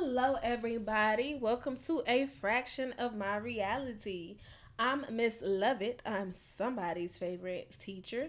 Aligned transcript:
Hello, 0.00 0.36
everybody. 0.44 1.34
Welcome 1.34 1.76
to 1.88 2.04
a 2.06 2.26
fraction 2.26 2.94
of 3.00 3.16
my 3.16 3.36
reality. 3.36 4.36
I'm 4.78 5.04
Miss 5.10 5.40
Lovett. 5.42 6.02
I'm 6.06 6.30
somebody's 6.30 7.18
favorite 7.18 7.72
teacher. 7.80 8.28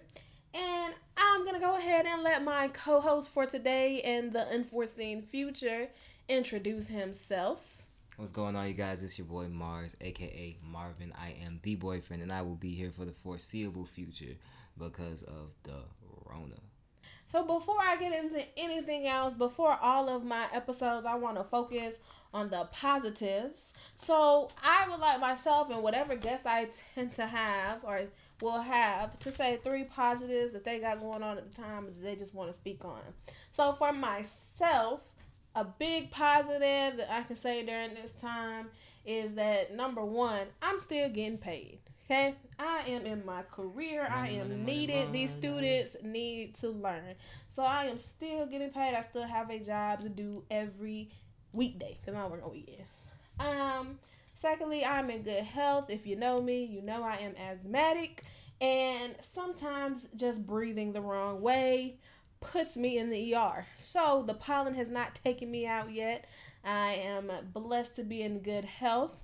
And 0.51 0.95
I'm 1.15 1.41
going 1.41 1.53
to 1.53 1.59
go 1.59 1.77
ahead 1.77 2.07
and 2.07 2.23
let 2.23 2.43
my 2.43 2.69
co 2.69 2.99
host 2.99 3.29
for 3.29 3.45
today 3.45 4.01
and 4.01 4.33
the 4.33 4.47
unforeseen 4.47 5.21
future 5.21 5.89
introduce 6.27 6.87
himself. 6.87 7.85
What's 8.17 8.31
going 8.31 8.55
on, 8.55 8.67
you 8.67 8.73
guys? 8.73 9.03
It's 9.03 9.19
your 9.19 9.27
boy 9.27 9.47
Mars, 9.47 9.95
aka 10.01 10.57
Marvin. 10.63 11.13
I 11.21 11.35
am 11.45 11.59
the 11.61 11.75
boyfriend, 11.75 12.23
and 12.23 12.33
I 12.33 12.41
will 12.41 12.55
be 12.55 12.73
here 12.73 12.89
for 12.89 13.05
the 13.05 13.11
foreseeable 13.11 13.85
future 13.85 14.37
because 14.75 15.21
of 15.21 15.51
the 15.61 15.83
Rona. 16.25 16.55
So 17.31 17.43
before 17.43 17.79
I 17.79 17.95
get 17.95 18.11
into 18.11 18.43
anything 18.57 19.07
else, 19.07 19.35
before 19.35 19.77
all 19.79 20.09
of 20.09 20.25
my 20.25 20.47
episodes, 20.51 21.05
I 21.05 21.13
want 21.13 21.37
to 21.37 21.43
focus 21.43 21.97
on 22.33 22.49
the 22.49 22.67
positives. 22.71 23.75
So 23.95 24.49
I 24.63 24.89
would 24.89 24.99
like 24.99 25.19
myself 25.19 25.69
and 25.69 25.83
whatever 25.83 26.15
guests 26.15 26.47
I 26.47 26.69
tend 26.95 27.13
to 27.13 27.27
have 27.27 27.83
or 27.83 28.01
will 28.41 28.61
have 28.61 29.19
to 29.19 29.31
say 29.31 29.59
three 29.63 29.83
positives 29.83 30.53
that 30.53 30.65
they 30.65 30.79
got 30.79 31.01
going 31.01 31.21
on 31.21 31.37
at 31.37 31.47
the 31.47 31.55
time 31.55 31.85
that 31.85 32.01
they 32.01 32.15
just 32.15 32.33
want 32.33 32.51
to 32.51 32.57
speak 32.57 32.83
on. 32.83 33.01
So 33.51 33.73
for 33.73 33.93
myself, 33.93 35.01
a 35.55 35.63
big 35.63 36.09
positive 36.09 36.97
that 36.97 37.11
I 37.11 37.21
can 37.21 37.35
say 37.35 37.63
during 37.63 37.93
this 37.93 38.13
time 38.13 38.69
is 39.05 39.35
that 39.35 39.75
number 39.75 40.03
one, 40.03 40.47
I'm 40.63 40.81
still 40.81 41.09
getting 41.09 41.37
paid. 41.37 41.79
Okay, 42.11 42.33
I 42.57 42.85
am 42.87 43.05
in 43.05 43.23
my 43.23 43.43
career. 43.43 44.01
Money, 44.09 44.39
I 44.39 44.41
am 44.41 44.49
money, 44.49 44.63
needed. 44.63 45.05
Money, 45.05 45.11
These 45.11 45.31
students 45.31 45.95
need 46.03 46.55
to 46.55 46.69
learn. 46.69 47.13
So 47.55 47.61
I 47.61 47.85
am 47.85 47.99
still 47.99 48.47
getting 48.47 48.71
paid. 48.71 48.95
I 48.95 49.03
still 49.03 49.27
have 49.27 49.51
a 49.51 49.59
job 49.59 49.99
to 50.01 50.09
do 50.09 50.43
every 50.49 51.11
weekday 51.53 51.99
because 52.01 52.17
I 52.17 52.21
don't 52.21 52.31
work 52.31 52.43
on 52.43 52.51
weekends. 52.51 53.05
Um, 53.39 53.99
secondly, 54.33 54.83
I'm 54.83 55.11
in 55.11 55.21
good 55.21 55.43
health. 55.43 55.91
If 55.91 56.07
you 56.07 56.15
know 56.15 56.39
me, 56.39 56.65
you 56.65 56.81
know 56.81 57.03
I 57.03 57.17
am 57.17 57.35
asthmatic, 57.35 58.23
and 58.59 59.13
sometimes 59.21 60.07
just 60.15 60.47
breathing 60.47 60.93
the 60.93 61.01
wrong 61.01 61.41
way 61.41 61.97
puts 62.41 62.75
me 62.75 62.97
in 62.97 63.11
the 63.11 63.35
ER. 63.35 63.67
So 63.75 64.23
the 64.25 64.33
pollen 64.33 64.73
has 64.73 64.89
not 64.89 65.19
taken 65.23 65.51
me 65.51 65.67
out 65.67 65.91
yet. 65.91 66.25
I 66.65 66.93
am 66.93 67.31
blessed 67.53 67.97
to 67.97 68.03
be 68.03 68.23
in 68.23 68.39
good 68.39 68.65
health. 68.65 69.15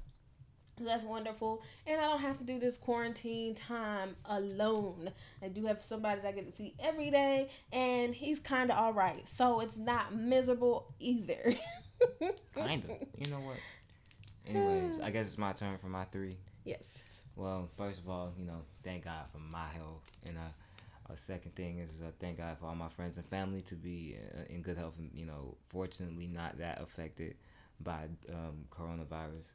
That's 0.80 1.04
wonderful. 1.04 1.64
And 1.88 2.02
I 2.02 2.04
don't 2.04 2.20
have 2.20 2.38
to 2.40 2.44
do 2.44 2.60
this 2.60 2.78
quarantine 2.78 3.56
time 3.56 4.16
alone. 4.26 5.12
I 5.42 5.48
do 5.48 5.66
have 5.68 5.82
somebody 5.82 6.22
that 6.22 6.28
I 6.28 6.32
get 6.32 6.50
to 6.50 6.56
see 6.56 6.76
every 6.80 7.12
day, 7.12 7.50
and 7.72 8.14
he's 8.14 8.40
kind 8.40 8.72
of 8.72 8.78
all 8.78 8.94
right. 8.94 9.28
So 9.28 9.62
it's 9.62 9.78
not 9.78 10.14
miserable 10.16 10.94
either. 11.00 11.56
kind 12.54 12.84
of. 12.84 13.08
You 13.18 13.32
know 13.32 13.40
what? 13.40 13.58
Anyways, 14.48 15.00
I 15.00 15.10
guess 15.12 15.28
it's 15.28 15.38
my 15.38 15.54
turn 15.54 15.78
for 15.78 15.88
my 15.88 16.04
three. 16.06 16.38
Yes. 16.66 16.88
Well, 17.36 17.70
first 17.78 18.02
of 18.02 18.10
all, 18.10 18.34
you 18.38 18.46
know, 18.46 18.62
thank 18.84 19.06
God 19.06 19.26
for 19.32 19.40
my 19.40 19.68
health. 19.68 20.04
And 20.26 20.38
uh, 20.38 21.12
a 21.12 21.18
second 21.18 21.56
thing 21.56 21.80
is 21.80 22.02
uh, 22.02 22.12
thank 22.20 22.38
God 22.38 22.58
for 22.60 22.68
all 22.68 22.76
my 22.76 22.90
friends 22.90 23.18
and 23.18 23.26
family 23.28 23.62
to 23.64 23.76
be 23.76 24.18
uh, 24.18 24.44
in 24.50 24.62
good 24.62 24.78
health 24.78 24.96
and, 24.98 25.10
you 25.14 25.26
know, 25.26 25.56
fortunately 25.70 26.28
not 26.28 26.58
that 26.60 26.82
affected 26.82 27.36
by 27.80 28.06
um, 28.30 28.66
coronavirus. 28.72 29.48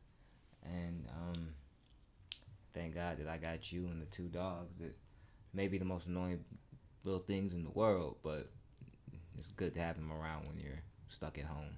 And 0.65 1.07
um, 1.09 1.49
thank 2.75 2.95
God 2.95 3.19
that 3.19 3.29
I 3.29 3.39
got 3.39 3.73
you 3.73 3.87
and 3.87 4.01
the 4.01 4.07
two 4.07 4.29
dogs 4.29 4.77
that 4.79 4.97
may 5.53 5.69
be 5.69 5.79
the 5.79 5.85
most 5.85 6.07
annoying 6.07 6.45
little 7.05 7.21
things 7.21 7.55
in 7.55 7.65
the 7.65 7.71
world, 7.71 8.17
but 8.23 8.51
it's 9.39 9.51
good 9.51 9.75
to 9.75 9.81
have 9.81 9.97
them 9.97 10.13
around 10.13 10.47
when 10.47 10.59
you're 10.61 10.83
stuck 11.09 11.39
at 11.39 11.45
home. 11.45 11.77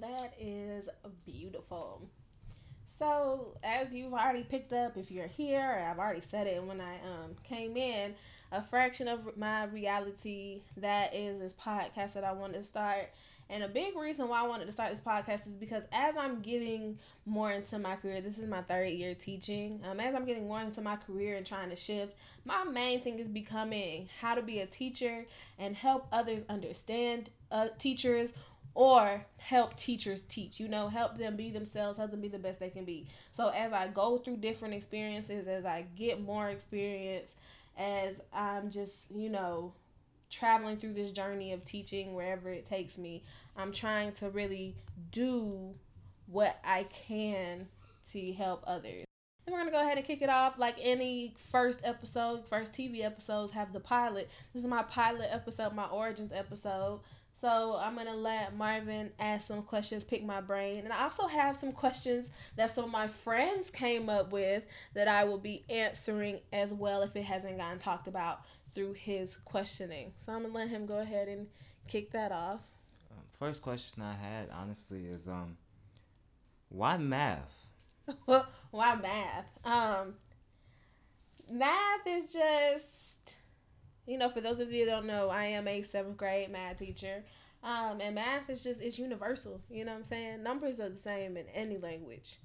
That 0.00 0.34
is 0.38 0.88
beautiful. 1.26 2.08
So, 2.86 3.58
as 3.62 3.94
you've 3.94 4.12
already 4.12 4.44
picked 4.44 4.72
up, 4.72 4.96
if 4.96 5.10
you're 5.10 5.26
here, 5.26 5.86
I've 5.90 5.98
already 5.98 6.20
said 6.20 6.46
it 6.46 6.62
when 6.62 6.80
I 6.80 6.94
um 6.96 7.36
came 7.42 7.76
in, 7.76 8.14
a 8.50 8.62
fraction 8.62 9.08
of 9.08 9.36
my 9.36 9.64
reality 9.64 10.62
that 10.76 11.14
is 11.14 11.40
this 11.40 11.54
podcast 11.54 12.14
that 12.14 12.24
I 12.24 12.32
want 12.32 12.52
to 12.54 12.62
start 12.62 13.10
and 13.52 13.62
a 13.62 13.68
big 13.68 13.94
reason 13.96 14.28
why 14.28 14.40
I 14.40 14.46
wanted 14.48 14.64
to 14.64 14.72
start 14.72 14.90
this 14.90 15.00
podcast 15.00 15.46
is 15.46 15.52
because 15.52 15.82
as 15.92 16.16
I'm 16.16 16.40
getting 16.40 16.98
more 17.26 17.52
into 17.52 17.78
my 17.78 17.96
career, 17.96 18.22
this 18.22 18.38
is 18.38 18.48
my 18.48 18.62
third 18.62 18.88
year 18.88 19.14
teaching. 19.14 19.82
Um, 19.88 20.00
as 20.00 20.14
I'm 20.14 20.24
getting 20.24 20.48
more 20.48 20.62
into 20.62 20.80
my 20.80 20.96
career 20.96 21.36
and 21.36 21.44
trying 21.44 21.68
to 21.68 21.76
shift, 21.76 22.14
my 22.46 22.64
main 22.64 23.02
thing 23.02 23.18
is 23.18 23.28
becoming 23.28 24.08
how 24.22 24.34
to 24.34 24.40
be 24.40 24.60
a 24.60 24.66
teacher 24.66 25.26
and 25.58 25.76
help 25.76 26.06
others 26.10 26.44
understand 26.48 27.28
uh, 27.50 27.68
teachers 27.78 28.30
or 28.74 29.26
help 29.36 29.76
teachers 29.76 30.22
teach 30.30 30.58
you 30.58 30.66
know 30.66 30.88
help 30.88 31.18
them 31.18 31.36
be 31.36 31.50
themselves 31.50 31.98
help 31.98 32.10
them 32.10 32.22
be 32.22 32.28
the 32.28 32.38
best 32.38 32.58
they 32.58 32.70
can 32.70 32.86
be 32.86 33.06
so 33.30 33.48
as 33.48 33.70
i 33.70 33.86
go 33.86 34.16
through 34.16 34.34
different 34.38 34.72
experiences 34.72 35.46
as 35.46 35.66
i 35.66 35.84
get 35.94 36.22
more 36.22 36.48
experience 36.48 37.34
as 37.76 38.18
i'm 38.32 38.70
just 38.70 38.96
you 39.14 39.28
know 39.28 39.74
traveling 40.32 40.78
through 40.78 40.94
this 40.94 41.12
journey 41.12 41.52
of 41.52 41.64
teaching 41.64 42.14
wherever 42.14 42.48
it 42.48 42.66
takes 42.66 42.96
me, 42.96 43.22
I'm 43.56 43.72
trying 43.72 44.12
to 44.12 44.30
really 44.30 44.76
do 45.10 45.74
what 46.26 46.58
I 46.64 46.84
can 46.84 47.68
to 48.10 48.32
help 48.32 48.64
others. 48.66 49.04
And 49.46 49.52
we're 49.52 49.58
gonna 49.58 49.72
go 49.72 49.80
ahead 49.80 49.98
and 49.98 50.06
kick 50.06 50.22
it 50.22 50.28
off 50.28 50.58
like 50.58 50.76
any 50.80 51.34
first 51.50 51.80
episode, 51.84 52.46
first 52.48 52.72
TV 52.72 53.02
episodes 53.02 53.52
have 53.52 53.72
the 53.72 53.80
pilot. 53.80 54.30
This 54.52 54.62
is 54.62 54.68
my 54.68 54.82
pilot 54.84 55.28
episode, 55.30 55.74
my 55.74 55.86
origins 55.86 56.32
episode. 56.32 57.00
So 57.34 57.76
I'm 57.80 57.96
gonna 57.96 58.14
let 58.14 58.54
Marvin 58.56 59.10
ask 59.18 59.48
some 59.48 59.62
questions, 59.62 60.04
pick 60.04 60.24
my 60.24 60.40
brain, 60.40 60.84
and 60.84 60.92
I 60.92 61.02
also 61.02 61.26
have 61.26 61.56
some 61.56 61.72
questions 61.72 62.28
that 62.56 62.70
some 62.70 62.84
of 62.84 62.90
my 62.90 63.08
friends 63.08 63.70
came 63.70 64.08
up 64.08 64.30
with 64.30 64.62
that 64.94 65.08
I 65.08 65.24
will 65.24 65.38
be 65.38 65.64
answering 65.68 66.38
as 66.52 66.72
well 66.72 67.02
if 67.02 67.16
it 67.16 67.24
hasn't 67.24 67.58
gotten 67.58 67.80
talked 67.80 68.06
about 68.06 68.42
through 68.74 68.92
his 68.92 69.36
questioning. 69.44 70.12
So 70.18 70.32
I'm 70.32 70.42
gonna 70.42 70.54
let 70.54 70.68
him 70.68 70.86
go 70.86 70.98
ahead 70.98 71.26
and 71.26 71.48
kick 71.88 72.12
that 72.12 72.30
off. 72.30 72.60
Um, 73.12 73.24
first 73.38 73.62
question 73.62 74.02
I 74.02 74.14
had, 74.14 74.48
honestly, 74.50 75.06
is 75.06 75.28
um, 75.28 75.56
why 76.68 76.96
math? 76.96 77.52
why 78.24 78.96
math? 78.96 79.46
Um, 79.64 80.14
math 81.50 82.06
is 82.06 82.32
just, 82.32 83.36
you 84.06 84.18
know, 84.18 84.28
for 84.28 84.40
those 84.40 84.60
of 84.60 84.72
you 84.72 84.84
who 84.84 84.90
don't 84.90 85.06
know, 85.06 85.28
I 85.28 85.44
am 85.44 85.68
a 85.68 85.82
seventh 85.82 86.16
grade 86.16 86.50
math 86.50 86.78
teacher. 86.78 87.24
Um, 87.62 88.00
and 88.00 88.16
math 88.16 88.50
is 88.50 88.62
just 88.62 88.82
it's 88.82 88.98
universal. 88.98 89.60
You 89.70 89.84
know 89.84 89.92
what 89.92 89.98
I'm 89.98 90.04
saying? 90.04 90.42
Numbers 90.42 90.80
are 90.80 90.88
the 90.88 90.98
same 90.98 91.36
in 91.36 91.46
any 91.54 91.78
language. 91.78 92.38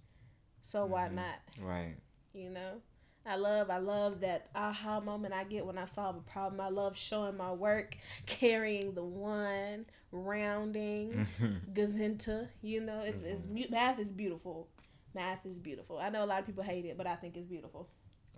So 0.61 0.85
why 0.85 1.07
mm-hmm. 1.07 1.15
not? 1.15 1.39
Right. 1.61 1.95
You 2.33 2.51
know? 2.51 2.81
I 3.25 3.35
love, 3.35 3.69
I 3.69 3.79
love 3.79 4.21
that 4.21 4.47
aha 4.55 5.01
moment 5.01 5.33
I 5.33 5.43
get 5.43 5.65
when 5.65 5.77
I 5.77 5.85
solve 5.85 6.15
a 6.15 6.31
problem. 6.31 6.61
I 6.61 6.69
love 6.69 6.95
showing 6.95 7.35
my 7.35 7.51
work, 7.51 7.97
carrying 8.25 8.93
the 8.93 9.03
one, 9.03 9.85
rounding, 10.11 11.27
gazinta. 11.73 12.47
You 12.61 12.81
know, 12.81 13.01
it's, 13.01 13.23
it's 13.23 13.41
mm-hmm. 13.41 13.71
math 13.73 13.99
is 13.99 14.09
beautiful. 14.09 14.67
Math 15.13 15.45
is 15.45 15.57
beautiful. 15.57 15.97
I 15.97 16.09
know 16.09 16.23
a 16.23 16.27
lot 16.27 16.39
of 16.39 16.45
people 16.45 16.63
hate 16.63 16.85
it, 16.85 16.97
but 16.97 17.07
I 17.07 17.15
think 17.15 17.37
it's 17.37 17.47
beautiful. 17.47 17.89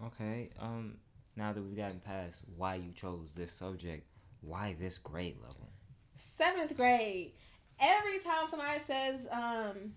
Okay. 0.05 0.49
Um. 0.59 0.97
Now 1.35 1.53
that 1.53 1.61
we've 1.61 1.77
gotten 1.77 1.99
past 1.99 2.41
why 2.57 2.75
you 2.75 2.91
chose 2.93 3.33
this 3.33 3.53
subject, 3.53 4.05
why 4.41 4.75
this 4.77 4.97
grade 4.97 5.37
level? 5.41 5.69
Seventh 6.15 6.75
grade. 6.75 7.31
Every 7.79 8.19
time 8.19 8.47
somebody 8.49 8.81
says, 8.85 9.25
um, 9.31 9.93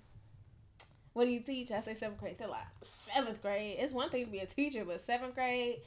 what 1.14 1.24
do 1.24 1.30
you 1.32 1.40
teach? 1.40 1.72
I 1.72 1.80
say 1.80 1.94
seventh 1.94 2.20
grade. 2.20 2.36
They're 2.38 2.46
like, 2.46 2.66
seventh 2.82 3.42
grade. 3.42 3.76
It's 3.80 3.92
one 3.92 4.08
thing 4.08 4.26
to 4.26 4.30
be 4.30 4.38
a 4.38 4.46
teacher, 4.46 4.84
but 4.84 5.00
seventh 5.00 5.34
grade. 5.34 5.78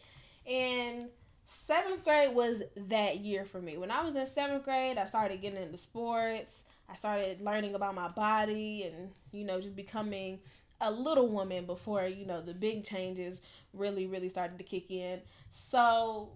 And 0.45 1.07
seventh 1.45 2.03
grade 2.03 2.35
was 2.35 2.63
that 2.75 3.17
year 3.19 3.45
for 3.45 3.61
me. 3.61 3.77
When 3.77 3.91
I 3.91 4.03
was 4.03 4.15
in 4.15 4.25
seventh 4.25 4.63
grade, 4.63 4.97
I 4.97 5.05
started 5.05 5.41
getting 5.41 5.61
into 5.61 5.77
sports. 5.77 6.63
I 6.89 6.95
started 6.95 7.41
learning 7.41 7.75
about 7.75 7.95
my 7.95 8.07
body 8.09 8.83
and, 8.83 9.11
you 9.31 9.43
know, 9.43 9.59
just 9.59 9.75
becoming 9.75 10.39
a 10.81 10.91
little 10.91 11.27
woman 11.27 11.65
before, 11.65 12.05
you 12.05 12.25
know, 12.25 12.41
the 12.41 12.53
big 12.53 12.83
changes 12.83 13.41
really, 13.73 14.05
really 14.05 14.29
started 14.29 14.57
to 14.57 14.63
kick 14.63 14.91
in. 14.91 15.21
So 15.51 16.31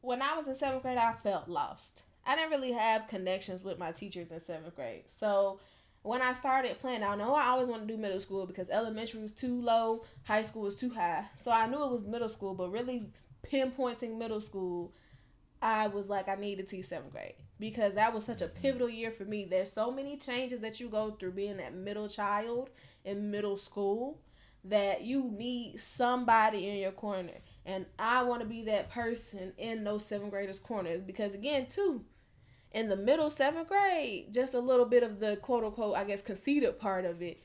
when 0.00 0.22
I 0.22 0.36
was 0.36 0.46
in 0.46 0.54
seventh 0.54 0.82
grade, 0.82 0.98
I 0.98 1.14
felt 1.22 1.48
lost. 1.48 2.02
I 2.24 2.34
didn't 2.34 2.50
really 2.50 2.72
have 2.72 3.08
connections 3.08 3.62
with 3.62 3.78
my 3.78 3.92
teachers 3.92 4.30
in 4.30 4.40
seventh 4.40 4.76
grade. 4.76 5.04
So 5.06 5.60
when 6.02 6.22
I 6.22 6.32
started 6.32 6.78
playing, 6.80 7.02
I 7.02 7.16
know 7.16 7.34
I 7.34 7.46
always 7.46 7.68
wanted 7.68 7.88
to 7.88 7.94
do 7.94 8.00
middle 8.00 8.20
school 8.20 8.46
because 8.46 8.70
elementary 8.70 9.20
was 9.20 9.32
too 9.32 9.60
low, 9.60 10.04
high 10.24 10.42
school 10.42 10.62
was 10.62 10.76
too 10.76 10.90
high. 10.90 11.24
So 11.34 11.50
I 11.50 11.66
knew 11.66 11.82
it 11.82 11.90
was 11.90 12.04
middle 12.04 12.28
school, 12.28 12.54
but 12.54 12.70
really 12.70 13.10
pinpointing 13.50 14.18
middle 14.18 14.40
school, 14.40 14.92
I 15.62 15.86
was 15.88 16.08
like, 16.08 16.28
I 16.28 16.34
need 16.34 16.56
to 16.56 16.64
teach 16.64 16.86
seventh 16.86 17.12
grade 17.12 17.34
because 17.58 17.94
that 17.94 18.12
was 18.12 18.24
such 18.24 18.42
a 18.42 18.46
mm-hmm. 18.46 18.60
pivotal 18.60 18.90
year 18.90 19.10
for 19.10 19.24
me. 19.24 19.44
There's 19.44 19.72
so 19.72 19.90
many 19.90 20.16
changes 20.16 20.60
that 20.60 20.80
you 20.80 20.88
go 20.88 21.12
through 21.12 21.32
being 21.32 21.56
that 21.58 21.74
middle 21.74 22.08
child 22.08 22.70
in 23.04 23.30
middle 23.30 23.56
school 23.56 24.20
that 24.64 25.04
you 25.04 25.24
need 25.24 25.80
somebody 25.80 26.68
in 26.68 26.76
your 26.76 26.92
corner. 26.92 27.32
And 27.64 27.86
I 27.98 28.22
want 28.24 28.42
to 28.42 28.46
be 28.46 28.62
that 28.64 28.90
person 28.90 29.52
in 29.58 29.84
those 29.84 30.04
seventh 30.04 30.30
graders' 30.30 30.58
corners 30.58 31.02
because, 31.02 31.34
again, 31.34 31.66
too, 31.66 32.04
in 32.72 32.88
the 32.88 32.96
middle 32.96 33.30
seventh 33.30 33.68
grade, 33.68 34.32
just 34.32 34.54
a 34.54 34.60
little 34.60 34.86
bit 34.86 35.02
of 35.02 35.20
the 35.20 35.36
quote 35.36 35.64
unquote, 35.64 35.96
I 35.96 36.04
guess, 36.04 36.22
conceited 36.22 36.78
part 36.78 37.04
of 37.04 37.22
it. 37.22 37.42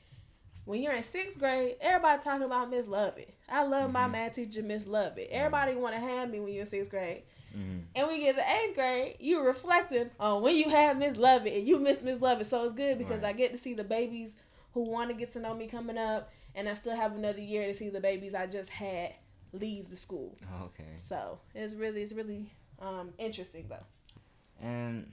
When 0.64 0.80
you're 0.80 0.92
in 0.92 1.02
sixth 1.02 1.38
grade, 1.38 1.76
everybody 1.80 2.22
talking 2.22 2.46
about 2.46 2.70
Miss 2.70 2.86
Lovett. 2.86 3.34
I 3.48 3.64
love 3.64 3.84
mm-hmm. 3.84 3.92
my 3.92 4.06
math 4.06 4.34
teacher, 4.34 4.62
Miss 4.62 4.86
Lovett. 4.86 5.28
Everybody 5.30 5.74
want 5.74 5.94
to 5.94 6.00
have 6.00 6.30
me 6.30 6.38
when 6.40 6.52
you're 6.52 6.60
in 6.60 6.66
sixth 6.66 6.90
grade. 6.90 7.22
Mm-hmm. 7.56 7.78
And 7.94 8.08
we 8.08 8.20
get 8.20 8.36
to 8.36 8.42
eighth 8.42 8.74
grade, 8.74 9.16
you're 9.20 9.44
reflecting 9.44 10.10
on 10.18 10.42
when 10.42 10.56
you 10.56 10.70
have 10.70 10.96
Miss 10.96 11.16
Lovett 11.16 11.52
and 11.52 11.66
you 11.66 11.78
miss 11.78 12.02
Miss 12.02 12.20
Lovett. 12.20 12.46
So 12.46 12.64
it's 12.64 12.72
good 12.72 12.96
because 12.96 13.22
right. 13.22 13.34
I 13.34 13.38
get 13.38 13.52
to 13.52 13.58
see 13.58 13.74
the 13.74 13.84
babies 13.84 14.36
who 14.72 14.88
want 14.88 15.10
to 15.10 15.14
get 15.14 15.32
to 15.32 15.40
know 15.40 15.54
me 15.54 15.66
coming 15.66 15.98
up, 15.98 16.32
and 16.54 16.68
I 16.68 16.74
still 16.74 16.96
have 16.96 17.14
another 17.14 17.40
year 17.40 17.66
to 17.66 17.74
see 17.74 17.90
the 17.90 18.00
babies 18.00 18.34
I 18.34 18.46
just 18.46 18.70
had 18.70 19.14
leave 19.52 19.90
the 19.90 19.96
school. 19.96 20.36
Okay. 20.62 20.92
So 20.96 21.40
it's 21.54 21.74
really 21.74 22.02
it's 22.02 22.12
really 22.12 22.50
um, 22.78 23.10
interesting 23.18 23.66
though. 23.68 24.66
And 24.66 25.12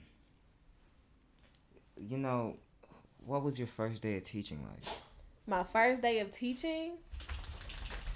you 1.96 2.16
know, 2.16 2.56
what 3.26 3.42
was 3.42 3.58
your 3.58 3.68
first 3.68 4.02
day 4.02 4.16
of 4.16 4.24
teaching 4.24 4.60
like? 4.62 4.94
My 5.50 5.64
first 5.64 6.00
day 6.00 6.20
of 6.20 6.30
teaching 6.30 6.92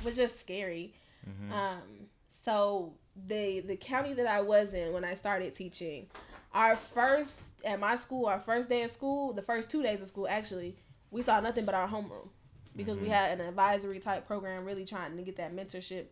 was 0.04 0.14
just 0.14 0.38
scary. 0.38 0.94
Mm-hmm. 1.28 1.52
Um, 1.52 1.80
so 2.28 2.94
the 3.26 3.58
the 3.58 3.74
county 3.74 4.14
that 4.14 4.28
I 4.28 4.40
was 4.40 4.72
in 4.72 4.92
when 4.92 5.04
I 5.04 5.14
started 5.14 5.52
teaching, 5.52 6.06
our 6.52 6.76
first 6.76 7.42
at 7.64 7.80
my 7.80 7.96
school, 7.96 8.26
our 8.26 8.38
first 8.38 8.68
day 8.68 8.84
of 8.84 8.92
school, 8.92 9.32
the 9.32 9.42
first 9.42 9.68
two 9.68 9.82
days 9.82 10.00
of 10.00 10.06
school 10.06 10.28
actually, 10.28 10.76
we 11.10 11.22
saw 11.22 11.40
nothing 11.40 11.64
but 11.64 11.74
our 11.74 11.88
homeroom 11.88 12.28
because 12.76 12.94
mm-hmm. 12.98 13.06
we 13.06 13.10
had 13.10 13.40
an 13.40 13.48
advisory 13.48 13.98
type 13.98 14.28
program, 14.28 14.64
really 14.64 14.84
trying 14.84 15.16
to 15.16 15.22
get 15.24 15.36
that 15.36 15.56
mentorship 15.56 16.04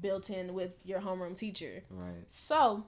built 0.00 0.30
in 0.30 0.54
with 0.54 0.70
your 0.84 1.00
homeroom 1.00 1.36
teacher. 1.36 1.82
Right. 1.90 2.24
So 2.28 2.86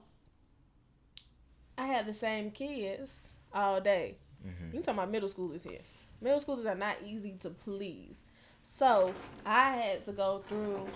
I 1.77 1.85
had 1.85 2.07
the 2.07 2.13
same 2.15 2.49
kids 2.49 3.29
all 3.53 3.79
day. 3.79 4.17
Mm-hmm. 4.43 4.75
You 4.75 4.81
talking 4.81 4.95
about 4.95 5.11
middle 5.11 5.29
schoolers 5.29 5.69
here? 5.69 5.81
Middle 6.21 6.39
schoolers 6.39 6.65
are 6.65 6.75
not 6.75 6.97
easy 7.05 7.35
to 7.41 7.49
please. 7.49 8.23
So 8.63 9.13
I 9.45 9.71
had 9.77 10.05
to 10.05 10.11
go 10.11 10.43
through 10.47 10.87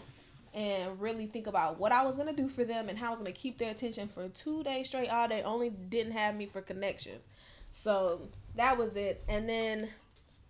and 0.53 0.99
really 0.99 1.27
think 1.27 1.45
about 1.47 1.79
what 1.79 1.91
I 1.91 2.05
was 2.05 2.15
gonna 2.15 2.33
do 2.33 2.49
for 2.49 2.63
them 2.63 2.89
and 2.89 2.97
how 2.97 3.07
I 3.07 3.09
was 3.11 3.19
gonna 3.19 3.31
keep 3.31 3.57
their 3.57 3.71
attention 3.71 4.07
for 4.07 4.27
two 4.29 4.63
days 4.63 4.87
straight. 4.87 5.09
All 5.09 5.27
day 5.27 5.43
only 5.43 5.69
didn't 5.69 6.13
have 6.13 6.35
me 6.35 6.47
for 6.47 6.61
connections, 6.61 7.21
so 7.69 8.29
that 8.55 8.77
was 8.77 8.95
it. 8.95 9.23
And 9.27 9.47
then 9.47 9.89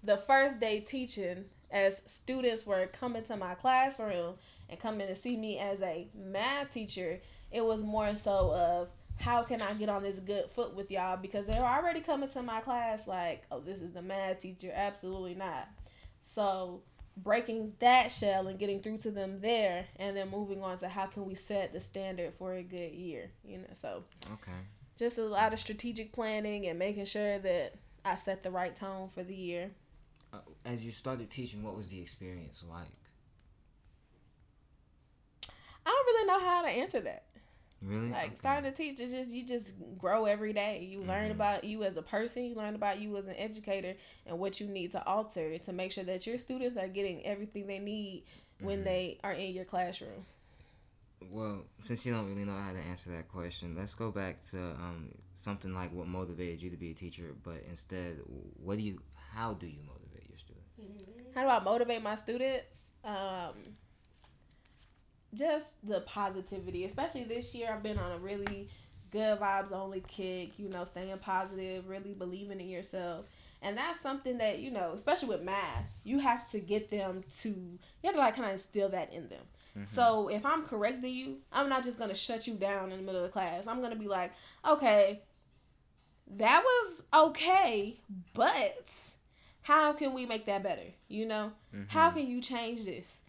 the 0.03 0.17
first 0.17 0.59
day 0.59 0.79
teaching, 0.79 1.45
as 1.69 2.01
students 2.05 2.65
were 2.65 2.87
coming 2.87 3.23
to 3.25 3.35
my 3.35 3.55
classroom 3.55 4.35
and 4.69 4.79
coming 4.79 5.07
to 5.07 5.15
see 5.15 5.35
me 5.35 5.59
as 5.59 5.81
a 5.81 6.07
math 6.15 6.71
teacher, 6.71 7.19
it 7.51 7.65
was 7.65 7.83
more 7.83 8.15
so 8.15 8.53
of 8.53 8.87
how 9.19 9.43
can 9.43 9.61
I 9.61 9.73
get 9.73 9.89
on 9.89 10.03
this 10.03 10.19
good 10.19 10.45
foot 10.51 10.73
with 10.73 10.89
y'all? 10.89 11.17
Because 11.17 11.45
they're 11.45 11.61
already 11.61 12.01
coming 12.01 12.29
to 12.29 12.41
my 12.41 12.61
class 12.61 13.07
like, 13.07 13.43
oh, 13.51 13.59
this 13.59 13.81
is 13.81 13.91
the 13.91 14.01
math 14.01 14.39
teacher. 14.39 14.71
Absolutely 14.73 15.35
not. 15.35 15.67
So 16.21 16.81
breaking 17.23 17.73
that 17.79 18.11
shell 18.11 18.47
and 18.47 18.59
getting 18.59 18.81
through 18.81 18.97
to 18.99 19.11
them 19.11 19.41
there 19.41 19.85
and 19.97 20.15
then 20.15 20.29
moving 20.29 20.63
on 20.63 20.77
to 20.77 20.87
how 20.87 21.05
can 21.05 21.25
we 21.25 21.35
set 21.35 21.73
the 21.73 21.79
standard 21.79 22.33
for 22.37 22.53
a 22.53 22.63
good 22.63 22.93
year 22.93 23.31
you 23.43 23.57
know 23.57 23.65
so. 23.73 24.03
Okay. 24.33 24.57
Just 24.97 25.17
a 25.17 25.23
lot 25.23 25.53
of 25.53 25.59
strategic 25.59 26.11
planning 26.11 26.67
and 26.67 26.79
making 26.79 27.05
sure 27.05 27.39
that 27.39 27.75
i 28.05 28.15
set 28.15 28.43
the 28.43 28.51
right 28.51 28.75
tone 28.75 29.09
for 29.13 29.23
the 29.23 29.35
year. 29.35 29.71
Uh, 30.31 30.37
as 30.65 30.85
you 30.85 30.91
started 30.91 31.29
teaching 31.29 31.63
what 31.63 31.75
was 31.75 31.89
the 31.89 32.01
experience 32.01 32.63
like? 32.69 32.87
I 35.85 35.89
don't 35.89 36.05
really 36.05 36.27
know 36.27 36.39
how 36.39 36.61
to 36.61 36.69
answer 36.69 36.99
that 37.01 37.23
Really? 37.83 38.09
Like 38.09 38.27
okay. 38.27 38.35
starting 38.35 38.71
to 38.71 38.75
teach 38.75 38.99
is 38.99 39.13
just 39.13 39.29
you 39.29 39.45
just 39.45 39.73
grow 39.97 40.25
every 40.25 40.53
day. 40.53 40.87
You 40.89 40.99
mm-hmm. 40.99 41.09
learn 41.09 41.31
about 41.31 41.63
you 41.63 41.83
as 41.83 41.97
a 41.97 42.01
person, 42.01 42.43
you 42.43 42.55
learn 42.55 42.75
about 42.75 42.99
you 42.99 43.15
as 43.17 43.27
an 43.27 43.35
educator 43.37 43.95
and 44.25 44.37
what 44.37 44.59
you 44.59 44.67
need 44.67 44.91
to 44.93 45.05
alter 45.05 45.57
to 45.57 45.73
make 45.73 45.91
sure 45.91 46.03
that 46.03 46.27
your 46.27 46.37
students 46.37 46.77
are 46.77 46.87
getting 46.87 47.25
everything 47.25 47.67
they 47.67 47.79
need 47.79 48.23
when 48.59 48.77
mm-hmm. 48.77 48.85
they 48.85 49.19
are 49.23 49.33
in 49.33 49.53
your 49.53 49.65
classroom. 49.65 50.25
Well, 51.29 51.65
since 51.79 52.05
you 52.05 52.13
don't 52.13 52.27
really 52.27 52.45
know 52.45 52.57
how 52.57 52.71
to 52.71 52.79
answer 52.79 53.11
that 53.11 53.27
question, 53.27 53.75
let's 53.77 53.93
go 53.93 54.09
back 54.09 54.41
to 54.51 54.57
um, 54.57 55.09
something 55.33 55.73
like 55.73 55.93
what 55.93 56.07
motivated 56.07 56.61
you 56.61 56.69
to 56.69 56.77
be 56.77 56.91
a 56.91 56.93
teacher, 56.93 57.35
but 57.43 57.63
instead, 57.69 58.19
what 58.61 58.77
do 58.77 58.83
you 58.83 59.01
how 59.33 59.53
do 59.53 59.67
you 59.67 59.79
motivate 59.85 60.29
your 60.29 60.39
students? 60.39 60.69
How 61.35 61.43
do 61.43 61.49
I 61.49 61.59
motivate 61.59 62.01
my 62.01 62.15
students? 62.15 62.83
Um, 63.03 63.53
just 65.33 65.85
the 65.87 66.01
positivity, 66.01 66.85
especially 66.85 67.23
this 67.23 67.53
year. 67.53 67.71
I've 67.73 67.83
been 67.83 67.99
on 67.99 68.11
a 68.11 68.17
really 68.17 68.69
good 69.11 69.39
vibes 69.39 69.71
only 69.71 70.03
kick, 70.07 70.57
you 70.57 70.69
know, 70.69 70.83
staying 70.83 71.17
positive, 71.19 71.87
really 71.87 72.13
believing 72.13 72.59
in 72.59 72.69
yourself. 72.69 73.25
And 73.61 73.77
that's 73.77 73.99
something 73.99 74.37
that, 74.37 74.59
you 74.59 74.71
know, 74.71 74.93
especially 74.93 75.29
with 75.29 75.43
math, 75.43 75.85
you 76.03 76.19
have 76.19 76.49
to 76.51 76.59
get 76.59 76.89
them 76.89 77.23
to, 77.41 77.49
you 77.49 77.79
have 78.05 78.13
to 78.13 78.19
like 78.19 78.35
kind 78.35 78.45
of 78.45 78.53
instill 78.53 78.89
that 78.89 79.11
in 79.11 79.27
them. 79.27 79.41
Mm-hmm. 79.77 79.85
So 79.85 80.29
if 80.29 80.45
I'm 80.45 80.63
correcting 80.63 81.13
you, 81.13 81.37
I'm 81.51 81.67
not 81.67 81.83
just 81.83 81.97
going 81.97 82.09
to 82.09 82.15
shut 82.15 82.47
you 82.47 82.53
down 82.53 82.91
in 82.91 82.99
the 82.99 83.03
middle 83.03 83.23
of 83.23 83.27
the 83.27 83.33
class. 83.33 83.67
I'm 83.67 83.79
going 83.79 83.91
to 83.91 83.99
be 83.99 84.07
like, 84.07 84.31
okay, 84.65 85.21
that 86.37 86.63
was 86.63 87.03
okay, 87.13 87.99
but 88.33 88.89
how 89.61 89.93
can 89.93 90.13
we 90.13 90.25
make 90.25 90.45
that 90.45 90.63
better? 90.63 90.93
You 91.07 91.25
know, 91.25 91.51
mm-hmm. 91.75 91.85
how 91.87 92.11
can 92.11 92.27
you 92.27 92.41
change 92.41 92.85
this? 92.85 93.21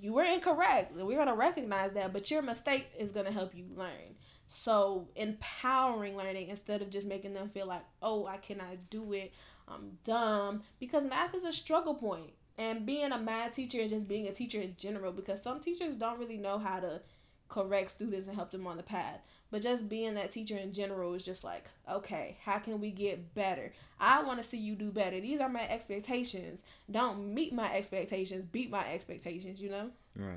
You 0.00 0.12
were 0.12 0.24
incorrect. 0.24 0.94
We're 0.94 1.18
gonna 1.18 1.34
recognize 1.34 1.92
that, 1.94 2.12
but 2.12 2.30
your 2.30 2.42
mistake 2.42 2.88
is 2.98 3.12
gonna 3.12 3.32
help 3.32 3.54
you 3.54 3.66
learn. 3.74 4.16
So 4.48 5.08
empowering 5.16 6.16
learning 6.16 6.48
instead 6.48 6.82
of 6.82 6.90
just 6.90 7.06
making 7.06 7.34
them 7.34 7.50
feel 7.50 7.66
like, 7.66 7.84
oh, 8.02 8.26
I 8.26 8.36
cannot 8.36 8.90
do 8.90 9.12
it, 9.12 9.32
I'm 9.68 9.98
dumb. 10.04 10.62
Because 10.78 11.04
math 11.04 11.34
is 11.34 11.44
a 11.44 11.52
struggle 11.52 11.94
point. 11.94 12.30
And 12.58 12.86
being 12.86 13.12
a 13.12 13.18
math 13.18 13.54
teacher 13.54 13.82
and 13.82 13.90
just 13.90 14.08
being 14.08 14.28
a 14.28 14.32
teacher 14.32 14.60
in 14.60 14.76
general, 14.78 15.12
because 15.12 15.42
some 15.42 15.60
teachers 15.60 15.96
don't 15.96 16.18
really 16.18 16.38
know 16.38 16.58
how 16.58 16.80
to 16.80 17.02
correct 17.48 17.92
students 17.92 18.26
and 18.26 18.36
help 18.36 18.50
them 18.50 18.66
on 18.66 18.76
the 18.76 18.82
path. 18.82 19.20
But 19.50 19.62
just 19.62 19.88
being 19.88 20.14
that 20.14 20.32
teacher 20.32 20.56
in 20.56 20.72
general 20.72 21.14
is 21.14 21.24
just 21.24 21.44
like, 21.44 21.66
okay, 21.90 22.36
how 22.44 22.58
can 22.58 22.80
we 22.80 22.90
get 22.90 23.34
better? 23.34 23.72
I 24.00 24.22
want 24.22 24.42
to 24.42 24.44
see 24.44 24.58
you 24.58 24.74
do 24.74 24.90
better. 24.90 25.20
These 25.20 25.40
are 25.40 25.48
my 25.48 25.68
expectations. 25.68 26.62
Don't 26.90 27.32
meet 27.34 27.52
my 27.52 27.72
expectations, 27.74 28.44
beat 28.50 28.70
my 28.70 28.86
expectations, 28.92 29.62
you 29.62 29.70
know? 29.70 29.90
Right. 30.16 30.36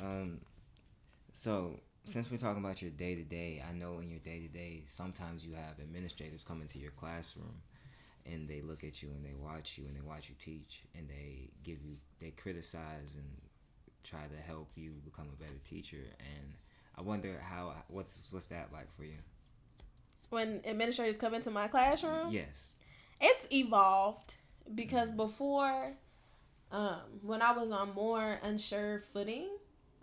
Um 0.00 0.40
so 1.32 1.80
since 2.04 2.30
we're 2.30 2.38
talking 2.38 2.64
about 2.64 2.80
your 2.80 2.92
day 2.92 3.14
to 3.16 3.22
day, 3.22 3.62
I 3.68 3.72
know 3.72 3.98
in 3.98 4.08
your 4.08 4.20
day 4.20 4.40
to 4.40 4.48
day, 4.48 4.84
sometimes 4.86 5.44
you 5.44 5.54
have 5.54 5.80
administrators 5.80 6.44
come 6.44 6.62
into 6.62 6.78
your 6.78 6.92
classroom 6.92 7.62
and 8.24 8.48
they 8.48 8.60
look 8.60 8.84
at 8.84 9.02
you 9.02 9.10
and 9.10 9.24
they 9.24 9.34
watch 9.34 9.76
you 9.76 9.84
and 9.86 9.96
they 9.96 10.00
watch 10.00 10.28
you 10.28 10.34
teach 10.38 10.82
and 10.96 11.08
they 11.08 11.50
give 11.64 11.82
you 11.82 11.96
they 12.20 12.30
criticize 12.30 13.14
and 13.14 13.26
try 14.08 14.20
to 14.20 14.42
help 14.46 14.70
you 14.76 14.92
become 15.04 15.26
a 15.32 15.42
better 15.42 15.58
teacher 15.68 16.04
and 16.18 16.54
I 16.98 17.02
wonder 17.02 17.38
how 17.40 17.74
what's 17.88 18.18
what's 18.30 18.46
that 18.48 18.68
like 18.72 18.94
for 18.96 19.04
you? 19.04 19.18
When 20.30 20.60
administrators 20.64 21.16
come 21.16 21.34
into 21.34 21.50
my 21.50 21.68
classroom? 21.68 22.30
Yes. 22.30 22.78
It's 23.20 23.46
evolved 23.52 24.34
because 24.74 25.10
before 25.10 25.92
um, 26.72 27.00
when 27.22 27.42
I 27.42 27.52
was 27.52 27.70
on 27.70 27.94
more 27.94 28.38
unsure 28.42 29.00
footing, 29.12 29.48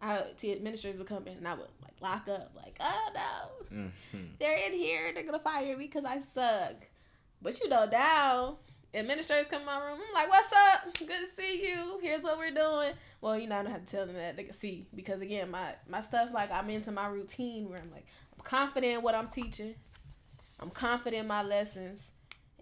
I 0.01 0.23
the 0.39 0.51
administrators 0.51 0.99
would 0.99 1.07
come 1.07 1.27
in 1.27 1.37
and 1.37 1.47
I 1.47 1.53
would 1.55 1.67
like 1.81 1.99
lock 1.99 2.27
up, 2.27 2.51
like, 2.55 2.77
oh 2.79 3.09
no, 3.13 3.77
mm-hmm. 3.77 4.25
they're 4.39 4.57
in 4.57 4.73
here, 4.73 5.11
they're 5.13 5.23
gonna 5.23 5.39
fire 5.39 5.77
me 5.77 5.85
because 5.85 6.05
I 6.05 6.19
suck. 6.19 6.75
But 7.41 7.59
you 7.59 7.69
know 7.69 7.85
now 7.85 8.57
administrators 8.93 9.47
come 9.47 9.61
in 9.61 9.65
my 9.65 9.77
room. 9.79 9.99
I'm 10.07 10.13
like, 10.13 10.29
"What's 10.29 10.51
up? 10.53 10.97
Good 10.97 11.07
to 11.07 11.27
see 11.35 11.67
you. 11.67 11.99
Here's 12.01 12.21
what 12.21 12.37
we're 12.37 12.51
doing." 12.51 12.93
Well, 13.21 13.37
you 13.37 13.47
know, 13.47 13.57
I 13.57 13.63
don't 13.63 13.71
have 13.71 13.85
to 13.85 13.95
tell 13.95 14.05
them 14.05 14.15
that 14.15 14.35
they 14.35 14.43
can 14.43 14.53
see 14.53 14.85
because 14.95 15.21
again, 15.21 15.51
my 15.51 15.75
my 15.87 16.01
stuff 16.01 16.29
like 16.33 16.51
I'm 16.51 16.69
into 16.69 16.91
my 16.91 17.07
routine 17.07 17.69
where 17.69 17.79
I'm 17.79 17.91
like 17.91 18.05
I'm 18.37 18.43
confident 18.43 18.97
in 18.97 19.01
what 19.01 19.15
I'm 19.15 19.27
teaching. 19.27 19.75
I'm 20.59 20.69
confident 20.69 21.21
in 21.21 21.27
my 21.27 21.43
lessons, 21.43 22.11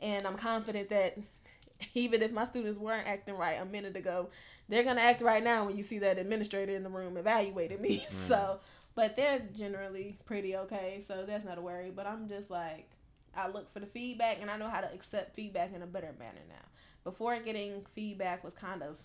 and 0.01 0.25
I'm 0.25 0.37
confident 0.37 0.89
that 0.89 1.17
even 1.93 2.21
if 2.21 2.31
my 2.31 2.45
students 2.45 2.79
weren't 2.79 3.07
acting 3.07 3.35
right 3.35 3.59
a 3.61 3.65
minute 3.65 3.95
ago, 3.95 4.29
they're 4.69 4.83
gonna 4.83 5.01
act 5.01 5.21
right 5.21 5.43
now 5.43 5.65
when 5.65 5.77
you 5.77 5.83
see 5.83 5.99
that 5.99 6.17
administrator 6.17 6.75
in 6.75 6.83
the 6.83 6.89
room 6.89 7.17
evaluating 7.17 7.81
me. 7.81 8.05
Mm. 8.07 8.11
So, 8.11 8.59
but 8.95 9.15
they're 9.15 9.41
generally 9.55 10.17
pretty 10.25 10.55
okay, 10.55 11.03
so 11.07 11.23
that's 11.25 11.45
not 11.45 11.57
a 11.57 11.61
worry. 11.61 11.91
But 11.95 12.07
I'm 12.07 12.27
just 12.27 12.49
like 12.49 12.89
I 13.35 13.47
look 13.49 13.71
for 13.71 13.79
the 13.79 13.85
feedback 13.85 14.37
and 14.41 14.49
I 14.49 14.57
know 14.57 14.69
how 14.69 14.81
to 14.81 14.93
accept 14.93 15.35
feedback 15.35 15.73
in 15.73 15.81
a 15.81 15.87
better 15.87 16.13
manner 16.19 16.41
now. 16.49 16.65
Before 17.03 17.37
getting 17.39 17.85
feedback 17.93 18.43
was 18.43 18.53
kind 18.53 18.83
of 18.83 18.97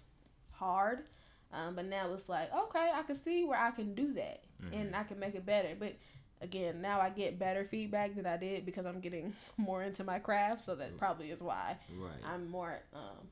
hard, 0.53 1.05
um, 1.53 1.77
but 1.77 1.87
now 1.87 2.13
it's 2.13 2.29
like 2.29 2.53
okay, 2.53 2.91
I 2.95 3.03
can 3.03 3.15
see 3.15 3.45
where 3.45 3.59
I 3.59 3.71
can 3.71 3.95
do 3.95 4.13
that 4.15 4.45
mm-hmm. 4.63 4.75
and 4.75 4.97
I 4.97 5.05
can 5.05 5.19
make 5.19 5.35
it 5.35 5.47
better. 5.47 5.75
But 5.79 5.97
again, 6.41 6.83
now 6.83 7.01
I 7.01 7.11
get 7.11 7.39
better 7.39 7.65
feedback 7.65 8.15
than 8.15 8.27
I 8.27 8.37
did 8.37 8.67
because 8.67 8.85
I'm 8.85 9.01
getting 9.01 9.35
more 9.57 9.83
into 9.83 10.05
my 10.05 10.19
craft, 10.19 10.63
so 10.63 10.75
that 10.75 10.99
probably 10.99 11.31
is 11.31 11.41
why 11.41 11.79
right. 11.99 12.11
I'm 12.25 12.51
more 12.51 12.81
um, 12.95 13.29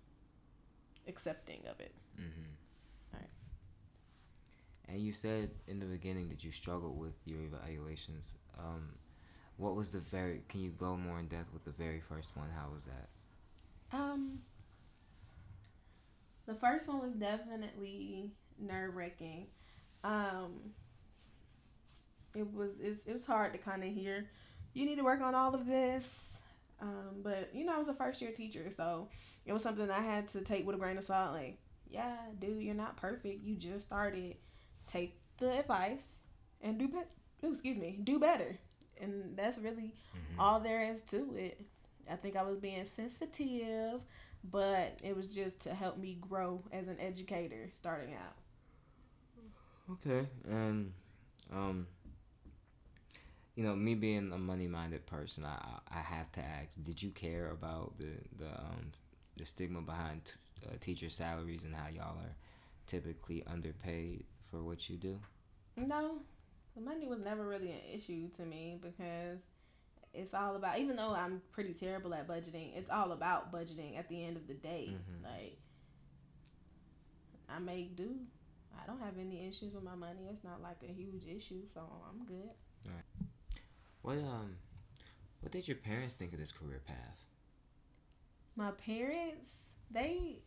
accepting 1.09 1.61
of 1.71 1.81
it. 1.81 1.95
Mm-hmm. 2.19 3.17
Right. 3.19 3.31
And 4.89 5.01
you 5.01 5.13
said 5.13 5.51
in 5.67 5.81
the 5.81 5.87
beginning 5.87 6.29
that 6.31 6.45
you 6.45 6.51
struggled 6.51 6.99
with 6.99 7.15
your 7.27 7.41
evaluations. 7.43 8.35
Um, 8.59 8.91
what 9.57 9.77
was 9.77 9.91
the 9.91 10.01
very? 10.01 10.43
Can 10.49 10.61
you 10.61 10.71
go 10.71 10.97
more 10.97 11.19
in 11.19 11.29
depth 11.29 11.53
with 11.53 11.65
the 11.65 11.71
very 11.71 12.01
first 12.01 12.37
one? 12.37 12.49
How 12.51 12.69
was 12.73 12.87
that? 12.87 13.09
Um, 13.97 14.41
the 16.47 16.55
first 16.55 16.89
one 16.89 17.01
was 17.01 17.13
definitely 17.13 18.31
nerve 18.59 18.95
wracking. 18.95 19.47
Um, 20.03 20.73
it 22.35 22.53
was 22.53 22.71
it's, 22.81 23.07
it 23.07 23.15
was 23.15 23.27
hard 23.27 23.53
to 23.53 23.59
kind 23.59 23.83
of 23.85 23.93
hear. 23.93 24.29
You 24.73 24.87
need 24.87 24.97
to 24.97 25.05
work 25.05 25.21
on 25.21 25.35
all 25.35 25.55
of 25.55 25.67
this. 25.67 26.41
Um, 26.81 27.23
but 27.23 27.51
you 27.55 27.65
know, 27.65 27.75
I 27.75 27.79
was 27.79 27.89
a 27.89 27.95
first 27.95 28.21
year 28.21 28.33
teacher, 28.33 28.71
so 28.77 29.09
it 29.47 29.53
was 29.53 29.63
something 29.63 29.91
I 29.91 30.01
had 30.01 30.29
to 30.31 30.41
take 30.41 30.67
with 30.67 30.77
a 30.77 30.79
grain 30.79 30.99
of 30.99 31.05
salt. 31.05 31.33
Like, 31.33 31.59
yeah, 31.89 32.17
dude, 32.39 32.63
you're 32.63 32.75
not 32.75 32.97
perfect. 32.97 33.45
You 33.45 33.57
just 33.57 33.87
started. 33.87 34.37
Take 34.87 35.19
the 35.39 35.61
advice 35.61 36.17
and 36.61 36.79
do 36.79 36.89
better. 36.89 37.07
Excuse 37.43 37.79
me, 37.79 37.99
do 38.03 38.19
better. 38.19 38.59
And 39.01 39.37
that's 39.37 39.59
really 39.59 39.95
mm-hmm. 40.17 40.41
all 40.41 40.61
there 40.61 40.83
is 40.85 41.01
to 41.03 41.35
it. 41.37 41.61
I 42.11 42.17
think 42.17 42.37
I 42.37 42.43
was 42.43 42.59
being 42.59 42.85
sensitive, 42.85 44.01
but 44.51 44.99
it 45.03 45.17
was 45.17 45.27
just 45.27 45.61
to 45.61 45.75
help 45.75 45.99
me 45.99 46.19
grow 46.21 46.63
as 46.73 46.89
an 46.89 46.99
educator 47.01 47.71
starting 47.75 48.15
out. 48.15 48.37
Okay, 49.93 50.27
and 50.49 50.93
um, 51.53 51.87
you 53.55 53.65
know, 53.65 53.75
me 53.75 53.95
being 53.95 54.33
a 54.33 54.39
money 54.39 54.67
minded 54.67 55.07
person, 55.07 55.45
I 55.45 55.59
I 55.91 56.01
have 56.01 56.31
to 56.33 56.41
ask: 56.41 56.83
Did 56.85 57.03
you 57.03 57.11
care 57.11 57.51
about 57.51 57.99
the 57.99 58.13
the 58.39 58.49
um 58.49 58.93
the 59.37 59.45
stigma 59.45 59.83
behind 59.83 60.25
t- 60.25 60.33
uh, 60.67 60.77
teacher 60.81 61.11
salaries 61.11 61.65
and 61.65 61.75
how 61.75 61.89
y'all 61.89 62.19
are 62.19 62.37
typically 62.87 63.45
underpaid 63.47 64.25
for 64.51 64.63
what 64.63 64.89
you 64.89 64.97
do? 64.97 65.19
No, 65.77 66.21
the 66.75 66.81
money 66.81 67.07
was 67.07 67.21
never 67.21 67.47
really 67.47 67.71
an 67.71 67.81
issue 67.93 68.29
to 68.37 68.43
me 68.45 68.79
because 68.83 69.41
it's 70.13 70.35
all 70.35 70.57
about. 70.57 70.79
Even 70.79 70.97
though 70.97 71.15
I'm 71.15 71.43
pretty 71.53 71.73
terrible 71.73 72.15
at 72.15 72.29
budgeting, 72.29 72.77
it's 72.77 72.91
all 72.91 73.13
about 73.13 73.53
budgeting. 73.53 73.99
At 73.99 74.09
the 74.09 74.25
end 74.25 74.37
of 74.37 74.47
the 74.47 74.55
day, 74.55 74.91
mm-hmm. 74.91 75.25
like 75.25 75.59
I 77.49 77.59
make 77.59 77.97
do. 77.97 78.11
I 78.83 78.87
don't 78.87 79.01
have 79.01 79.15
any 79.19 79.47
issues 79.47 79.75
with 79.75 79.85
my 79.85 79.95
money. 79.95 80.29
It's 80.31 80.45
not 80.45 80.61
like 80.63 80.79
a 80.83 80.93
huge 80.93 81.25
issue, 81.27 81.63
so 81.73 81.81
I'm 82.11 82.27
good. 82.27 82.51
All 82.87 82.93
right. 82.93 83.29
What 84.03 84.19
um, 84.19 84.57
what 85.41 85.53
did 85.53 85.69
your 85.69 85.77
parents 85.77 86.15
think 86.15 86.33
of 86.33 86.39
this 86.39 86.53
career 86.53 86.81
path? 86.87 87.25
My 88.57 88.71
parents, 88.73 89.53
they 89.91 90.39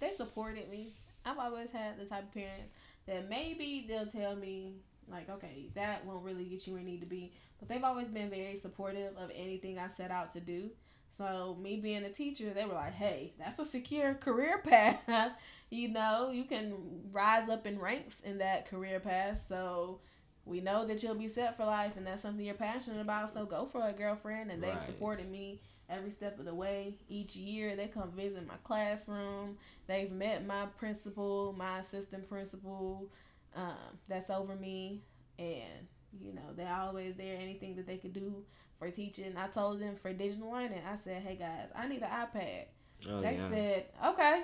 they 0.00 0.12
supported 0.12 0.70
me. 0.70 0.94
I've 1.24 1.38
always 1.38 1.70
had 1.70 1.98
the 1.98 2.04
type 2.04 2.24
of 2.24 2.34
parents 2.34 2.72
that 3.06 3.28
maybe 3.28 3.86
they'll 3.88 4.06
tell 4.06 4.36
me 4.36 4.76
like, 5.10 5.28
okay, 5.28 5.70
that 5.74 6.04
won't 6.04 6.24
really 6.24 6.44
get 6.44 6.66
you 6.66 6.74
where 6.74 6.82
you 6.82 6.88
need 6.88 7.00
to 7.00 7.06
be, 7.06 7.32
but 7.58 7.68
they've 7.68 7.84
always 7.84 8.08
been 8.08 8.30
very 8.30 8.56
supportive 8.56 9.16
of 9.16 9.30
anything 9.34 9.78
I 9.78 9.88
set 9.88 10.10
out 10.10 10.32
to 10.34 10.40
do. 10.40 10.70
So 11.16 11.56
me 11.60 11.76
being 11.76 12.04
a 12.04 12.10
teacher, 12.10 12.52
they 12.54 12.64
were 12.64 12.74
like, 12.74 12.94
"Hey, 12.94 13.32
that's 13.38 13.58
a 13.58 13.64
secure 13.64 14.14
career 14.14 14.58
path. 14.64 15.32
you 15.70 15.88
know, 15.88 16.30
you 16.30 16.44
can 16.44 16.74
rise 17.12 17.48
up 17.48 17.66
in 17.66 17.78
ranks 17.78 18.20
in 18.20 18.38
that 18.38 18.68
career 18.68 19.00
path. 19.00 19.38
So 19.38 20.00
we 20.44 20.60
know 20.60 20.86
that 20.86 21.02
you'll 21.02 21.14
be 21.14 21.28
set 21.28 21.56
for 21.56 21.64
life, 21.64 21.96
and 21.96 22.06
that's 22.06 22.22
something 22.22 22.44
you're 22.44 22.54
passionate 22.54 23.00
about. 23.00 23.30
So 23.30 23.46
go 23.46 23.66
for 23.66 23.88
it, 23.88 23.98
girlfriend." 23.98 24.50
And 24.50 24.62
they've 24.62 24.82
supported 24.82 25.30
me 25.30 25.60
every 25.88 26.10
step 26.10 26.38
of 26.38 26.44
the 26.44 26.54
way. 26.54 26.94
Each 27.08 27.34
year, 27.34 27.74
they 27.74 27.86
come 27.86 28.12
visit 28.12 28.46
my 28.46 28.56
classroom. 28.62 29.56
They've 29.86 30.10
met 30.12 30.46
my 30.46 30.66
principal, 30.78 31.54
my 31.56 31.78
assistant 31.78 32.28
principal, 32.28 33.08
um, 33.56 33.98
that's 34.08 34.30
over 34.30 34.54
me, 34.54 35.02
and 35.38 35.86
you 36.20 36.32
know 36.32 36.54
they're 36.56 36.74
always 36.74 37.16
there. 37.16 37.36
Anything 37.40 37.76
that 37.76 37.86
they 37.86 37.96
could 37.96 38.12
do 38.12 38.44
for 38.78 38.90
teaching. 38.90 39.34
I 39.36 39.48
told 39.48 39.80
them 39.80 39.96
for 39.96 40.12
digital 40.12 40.50
learning, 40.50 40.82
I 40.88 40.96
said, 40.96 41.22
hey 41.22 41.36
guys, 41.36 41.68
I 41.74 41.88
need 41.88 42.02
an 42.02 42.08
iPad. 42.08 42.64
Oh, 43.08 43.20
they 43.20 43.34
yeah. 43.34 43.50
said, 43.50 43.86
okay, 44.06 44.42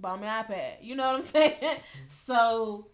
buy 0.00 0.16
me 0.16 0.26
an 0.26 0.44
iPad. 0.44 0.76
You 0.82 0.96
know 0.96 1.06
what 1.06 1.16
I'm 1.16 1.22
saying? 1.22 1.78
so 2.08 2.88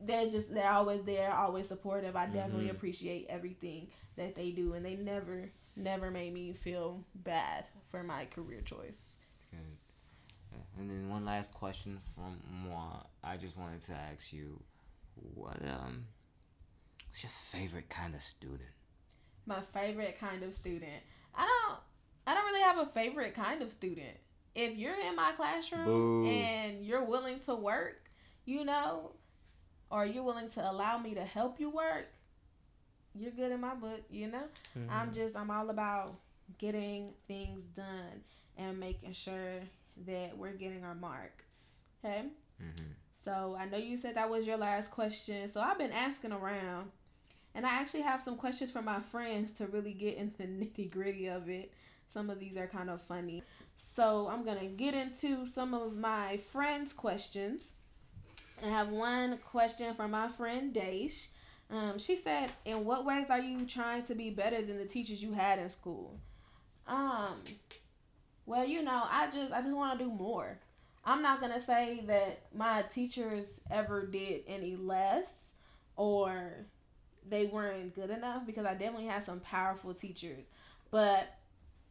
they're 0.00 0.28
just 0.28 0.52
they're 0.52 0.70
always 0.70 1.02
there, 1.02 1.32
always 1.32 1.68
supportive. 1.68 2.16
I 2.16 2.26
definitely 2.26 2.66
mm-hmm. 2.66 2.76
appreciate 2.76 3.26
everything 3.28 3.88
that 4.16 4.34
they 4.34 4.50
do, 4.50 4.74
and 4.74 4.84
they 4.84 4.96
never 4.96 5.50
never 5.76 6.10
made 6.10 6.32
me 6.32 6.52
feel 6.52 7.04
bad 7.14 7.64
for 7.90 8.02
my 8.02 8.26
career 8.26 8.60
choice. 8.60 9.18
Good. 9.50 10.60
And 10.78 10.90
then 10.90 11.08
one 11.08 11.24
last 11.24 11.52
question 11.52 11.98
from 12.14 12.40
moi. 12.68 13.02
I 13.22 13.36
just 13.36 13.56
wanted 13.56 13.80
to 13.86 13.92
ask 13.92 14.32
you, 14.32 14.60
what 15.16 15.60
um, 15.62 16.06
what's 17.08 17.22
your 17.22 17.32
favorite 17.50 17.88
kind 17.88 18.14
of 18.14 18.22
student? 18.22 18.70
my 19.46 19.60
favorite 19.72 20.18
kind 20.18 20.42
of 20.42 20.54
student. 20.54 21.02
I 21.34 21.46
don't 21.46 21.78
I 22.26 22.34
don't 22.34 22.44
really 22.46 22.62
have 22.62 22.78
a 22.78 22.86
favorite 22.86 23.34
kind 23.34 23.62
of 23.62 23.72
student. 23.72 24.16
If 24.54 24.76
you're 24.76 24.94
in 24.94 25.16
my 25.16 25.32
classroom 25.32 25.84
Boo. 25.84 26.26
and 26.26 26.84
you're 26.84 27.04
willing 27.04 27.40
to 27.40 27.54
work, 27.54 28.08
you 28.44 28.64
know, 28.64 29.12
or 29.90 30.06
you're 30.06 30.22
willing 30.22 30.48
to 30.50 30.70
allow 30.70 30.96
me 30.96 31.14
to 31.14 31.24
help 31.24 31.58
you 31.58 31.70
work, 31.70 32.06
you're 33.14 33.32
good 33.32 33.50
in 33.52 33.60
my 33.60 33.74
book, 33.74 34.02
you 34.10 34.28
know? 34.28 34.44
Mm-hmm. 34.78 34.90
I'm 34.90 35.12
just 35.12 35.36
I'm 35.36 35.50
all 35.50 35.70
about 35.70 36.14
getting 36.58 37.10
things 37.26 37.64
done 37.64 38.22
and 38.56 38.78
making 38.78 39.12
sure 39.12 39.60
that 40.06 40.38
we're 40.38 40.52
getting 40.52 40.84
our 40.84 40.94
mark. 40.94 41.44
Okay? 42.04 42.24
Mm-hmm. 42.62 42.92
So 43.24 43.56
I 43.58 43.64
know 43.66 43.78
you 43.78 43.96
said 43.96 44.16
that 44.16 44.28
was 44.28 44.46
your 44.46 44.58
last 44.58 44.90
question. 44.90 45.48
So 45.48 45.60
I've 45.60 45.78
been 45.78 45.92
asking 45.92 46.32
around 46.32 46.90
and 47.54 47.64
I 47.64 47.70
actually 47.70 48.02
have 48.02 48.22
some 48.22 48.36
questions 48.36 48.70
from 48.70 48.84
my 48.84 49.00
friends 49.00 49.52
to 49.54 49.66
really 49.66 49.92
get 49.92 50.16
into 50.16 50.38
the 50.38 50.44
nitty 50.44 50.90
gritty 50.90 51.26
of 51.28 51.48
it. 51.48 51.72
Some 52.08 52.30
of 52.30 52.38
these 52.38 52.56
are 52.56 52.66
kind 52.66 52.90
of 52.90 53.02
funny. 53.02 53.42
So 53.76 54.28
I'm 54.28 54.44
going 54.44 54.58
to 54.58 54.66
get 54.66 54.94
into 54.94 55.48
some 55.48 55.74
of 55.74 55.96
my 55.96 56.36
friends' 56.52 56.92
questions. 56.92 57.72
I 58.64 58.68
have 58.68 58.88
one 58.88 59.38
question 59.38 59.94
from 59.94 60.12
my 60.12 60.28
friend 60.28 60.72
Daesh. 60.72 61.28
Um, 61.70 61.98
she 61.98 62.16
said, 62.16 62.50
"In 62.64 62.84
what 62.84 63.04
ways 63.04 63.30
are 63.30 63.40
you 63.40 63.66
trying 63.66 64.04
to 64.04 64.14
be 64.14 64.30
better 64.30 64.62
than 64.62 64.78
the 64.78 64.84
teachers 64.84 65.22
you 65.22 65.32
had 65.32 65.58
in 65.58 65.68
school?" 65.68 66.20
Um, 66.86 67.42
well, 68.46 68.64
you 68.64 68.82
know, 68.82 69.02
I 69.10 69.28
just 69.30 69.52
I 69.52 69.60
just 69.60 69.74
want 69.74 69.98
to 69.98 70.04
do 70.04 70.10
more. 70.10 70.58
I'm 71.06 71.22
not 71.22 71.40
gonna 71.40 71.60
say 71.60 72.02
that 72.06 72.46
my 72.54 72.82
teachers 72.82 73.60
ever 73.70 74.06
did 74.06 74.42
any 74.46 74.76
less 74.76 75.50
or 75.96 76.66
they 77.28 77.46
weren't 77.46 77.94
good 77.94 78.10
enough 78.10 78.46
because 78.46 78.66
I 78.66 78.72
definitely 78.72 79.06
had 79.06 79.22
some 79.22 79.40
powerful 79.40 79.94
teachers. 79.94 80.46
But 80.90 81.36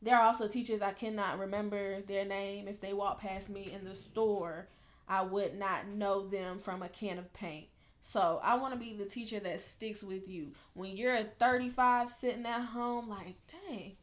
there 0.01 0.17
are 0.17 0.23
also 0.23 0.47
teachers 0.47 0.81
I 0.81 0.91
cannot 0.91 1.39
remember 1.39 2.01
their 2.01 2.25
name. 2.25 2.67
If 2.67 2.81
they 2.81 2.93
walk 2.93 3.21
past 3.21 3.49
me 3.49 3.71
in 3.71 3.85
the 3.85 3.95
store, 3.95 4.67
I 5.07 5.21
would 5.21 5.57
not 5.57 5.87
know 5.87 6.27
them 6.27 6.59
from 6.59 6.81
a 6.81 6.89
can 6.89 7.17
of 7.17 7.33
paint. 7.33 7.67
So 8.03 8.41
I 8.43 8.55
want 8.55 8.73
to 8.73 8.79
be 8.79 8.93
the 8.93 9.05
teacher 9.05 9.39
that 9.39 9.61
sticks 9.61 10.03
with 10.03 10.27
you. 10.27 10.51
When 10.73 10.97
you're 10.97 11.15
a 11.15 11.23
35 11.39 12.11
sitting 12.11 12.45
at 12.45 12.65
home, 12.65 13.09
like, 13.09 13.35
dang, 13.47 13.93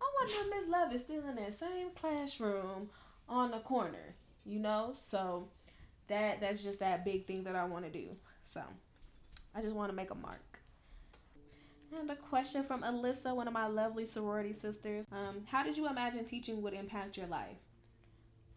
I 0.00 0.10
wonder 0.20 0.34
if 0.34 0.50
Miss 0.50 0.68
Love 0.68 0.94
is 0.94 1.04
still 1.04 1.26
in 1.26 1.36
that 1.36 1.54
same 1.54 1.90
classroom 1.94 2.90
on 3.28 3.50
the 3.50 3.60
corner, 3.60 4.16
you 4.44 4.58
know? 4.58 4.94
So 5.08 5.48
that 6.08 6.40
that's 6.40 6.62
just 6.62 6.80
that 6.80 7.04
big 7.04 7.26
thing 7.26 7.44
that 7.44 7.56
I 7.56 7.64
want 7.64 7.84
to 7.84 7.90
do. 7.90 8.08
So 8.44 8.62
I 9.54 9.62
just 9.62 9.74
want 9.74 9.90
to 9.90 9.96
make 9.96 10.10
a 10.10 10.14
mark. 10.14 10.60
And 11.98 12.08
a 12.10 12.14
question 12.14 12.62
from 12.62 12.82
Alyssa, 12.82 13.34
one 13.34 13.48
of 13.48 13.54
my 13.54 13.66
lovely 13.66 14.06
sorority 14.06 14.52
sisters. 14.52 15.06
Um, 15.10 15.42
how 15.46 15.64
did 15.64 15.76
you 15.76 15.88
imagine 15.88 16.24
teaching 16.24 16.62
would 16.62 16.72
impact 16.72 17.16
your 17.16 17.26
life? 17.26 17.56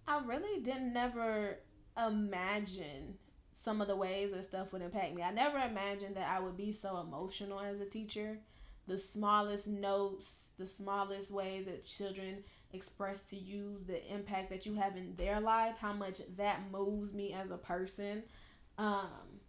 I 0.07 0.19
really 0.23 0.61
didn't 0.61 0.93
never 0.93 1.57
imagine 1.97 3.15
some 3.55 3.81
of 3.81 3.87
the 3.87 3.95
ways 3.95 4.31
that 4.31 4.45
stuff 4.45 4.71
would 4.71 4.81
impact 4.81 5.15
me. 5.15 5.23
I 5.23 5.31
never 5.31 5.57
imagined 5.57 6.15
that 6.15 6.29
I 6.29 6.39
would 6.39 6.57
be 6.57 6.71
so 6.71 6.99
emotional 6.99 7.59
as 7.59 7.79
a 7.79 7.85
teacher. 7.85 8.39
The 8.87 8.97
smallest 8.97 9.67
notes, 9.67 10.45
the 10.59 10.67
smallest 10.67 11.31
ways 11.31 11.65
that 11.65 11.85
children 11.85 12.43
express 12.73 13.21
to 13.29 13.35
you 13.35 13.79
the 13.87 14.05
impact 14.13 14.49
that 14.49 14.65
you 14.65 14.75
have 14.75 14.97
in 14.97 15.15
their 15.15 15.39
life, 15.39 15.75
how 15.79 15.93
much 15.93 16.19
that 16.37 16.59
moves 16.71 17.13
me 17.13 17.33
as 17.33 17.51
a 17.51 17.57
person. 17.57 18.23
Um, 18.77 19.39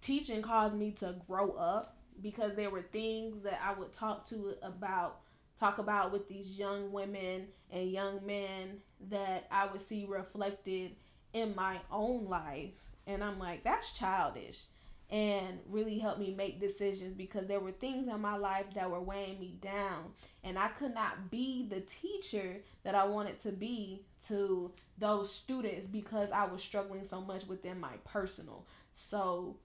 teaching 0.00 0.42
caused 0.42 0.76
me 0.76 0.92
to 0.92 1.14
grow 1.26 1.52
up 1.52 1.96
because 2.20 2.54
there 2.54 2.70
were 2.70 2.82
things 2.82 3.42
that 3.42 3.60
I 3.64 3.78
would 3.78 3.92
talk 3.92 4.28
to 4.28 4.54
about 4.62 5.20
talk 5.58 5.78
about 5.78 6.12
with 6.12 6.28
these 6.28 6.56
young 6.56 6.92
women 6.92 7.48
and 7.70 7.90
young 7.90 8.24
men 8.24 8.78
that 9.08 9.46
I 9.50 9.66
would 9.66 9.80
see 9.80 10.06
reflected 10.08 10.92
in 11.32 11.54
my 11.56 11.78
own 11.90 12.26
life 12.26 12.70
and 13.06 13.22
I'm 13.24 13.38
like 13.38 13.64
that's 13.64 13.92
childish 13.98 14.62
and 15.10 15.58
really 15.68 15.98
helped 15.98 16.20
me 16.20 16.34
make 16.36 16.60
decisions 16.60 17.14
because 17.14 17.46
there 17.46 17.60
were 17.60 17.72
things 17.72 18.08
in 18.08 18.20
my 18.20 18.36
life 18.36 18.66
that 18.74 18.90
were 18.90 19.00
weighing 19.00 19.40
me 19.40 19.56
down. 19.60 20.12
And 20.44 20.58
I 20.58 20.68
could 20.68 20.94
not 20.94 21.30
be 21.30 21.66
the 21.68 21.80
teacher 21.80 22.58
that 22.84 22.94
I 22.94 23.04
wanted 23.04 23.40
to 23.42 23.52
be 23.52 24.02
to 24.26 24.70
those 24.98 25.32
students 25.34 25.86
because 25.86 26.30
I 26.30 26.44
was 26.44 26.62
struggling 26.62 27.04
so 27.04 27.22
much 27.22 27.46
within 27.46 27.80
my 27.80 27.92
personal. 28.04 28.66
So 28.94 29.56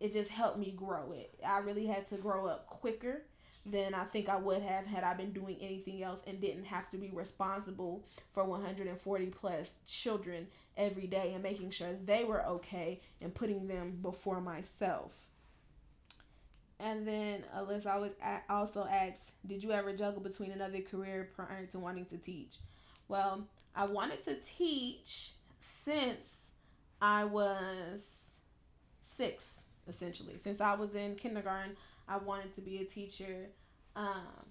it 0.00 0.12
just 0.12 0.30
helped 0.30 0.58
me 0.58 0.72
grow 0.74 1.12
it. 1.12 1.38
I 1.46 1.58
really 1.58 1.86
had 1.86 2.08
to 2.08 2.16
grow 2.16 2.46
up 2.46 2.66
quicker 2.66 3.22
than 3.66 3.94
I 3.94 4.04
think 4.04 4.28
I 4.28 4.36
would 4.36 4.62
have 4.62 4.86
had 4.86 5.04
I 5.04 5.14
been 5.14 5.32
doing 5.32 5.56
anything 5.60 6.02
else 6.02 6.24
and 6.26 6.40
didn't 6.40 6.64
have 6.64 6.88
to 6.90 6.96
be 6.96 7.10
responsible 7.10 8.04
for 8.32 8.44
140 8.44 9.26
plus 9.26 9.74
children 9.86 10.46
every 10.76 11.06
day 11.06 11.32
and 11.34 11.42
making 11.42 11.70
sure 11.70 11.88
they 12.04 12.24
were 12.24 12.44
okay 12.46 13.00
and 13.20 13.34
putting 13.34 13.68
them 13.68 13.98
before 14.00 14.40
myself. 14.40 15.12
And 16.78 17.06
then 17.06 17.44
Alyssa 17.54 17.94
always 17.94 18.12
also 18.48 18.86
asks, 18.86 19.32
"Did 19.46 19.62
you 19.62 19.72
ever 19.72 19.92
juggle 19.92 20.22
between 20.22 20.50
another 20.50 20.80
career 20.80 21.30
prior 21.36 21.66
to 21.66 21.78
wanting 21.78 22.06
to 22.06 22.16
teach?" 22.16 22.56
Well, 23.06 23.46
I 23.76 23.84
wanted 23.84 24.24
to 24.24 24.36
teach 24.40 25.32
since 25.58 26.52
I 27.02 27.24
was 27.24 28.22
six, 29.02 29.60
essentially. 29.86 30.38
Since 30.38 30.62
I 30.62 30.74
was 30.74 30.94
in 30.94 31.16
kindergarten, 31.16 31.76
I 32.10 32.18
wanted 32.18 32.54
to 32.56 32.60
be 32.60 32.78
a 32.78 32.84
teacher. 32.84 33.46
Um, 33.94 34.46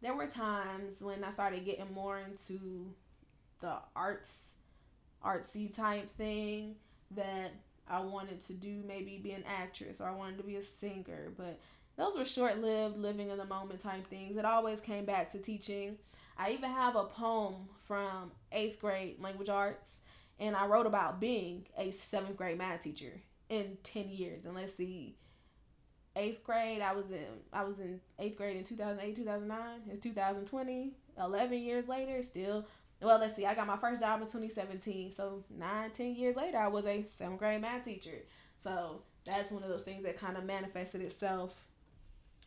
there 0.00 0.14
were 0.14 0.26
times 0.26 1.02
when 1.02 1.22
I 1.22 1.30
started 1.30 1.64
getting 1.66 1.92
more 1.92 2.18
into 2.18 2.94
the 3.60 3.74
arts, 3.94 4.40
artsy 5.24 5.72
type 5.72 6.08
thing 6.08 6.76
that 7.12 7.52
I 7.86 8.00
wanted 8.00 8.44
to 8.46 8.54
do, 8.54 8.82
maybe 8.86 9.18
be 9.18 9.32
an 9.32 9.44
actress 9.46 10.00
or 10.00 10.08
I 10.08 10.14
wanted 10.14 10.38
to 10.38 10.44
be 10.44 10.56
a 10.56 10.62
singer. 10.62 11.32
But 11.36 11.60
those 11.96 12.16
were 12.16 12.24
short 12.24 12.58
lived, 12.58 12.96
living 12.96 13.28
in 13.28 13.36
the 13.36 13.44
moment 13.44 13.80
type 13.80 14.08
things. 14.08 14.38
It 14.38 14.46
always 14.46 14.80
came 14.80 15.04
back 15.04 15.30
to 15.32 15.38
teaching. 15.38 15.98
I 16.38 16.52
even 16.52 16.70
have 16.70 16.96
a 16.96 17.04
poem 17.04 17.68
from 17.86 18.32
eighth 18.50 18.80
grade 18.80 19.20
language 19.20 19.50
arts, 19.50 19.98
and 20.40 20.56
I 20.56 20.66
wrote 20.66 20.86
about 20.86 21.20
being 21.20 21.66
a 21.76 21.90
seventh 21.90 22.38
grade 22.38 22.56
math 22.56 22.80
teacher 22.80 23.20
in 23.50 23.76
10 23.82 24.08
years. 24.08 24.46
And 24.46 24.54
let's 24.54 24.74
see, 24.74 25.16
eighth 26.16 26.44
grade, 26.44 26.80
I 26.82 26.92
was 26.92 27.10
in 27.10 27.26
I 27.52 27.64
was 27.64 27.80
in 27.80 28.00
eighth 28.18 28.36
grade 28.36 28.56
in 28.56 28.64
2008, 28.64 29.16
2009. 29.16 29.80
It's 29.90 30.00
2020. 30.00 30.92
11 31.18 31.58
years 31.58 31.88
later, 31.88 32.22
still 32.22 32.66
well, 33.02 33.18
let's 33.18 33.34
see. 33.34 33.46
I 33.46 33.54
got 33.54 33.66
my 33.66 33.76
first 33.76 34.00
job 34.00 34.20
in 34.20 34.28
2017. 34.28 35.12
So 35.12 35.44
nine, 35.50 35.90
ten 35.90 36.14
years 36.14 36.36
later, 36.36 36.58
I 36.58 36.68
was 36.68 36.86
a 36.86 37.04
seventh 37.04 37.38
grade 37.38 37.60
math 37.60 37.84
teacher. 37.84 38.22
So 38.58 39.02
that's 39.24 39.50
one 39.50 39.62
of 39.62 39.68
those 39.68 39.82
things 39.82 40.04
that 40.04 40.18
kind 40.18 40.36
of 40.36 40.44
manifested 40.44 41.00
itself. 41.00 41.52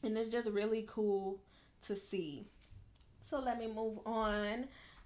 And 0.01 0.17
it's 0.17 0.29
just 0.29 0.47
really 0.47 0.85
cool 0.87 1.41
to 1.87 1.95
see. 1.95 2.47
So 3.21 3.39
let 3.39 3.59
me 3.59 3.67
move 3.67 3.99
on 4.05 4.65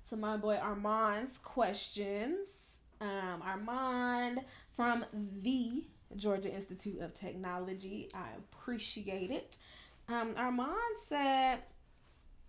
to 0.10 0.18
my 0.18 0.38
boy 0.38 0.58
Armand's 0.58 1.38
questions. 1.38 2.78
Um, 3.02 3.42
Armand 3.42 4.42
from 4.76 5.06
the 5.14 5.86
Georgia 6.16 6.54
Institute 6.54 7.02
of 7.02 7.14
Technology. 7.14 8.10
I 8.14 8.28
appreciate 8.38 9.32
it. 9.32 9.58
Um, 10.08 10.34
Armand 10.38 10.98
said, 11.04 11.60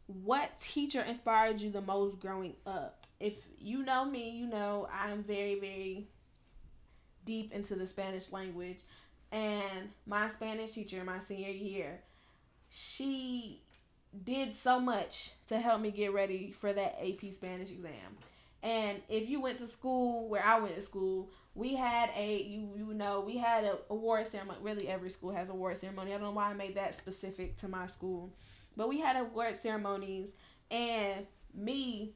what 0.06 0.58
teacher 0.60 1.02
inspired 1.02 1.60
you 1.60 1.70
the 1.70 1.82
most 1.82 2.18
growing 2.18 2.54
up? 2.66 3.06
If 3.20 3.46
you 3.58 3.84
know 3.84 4.04
me, 4.04 4.30
you 4.30 4.46
know 4.46 4.88
I'm 4.92 5.22
very, 5.22 5.60
very 5.60 6.08
deep 7.24 7.52
into 7.52 7.74
the 7.74 7.86
Spanish 7.86 8.32
language. 8.32 8.78
And 9.30 9.90
my 10.06 10.28
Spanish 10.28 10.72
teacher, 10.72 11.04
my 11.04 11.20
senior 11.20 11.50
year, 11.50 12.00
she 12.70 13.62
did 14.24 14.54
so 14.54 14.80
much 14.80 15.32
to 15.48 15.58
help 15.58 15.80
me 15.80 15.90
get 15.90 16.12
ready 16.12 16.50
for 16.50 16.72
that 16.72 16.98
AP 17.00 17.32
Spanish 17.32 17.70
exam. 17.70 18.16
And 18.62 19.00
if 19.08 19.28
you 19.28 19.40
went 19.40 19.58
to 19.58 19.66
school 19.66 20.28
where 20.28 20.44
I 20.44 20.58
went 20.58 20.74
to 20.74 20.82
school, 20.82 21.30
we 21.60 21.76
had 21.76 22.08
a 22.16 22.42
you 22.42 22.70
you 22.74 22.94
know 22.94 23.20
we 23.20 23.36
had 23.36 23.64
a 23.64 23.76
award 23.90 24.26
ceremony. 24.26 24.58
Really, 24.62 24.88
every 24.88 25.10
school 25.10 25.30
has 25.32 25.50
award 25.50 25.78
ceremony. 25.78 26.14
I 26.14 26.14
don't 26.14 26.22
know 26.22 26.30
why 26.30 26.48
I 26.50 26.54
made 26.54 26.74
that 26.76 26.94
specific 26.94 27.58
to 27.58 27.68
my 27.68 27.86
school, 27.86 28.32
but 28.78 28.88
we 28.88 28.98
had 28.98 29.16
award 29.16 29.60
ceremonies, 29.60 30.30
and 30.70 31.26
me, 31.54 32.14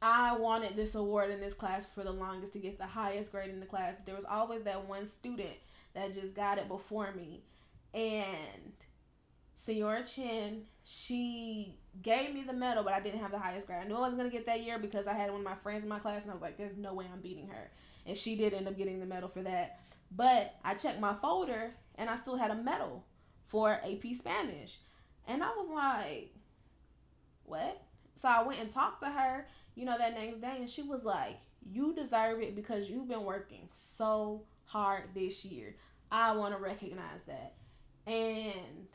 I 0.00 0.38
wanted 0.38 0.74
this 0.74 0.94
award 0.94 1.30
in 1.30 1.40
this 1.40 1.52
class 1.52 1.86
for 1.86 2.02
the 2.02 2.12
longest 2.12 2.54
to 2.54 2.58
get 2.58 2.78
the 2.78 2.86
highest 2.86 3.30
grade 3.30 3.50
in 3.50 3.60
the 3.60 3.66
class. 3.66 3.94
But 3.98 4.06
there 4.06 4.16
was 4.16 4.24
always 4.24 4.62
that 4.62 4.88
one 4.88 5.06
student 5.06 5.56
that 5.92 6.14
just 6.14 6.34
got 6.34 6.56
it 6.56 6.66
before 6.66 7.12
me, 7.12 7.42
and 7.92 8.72
Senora 9.54 10.02
Chin, 10.02 10.62
she 10.82 11.74
gave 12.00 12.32
me 12.32 12.42
the 12.42 12.54
medal, 12.54 12.84
but 12.84 12.94
I 12.94 13.00
didn't 13.00 13.20
have 13.20 13.32
the 13.32 13.38
highest 13.38 13.66
grade. 13.66 13.80
I 13.84 13.86
knew 13.86 13.96
I 13.96 14.08
was 14.08 14.14
gonna 14.14 14.30
get 14.30 14.46
that 14.46 14.62
year 14.62 14.78
because 14.78 15.06
I 15.06 15.12
had 15.12 15.30
one 15.30 15.40
of 15.40 15.44
my 15.44 15.56
friends 15.56 15.82
in 15.82 15.90
my 15.90 15.98
class, 15.98 16.22
and 16.22 16.30
I 16.30 16.34
was 16.34 16.42
like, 16.42 16.56
"There's 16.56 16.78
no 16.78 16.94
way 16.94 17.04
I'm 17.12 17.20
beating 17.20 17.48
her." 17.48 17.70
And 18.06 18.16
she 18.16 18.36
did 18.36 18.54
end 18.54 18.68
up 18.68 18.76
getting 18.78 19.00
the 19.00 19.06
medal 19.06 19.28
for 19.28 19.42
that. 19.42 19.80
But 20.10 20.54
I 20.64 20.74
checked 20.74 21.00
my 21.00 21.14
folder, 21.14 21.74
and 21.96 22.08
I 22.08 22.16
still 22.16 22.36
had 22.36 22.50
a 22.50 22.54
medal 22.54 23.04
for 23.46 23.80
AP 23.84 24.14
Spanish, 24.14 24.78
and 25.26 25.42
I 25.42 25.48
was 25.50 25.68
like, 25.68 26.34
"What?" 27.44 27.82
So 28.14 28.28
I 28.28 28.42
went 28.42 28.60
and 28.60 28.70
talked 28.70 29.02
to 29.02 29.10
her, 29.10 29.46
you 29.74 29.84
know, 29.84 29.98
that 29.98 30.14
next 30.14 30.40
day, 30.40 30.56
and 30.58 30.70
she 30.70 30.82
was 30.82 31.04
like, 31.04 31.38
"You 31.68 31.92
deserve 31.92 32.40
it 32.40 32.54
because 32.54 32.88
you've 32.88 33.08
been 33.08 33.24
working 33.24 33.68
so 33.72 34.44
hard 34.64 35.14
this 35.14 35.44
year. 35.44 35.76
I 36.10 36.32
want 36.32 36.54
to 36.54 36.60
recognize 36.60 37.24
that." 37.26 37.54
And 38.06 38.86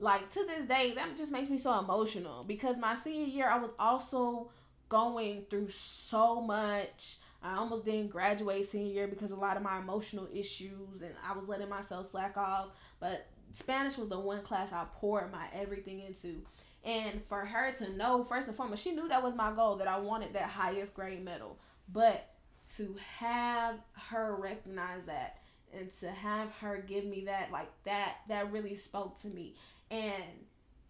like 0.00 0.30
to 0.30 0.44
this 0.46 0.66
day 0.66 0.92
that 0.94 1.16
just 1.16 1.32
makes 1.32 1.50
me 1.50 1.58
so 1.58 1.78
emotional 1.78 2.44
because 2.44 2.78
my 2.78 2.94
senior 2.94 3.26
year 3.26 3.48
I 3.48 3.58
was 3.58 3.70
also 3.78 4.50
going 4.88 5.44
through 5.50 5.70
so 5.70 6.40
much. 6.40 7.18
I 7.42 7.56
almost 7.56 7.84
didn't 7.84 8.10
graduate 8.10 8.68
senior 8.68 8.92
year 8.92 9.08
because 9.08 9.30
a 9.30 9.36
lot 9.36 9.56
of 9.56 9.62
my 9.62 9.78
emotional 9.78 10.28
issues 10.32 11.02
and 11.02 11.14
I 11.24 11.36
was 11.36 11.48
letting 11.48 11.68
myself 11.68 12.10
slack 12.10 12.36
off. 12.36 12.68
But 12.98 13.26
Spanish 13.52 13.96
was 13.96 14.08
the 14.08 14.18
one 14.18 14.42
class 14.42 14.72
I 14.72 14.86
poured 14.96 15.30
my 15.30 15.46
everything 15.54 16.00
into. 16.00 16.42
And 16.84 17.22
for 17.28 17.44
her 17.44 17.72
to 17.78 17.92
know, 17.92 18.24
first 18.24 18.48
and 18.48 18.56
foremost, 18.56 18.82
she 18.82 18.92
knew 18.92 19.08
that 19.08 19.22
was 19.22 19.34
my 19.34 19.52
goal, 19.52 19.76
that 19.76 19.88
I 19.88 19.98
wanted 19.98 20.34
that 20.34 20.48
highest 20.48 20.94
grade 20.94 21.24
medal. 21.24 21.58
But 21.92 22.28
to 22.76 22.96
have 23.18 23.76
her 24.08 24.36
recognize 24.36 25.06
that 25.06 25.38
and 25.72 25.92
to 26.00 26.10
have 26.10 26.50
her 26.60 26.82
give 26.86 27.04
me 27.04 27.24
that, 27.26 27.50
like 27.52 27.68
that, 27.84 28.16
that 28.28 28.52
really 28.52 28.74
spoke 28.74 29.20
to 29.22 29.28
me. 29.28 29.54
And 29.90 30.46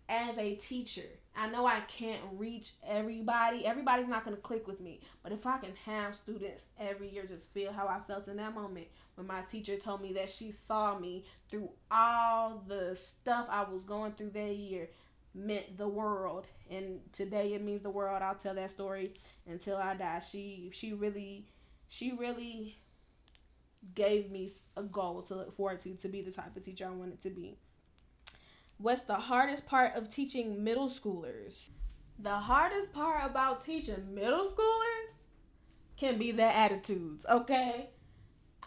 as 0.09 0.39
a 0.39 0.55
teacher, 0.55 1.09
I 1.38 1.48
know 1.48 1.66
I 1.66 1.81
can't 1.83 2.20
reach 2.33 2.72
everybody. 2.85 3.64
Everybody's 3.64 4.09
not 4.09 4.24
going 4.24 4.35
to 4.35 4.42
click 4.42 4.66
with 4.66 4.81
me. 4.81 5.01
But 5.22 5.31
if 5.31 5.46
I 5.46 5.59
can 5.59 5.72
have 5.87 6.16
students 6.16 6.64
every 6.81 7.11
year 7.11 7.27
just 7.27 7.46
feel 7.53 7.72
how 7.72 7.87
I 7.87 8.01
felt 8.09 8.27
in 8.27 8.38
that 8.38 8.55
moment 8.55 8.88
when 9.14 9.27
my 9.29 9.42
teacher 9.42 9.77
told 9.77 10.03
me 10.03 10.12
that 10.14 10.31
she 10.31 10.51
saw 10.51 10.98
me 10.98 11.24
through 11.48 11.70
all 11.90 12.64
the 12.66 12.96
stuff 12.96 13.46
I 13.48 13.62
was 13.62 13.83
going 13.87 14.12
through 14.12 14.31
that 14.31 14.57
year 14.57 14.88
meant 15.35 15.77
the 15.77 15.87
world 15.87 16.46
and 16.70 17.01
today 17.12 17.55
it 17.55 17.62
means 17.62 17.83
the 17.83 17.90
world 17.90 18.22
i'll 18.22 18.35
tell 18.35 18.55
that 18.55 18.70
story 18.70 19.12
until 19.46 19.77
i 19.77 19.94
die 19.94 20.18
she 20.18 20.70
she 20.72 20.92
really 20.92 21.46
she 21.88 22.12
really 22.12 22.79
gave 23.94 24.31
me 24.31 24.51
a 24.77 24.83
goal 24.83 25.22
to 25.22 25.37
look 25.37 25.55
forward 25.57 25.81
to 25.81 25.94
to 25.94 26.09
be 26.09 26.22
the 26.22 26.33
type 26.33 26.57
of 26.57 26.64
teacher 26.64 26.87
i 26.87 26.90
wanted 26.90 27.22
to 27.22 27.31
be 27.31 27.59
What's 28.81 29.03
the 29.03 29.17
hardest 29.17 29.67
part 29.67 29.97
of 29.97 30.09
teaching 30.09 30.62
middle 30.62 30.88
schoolers? 30.88 31.71
The 32.17 32.37
hardest 32.37 32.93
part 32.93 33.29
about 33.29 33.61
teaching 33.61 34.14
middle 34.14 34.45
schoolers 34.45 35.14
can 35.97 36.17
be 36.17 36.31
their 36.31 36.53
attitudes, 36.53 37.27
okay? 37.29 37.91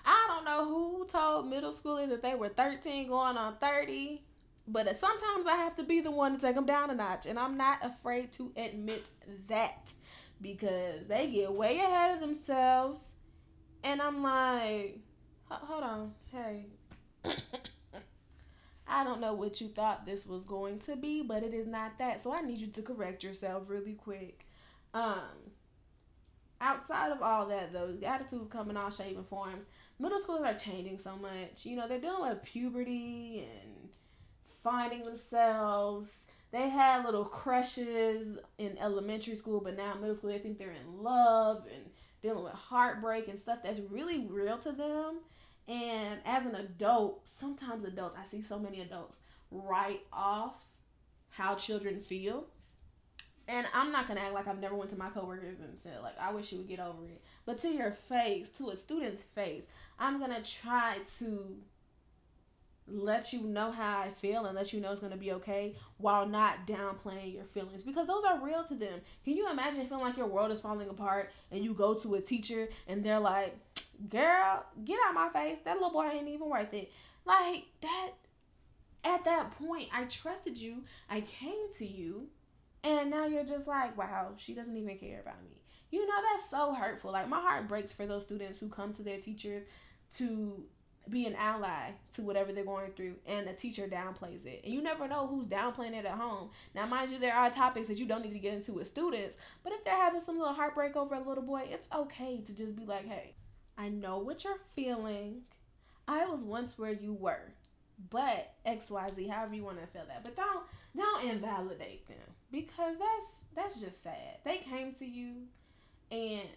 I 0.06 0.26
don't 0.28 0.43
know 0.43 0.65
who 0.65 1.08
told 1.08 1.50
middle 1.50 1.71
schoolers 1.71 2.10
that 2.10 2.21
they 2.21 2.36
were 2.36 2.50
13 2.50 3.08
going 3.08 3.38
on 3.38 3.56
30, 3.56 4.21
but 4.67 4.97
sometimes 4.97 5.47
I 5.47 5.56
have 5.56 5.78
to 5.78 5.84
be 5.84 6.02
the 6.02 6.12
one 6.12 6.36
to 6.36 6.41
take 6.41 6.56
them 6.56 6.65
down 6.65 6.89
a 6.89 6.95
notch, 6.95 7.26
and 7.26 7.39
I'm 7.39 7.56
not 7.56 7.80
afraid 7.82 8.34
to 8.34 8.52
admit 8.58 9.10
that 9.47 9.93
because 10.41 11.08
they 11.08 11.30
get 11.32 11.54
way 11.54 11.80
ahead 11.80 12.15
of 12.15 12.19
themselves, 12.19 13.13
and 13.82 14.02
I'm 14.02 14.21
like, 14.21 15.00
hold 15.50 15.84
on, 15.84 16.13
hey. 16.34 16.65
I 18.91 19.06
don't 19.06 19.21
know 19.21 19.34
what 19.34 19.62
you 19.62 19.69
thought 19.69 20.06
this 20.06 20.25
was 20.27 20.43
going 20.43 20.80
to 20.80 20.97
be, 20.97 21.23
but 21.23 21.43
it 21.43 21.54
is 21.54 21.65
not 21.65 21.97
that. 21.99 22.19
So 22.19 22.34
I 22.34 22.41
need 22.41 22.60
you 22.60 22.67
to 22.67 22.82
correct 22.82 23.23
yourself 23.23 23.63
really 23.67 23.93
quick. 23.93 24.45
Um, 24.93 25.54
outside 26.60 27.13
of 27.13 27.21
all 27.21 27.47
that, 27.47 27.71
though, 27.71 27.95
attitudes 28.06 28.51
come 28.51 28.69
in 28.69 28.75
all 28.75 28.91
shapes 28.91 29.15
and 29.15 29.27
forms. 29.27 29.65
Middle 29.97 30.19
schoolers 30.19 30.54
are 30.54 30.58
changing 30.58 30.99
so 30.99 31.15
much. 31.15 31.65
You 31.65 31.77
know, 31.77 31.88
they're 31.88 32.01
dealing 32.01 32.30
with 32.30 32.43
puberty 32.43 33.47
and 33.62 33.89
finding 34.62 35.06
themselves. 35.06 36.27
They 36.51 36.67
had 36.67 37.06
little 37.06 37.23
crushes 37.23 38.39
in 38.58 38.77
elementary 38.77 39.38
school, 39.38 39.62
but 39.62 39.77
now 39.77 39.93
middle 39.93 40.15
school, 40.15 40.32
they 40.32 40.39
think 40.39 40.58
they're 40.58 40.71
in 40.71 41.01
love 41.01 41.65
and 41.73 41.86
dealing 42.21 42.43
with 42.43 42.54
heartbreak 42.54 43.30
and 43.30 43.39
stuff 43.39 43.60
that's 43.63 43.80
really 43.89 44.27
real 44.27 44.58
to 44.58 44.73
them. 44.73 45.19
And 45.67 46.19
as 46.26 46.45
an 46.45 46.56
adult, 46.56 47.21
sometimes 47.28 47.86
adults, 47.86 48.15
I 48.19 48.24
see 48.24 48.41
so 48.41 48.60
many 48.60 48.82
adults 48.82 49.19
write 49.52 50.02
off 50.12 50.56
how 51.30 51.56
children 51.56 52.00
feel. 52.00 52.45
And 53.47 53.67
I'm 53.74 53.91
not 53.91 54.08
gonna 54.08 54.21
act 54.21 54.34
like 54.34 54.47
I've 54.47 54.60
never 54.60 54.76
went 54.76 54.91
to 54.91 54.97
my 54.97 55.10
coworkers 55.10 55.60
and 55.60 55.78
said 55.78 56.02
like 56.04 56.17
I 56.19 56.32
wish 56.32 56.52
you 56.52 56.60
would 56.60 56.67
get 56.67 56.80
over 56.80 57.06
it. 57.06 57.21
But 57.45 57.60
to 57.62 57.69
your 57.69 57.91
face, 57.91 58.50
to 58.52 58.69
a 58.69 58.78
student's 58.78 59.24
face, 59.24 59.67
I'm 60.00 60.19
gonna 60.19 60.41
try 60.41 60.97
to 61.19 61.58
let 62.88 63.32
you 63.32 63.41
know 63.41 63.71
how 63.71 64.00
I 64.00 64.10
feel 64.10 64.45
and 64.45 64.56
let 64.56 64.74
you 64.74 64.82
know 64.82 64.91
it's 64.91 65.02
gonna 65.02 65.17
be 65.17 65.32
okay 65.34 65.76
while 65.97 66.28
not 66.28 66.67
downplaying 66.67 67.34
your 67.34 67.45
feelings 67.45 67.84
because 67.84 68.08
those 68.08 68.24
are 68.24 68.39
real 68.39 68.63
to 68.65 68.76
them. 68.76 69.02
Can 69.24 69.36
you 69.36 69.50
imagine 69.50 69.88
feeling 69.88 70.04
like 70.04 70.17
your 70.17 70.28
world 70.28 70.52
is 70.52 70.62
falling 70.62 70.89
apart 70.89 71.32
and 71.52 71.63
you 71.63 71.74
go 71.74 71.93
to 71.95 72.15
a 72.15 72.21
teacher 72.21 72.69
and 72.88 73.04
they're 73.04 73.19
like, 73.19 73.58
Girl, 74.10 74.66
get 74.84 75.00
out 75.08 75.14
my 75.14 75.30
face. 75.30 75.60
That 75.64 75.76
little 75.76 75.92
boy 75.92 76.10
ain't 76.12 76.28
even 76.28 76.50
worth 76.50 76.74
it. 76.74 76.92
Like 77.26 77.66
that 77.82 78.12
at 79.04 79.26
that 79.26 79.52
point 79.52 79.90
I 79.94 80.06
trusted 80.06 80.58
you. 80.58 80.84
I 81.10 81.22
came 81.22 81.74
to 81.78 81.86
you 81.86 82.28
and 82.84 83.10
now 83.10 83.26
you're 83.26 83.46
just 83.46 83.68
like, 83.68 83.98
Wow, 83.98 84.34
she 84.38 84.54
doesn't 84.54 84.76
even 84.76 84.98
care 84.98 85.22
about 85.22 85.44
me. 85.44 85.62
You 85.92 86.08
know, 86.08 86.16
that's 86.32 86.50
so 86.50 86.74
hurtful. 86.74 87.12
Like 87.12 87.28
my 87.28 87.42
heart 87.42 87.68
breaks 87.68 87.92
for 87.92 88.06
those 88.06 88.26
students 88.26 88.58
who 88.58 88.70
come 88.70 88.94
to 88.94 89.04
their 89.04 89.20
teachers 89.20 89.64
to 90.18 90.64
be 91.10 91.26
an 91.26 91.36
ally 91.36 91.92
to 92.14 92.22
whatever 92.22 92.54
they're 92.54 92.64
going 92.64 92.92
through 92.92 93.16
and 93.26 93.48
a 93.48 93.54
teacher 93.54 93.88
downplays 93.88 94.46
it 94.46 94.62
and 94.64 94.74
you 94.74 94.82
never 94.82 95.08
know 95.08 95.26
who's 95.26 95.48
downplaying 95.48 95.96
it 95.98 96.06
at 96.06 96.18
home 96.18 96.50
now 96.76 96.86
mind 96.86 97.10
you 97.10 97.18
there 97.18 97.34
are 97.34 97.50
topics 97.50 97.88
that 97.88 97.98
you 97.98 98.06
don't 98.06 98.24
need 98.24 98.34
to 98.34 98.40
get 98.40 98.54
into 98.54 98.72
with 98.74 98.88
students 98.88 99.36
but 99.64 99.74
if 99.74 99.84
they're 99.84 99.96
having 99.96 100.22
some 100.22 100.38
little 100.38 100.54
heartbreak 100.54 100.96
over 100.96 101.16
a 101.16 101.28
little 101.28 101.44
boy 101.44 101.64
it's 101.70 101.88
okay 101.94 102.40
to 102.46 102.56
just 102.56 102.76
be 102.76 102.86
like 102.86 103.08
hey 103.08 103.34
i 103.82 103.89
know 103.89 104.17
what 104.20 104.44
you're 104.44 104.60
feeling. 104.76 105.41
I 106.08 106.26
was 106.26 106.41
once 106.41 106.78
where 106.78 106.91
you 106.91 107.13
were 107.13 107.54
but 108.10 108.54
xyz 108.65 109.30
however 109.30 109.54
you 109.54 109.63
want 109.63 109.80
to 109.80 109.88
feel 109.88 110.04
that. 110.08 110.24
But 110.24 110.36
don't 110.36 110.63
don't 110.96 111.30
invalidate 111.30 112.08
them 112.08 112.17
because 112.52 112.98
that's 113.00 113.46
that's 113.56 113.80
just 113.80 114.04
sad. 114.04 114.39
They 114.44 114.58
came 114.58 114.94
to 114.94 115.06
you 115.06 115.48
and 116.10 116.48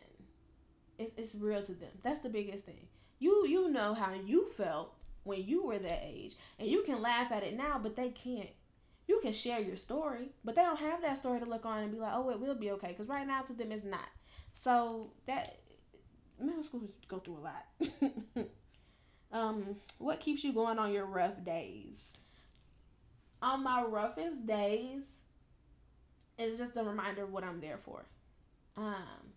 it's, 0.98 1.14
it's 1.16 1.34
real 1.34 1.62
to 1.62 1.72
them. 1.72 1.90
That's 2.02 2.20
the 2.20 2.28
biggest 2.28 2.64
thing. 2.64 2.86
You 3.18 3.46
you 3.46 3.70
know 3.70 3.94
how 3.94 4.12
you 4.14 4.46
felt 4.46 4.94
when 5.24 5.44
you 5.44 5.64
were 5.64 5.78
that 5.78 6.02
age 6.04 6.34
and 6.58 6.68
you 6.68 6.82
can 6.82 7.02
laugh 7.02 7.32
at 7.32 7.42
it 7.42 7.56
now 7.56 7.78
but 7.82 7.96
they 7.96 8.10
can't. 8.10 8.50
You 9.06 9.20
can 9.20 9.32
share 9.32 9.60
your 9.60 9.76
story 9.76 10.30
but 10.44 10.54
they 10.54 10.62
don't 10.62 10.78
have 10.78 11.02
that 11.02 11.18
story 11.18 11.40
to 11.40 11.46
look 11.46 11.66
on 11.66 11.82
and 11.82 11.92
be 11.92 11.98
like 11.98 12.14
oh 12.14 12.30
it 12.30 12.40
will 12.40 12.54
be 12.54 12.70
okay 12.72 12.88
because 12.88 13.08
right 13.08 13.26
now 13.26 13.42
to 13.42 13.52
them 13.52 13.72
it's 13.72 13.84
not. 13.84 14.08
So 14.52 15.10
that 15.26 15.58
middle 16.40 16.62
schools 16.62 16.90
go 17.08 17.18
through 17.18 17.38
a 17.38 17.44
lot. 17.44 18.46
Um 19.32 19.76
what 19.98 20.20
keeps 20.20 20.44
you 20.44 20.52
going 20.52 20.78
on 20.78 20.92
your 20.92 21.06
rough 21.06 21.44
days? 21.44 21.96
On 23.42 23.64
my 23.64 23.82
roughest 23.82 24.46
days 24.46 25.16
it's 26.38 26.58
just 26.58 26.76
a 26.76 26.82
reminder 26.84 27.24
of 27.24 27.32
what 27.32 27.44
i'm 27.44 27.60
there 27.60 27.78
for. 27.84 28.04
Um 28.76 29.32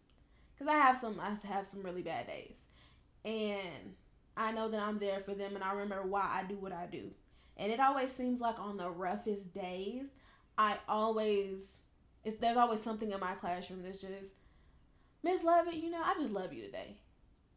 because 0.54 0.72
i 0.72 0.78
have 0.78 0.98
some 0.98 1.20
i 1.20 1.36
have 1.48 1.68
some 1.68 1.82
really 1.82 2.04
bad 2.04 2.28
days. 2.28 2.58
And 3.26 3.96
I 4.38 4.52
know 4.52 4.70
that 4.70 4.80
I'm 4.80 5.00
there 5.00 5.20
for 5.20 5.34
them 5.34 5.56
and 5.56 5.64
I 5.64 5.74
remember 5.74 6.08
why 6.08 6.22
I 6.22 6.44
do 6.48 6.56
what 6.56 6.72
I 6.72 6.86
do. 6.86 7.10
And 7.58 7.72
it 7.72 7.80
always 7.80 8.12
seems 8.12 8.40
like 8.40 8.60
on 8.60 8.78
the 8.78 8.90
roughest 8.90 9.52
days, 9.54 10.06
I 10.60 10.78
always 10.88 11.64
if 12.24 12.40
there's 12.40 12.58
always 12.58 12.84
something 12.84 13.12
in 13.12 13.20
my 13.20 13.34
classroom 13.34 13.82
that's 13.84 14.02
just 14.02 14.34
Miss 15.28 15.44
Lovett, 15.44 15.74
you 15.74 15.92
know, 15.92 16.02
I 16.02 16.14
just 16.18 16.32
love 16.32 16.54
you 16.54 16.64
today. 16.64 16.96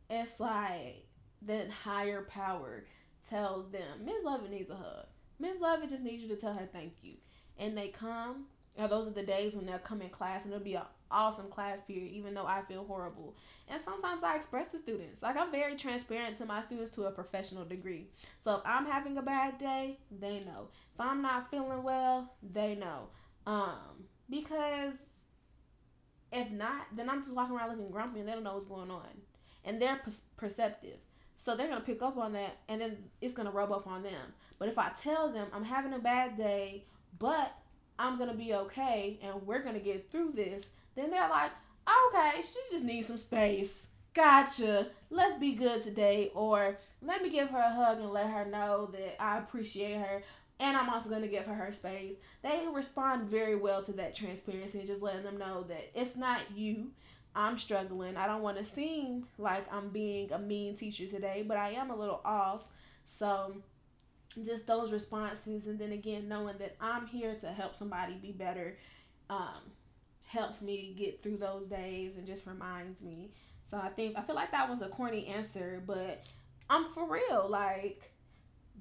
It's 0.08 0.40
like 0.40 1.06
that 1.42 1.70
higher 1.70 2.22
power 2.22 2.84
tells 3.28 3.70
them 3.70 4.04
Miss 4.04 4.24
Lovett 4.24 4.50
needs 4.50 4.70
a 4.70 4.74
hug. 4.74 5.06
Miss 5.38 5.60
Lovett 5.60 5.88
just 5.88 6.02
needs 6.02 6.20
you 6.20 6.28
to 6.30 6.36
tell 6.36 6.54
her 6.54 6.68
thank 6.72 6.94
you. 7.00 7.14
And 7.56 7.78
they 7.78 7.86
come, 7.86 8.46
or 8.76 8.88
those 8.88 9.06
are 9.06 9.12
the 9.12 9.22
days 9.22 9.54
when 9.54 9.66
they'll 9.66 9.78
come 9.78 10.02
in 10.02 10.08
class 10.08 10.44
and 10.44 10.52
it'll 10.52 10.64
be 10.64 10.74
an 10.74 10.82
awesome 11.12 11.46
class 11.46 11.80
period, 11.82 12.10
even 12.10 12.34
though 12.34 12.44
I 12.44 12.62
feel 12.62 12.84
horrible. 12.84 13.36
And 13.68 13.80
sometimes 13.80 14.24
I 14.24 14.34
express 14.34 14.72
to 14.72 14.78
students. 14.78 15.22
Like 15.22 15.36
I'm 15.36 15.52
very 15.52 15.76
transparent 15.76 16.38
to 16.38 16.46
my 16.46 16.62
students 16.62 16.90
to 16.96 17.04
a 17.04 17.12
professional 17.12 17.64
degree. 17.64 18.08
So 18.40 18.56
if 18.56 18.62
I'm 18.64 18.84
having 18.84 19.16
a 19.16 19.22
bad 19.22 19.58
day, 19.58 20.00
they 20.10 20.40
know. 20.40 20.70
If 20.94 21.00
I'm 21.00 21.22
not 21.22 21.52
feeling 21.52 21.84
well, 21.84 22.34
they 22.42 22.74
know. 22.74 23.10
Um, 23.46 24.06
because 24.28 24.94
if 26.32 26.50
not, 26.50 26.86
then 26.94 27.08
I'm 27.08 27.22
just 27.22 27.34
walking 27.34 27.56
around 27.56 27.70
looking 27.70 27.90
grumpy 27.90 28.20
and 28.20 28.28
they 28.28 28.32
don't 28.32 28.44
know 28.44 28.54
what's 28.54 28.66
going 28.66 28.90
on. 28.90 29.08
And 29.64 29.80
they're 29.80 29.96
per- 29.96 30.12
perceptive. 30.36 30.98
So 31.36 31.56
they're 31.56 31.68
going 31.68 31.80
to 31.80 31.86
pick 31.86 32.02
up 32.02 32.16
on 32.18 32.34
that 32.34 32.58
and 32.68 32.80
then 32.80 32.98
it's 33.20 33.34
going 33.34 33.46
to 33.46 33.52
rub 33.52 33.72
off 33.72 33.86
on 33.86 34.02
them. 34.02 34.34
But 34.58 34.68
if 34.68 34.78
I 34.78 34.90
tell 35.00 35.32
them 35.32 35.48
I'm 35.52 35.64
having 35.64 35.94
a 35.94 35.98
bad 35.98 36.36
day, 36.36 36.84
but 37.18 37.54
I'm 37.98 38.18
going 38.18 38.30
to 38.30 38.36
be 38.36 38.54
okay 38.54 39.18
and 39.22 39.46
we're 39.46 39.62
going 39.62 39.74
to 39.74 39.80
get 39.80 40.10
through 40.10 40.32
this, 40.32 40.66
then 40.96 41.10
they're 41.10 41.28
like, 41.28 41.50
okay, 42.08 42.42
she 42.42 42.58
just 42.70 42.84
needs 42.84 43.08
some 43.08 43.18
space. 43.18 43.86
Gotcha. 44.12 44.88
Let's 45.08 45.38
be 45.38 45.52
good 45.52 45.82
today. 45.82 46.30
Or 46.34 46.78
let 47.00 47.22
me 47.22 47.30
give 47.30 47.48
her 47.50 47.58
a 47.58 47.74
hug 47.74 48.00
and 48.00 48.10
let 48.10 48.30
her 48.30 48.44
know 48.44 48.90
that 48.92 49.22
I 49.22 49.38
appreciate 49.38 49.96
her. 49.96 50.22
And 50.60 50.76
I'm 50.76 50.90
also 50.90 51.08
going 51.08 51.22
to 51.22 51.28
give 51.28 51.46
her 51.46 51.54
her 51.54 51.72
space. 51.72 52.14
They 52.42 52.66
respond 52.72 53.28
very 53.28 53.56
well 53.56 53.82
to 53.82 53.92
that 53.94 54.14
transparency 54.14 54.78
and 54.78 54.86
just 54.86 55.02
letting 55.02 55.24
them 55.24 55.38
know 55.38 55.64
that 55.64 55.90
it's 55.94 56.16
not 56.16 56.42
you. 56.54 56.92
I'm 57.34 57.58
struggling. 57.58 58.16
I 58.16 58.26
don't 58.26 58.42
want 58.42 58.58
to 58.58 58.64
seem 58.64 59.26
like 59.38 59.66
I'm 59.72 59.88
being 59.88 60.30
a 60.32 60.38
mean 60.38 60.76
teacher 60.76 61.06
today, 61.06 61.44
but 61.46 61.56
I 61.56 61.70
am 61.70 61.90
a 61.90 61.96
little 61.96 62.20
off. 62.24 62.64
So, 63.04 63.56
just 64.44 64.66
those 64.66 64.92
responses, 64.92 65.66
and 65.66 65.78
then 65.78 65.92
again, 65.92 66.28
knowing 66.28 66.58
that 66.58 66.76
I'm 66.80 67.06
here 67.06 67.34
to 67.36 67.48
help 67.48 67.74
somebody 67.74 68.14
be 68.14 68.32
better. 68.32 68.76
Um, 69.28 69.72
helps 70.30 70.62
me 70.62 70.94
get 70.96 71.22
through 71.22 71.36
those 71.36 71.66
days 71.66 72.16
and 72.16 72.24
just 72.24 72.46
reminds 72.46 73.02
me. 73.02 73.32
So 73.68 73.76
I 73.76 73.88
think 73.88 74.16
I 74.16 74.22
feel 74.22 74.36
like 74.36 74.52
that 74.52 74.70
was 74.70 74.80
a 74.80 74.88
corny 74.88 75.26
answer, 75.26 75.82
but 75.84 76.24
I'm 76.68 76.86
for 76.92 77.08
real. 77.08 77.48
Like 77.48 78.12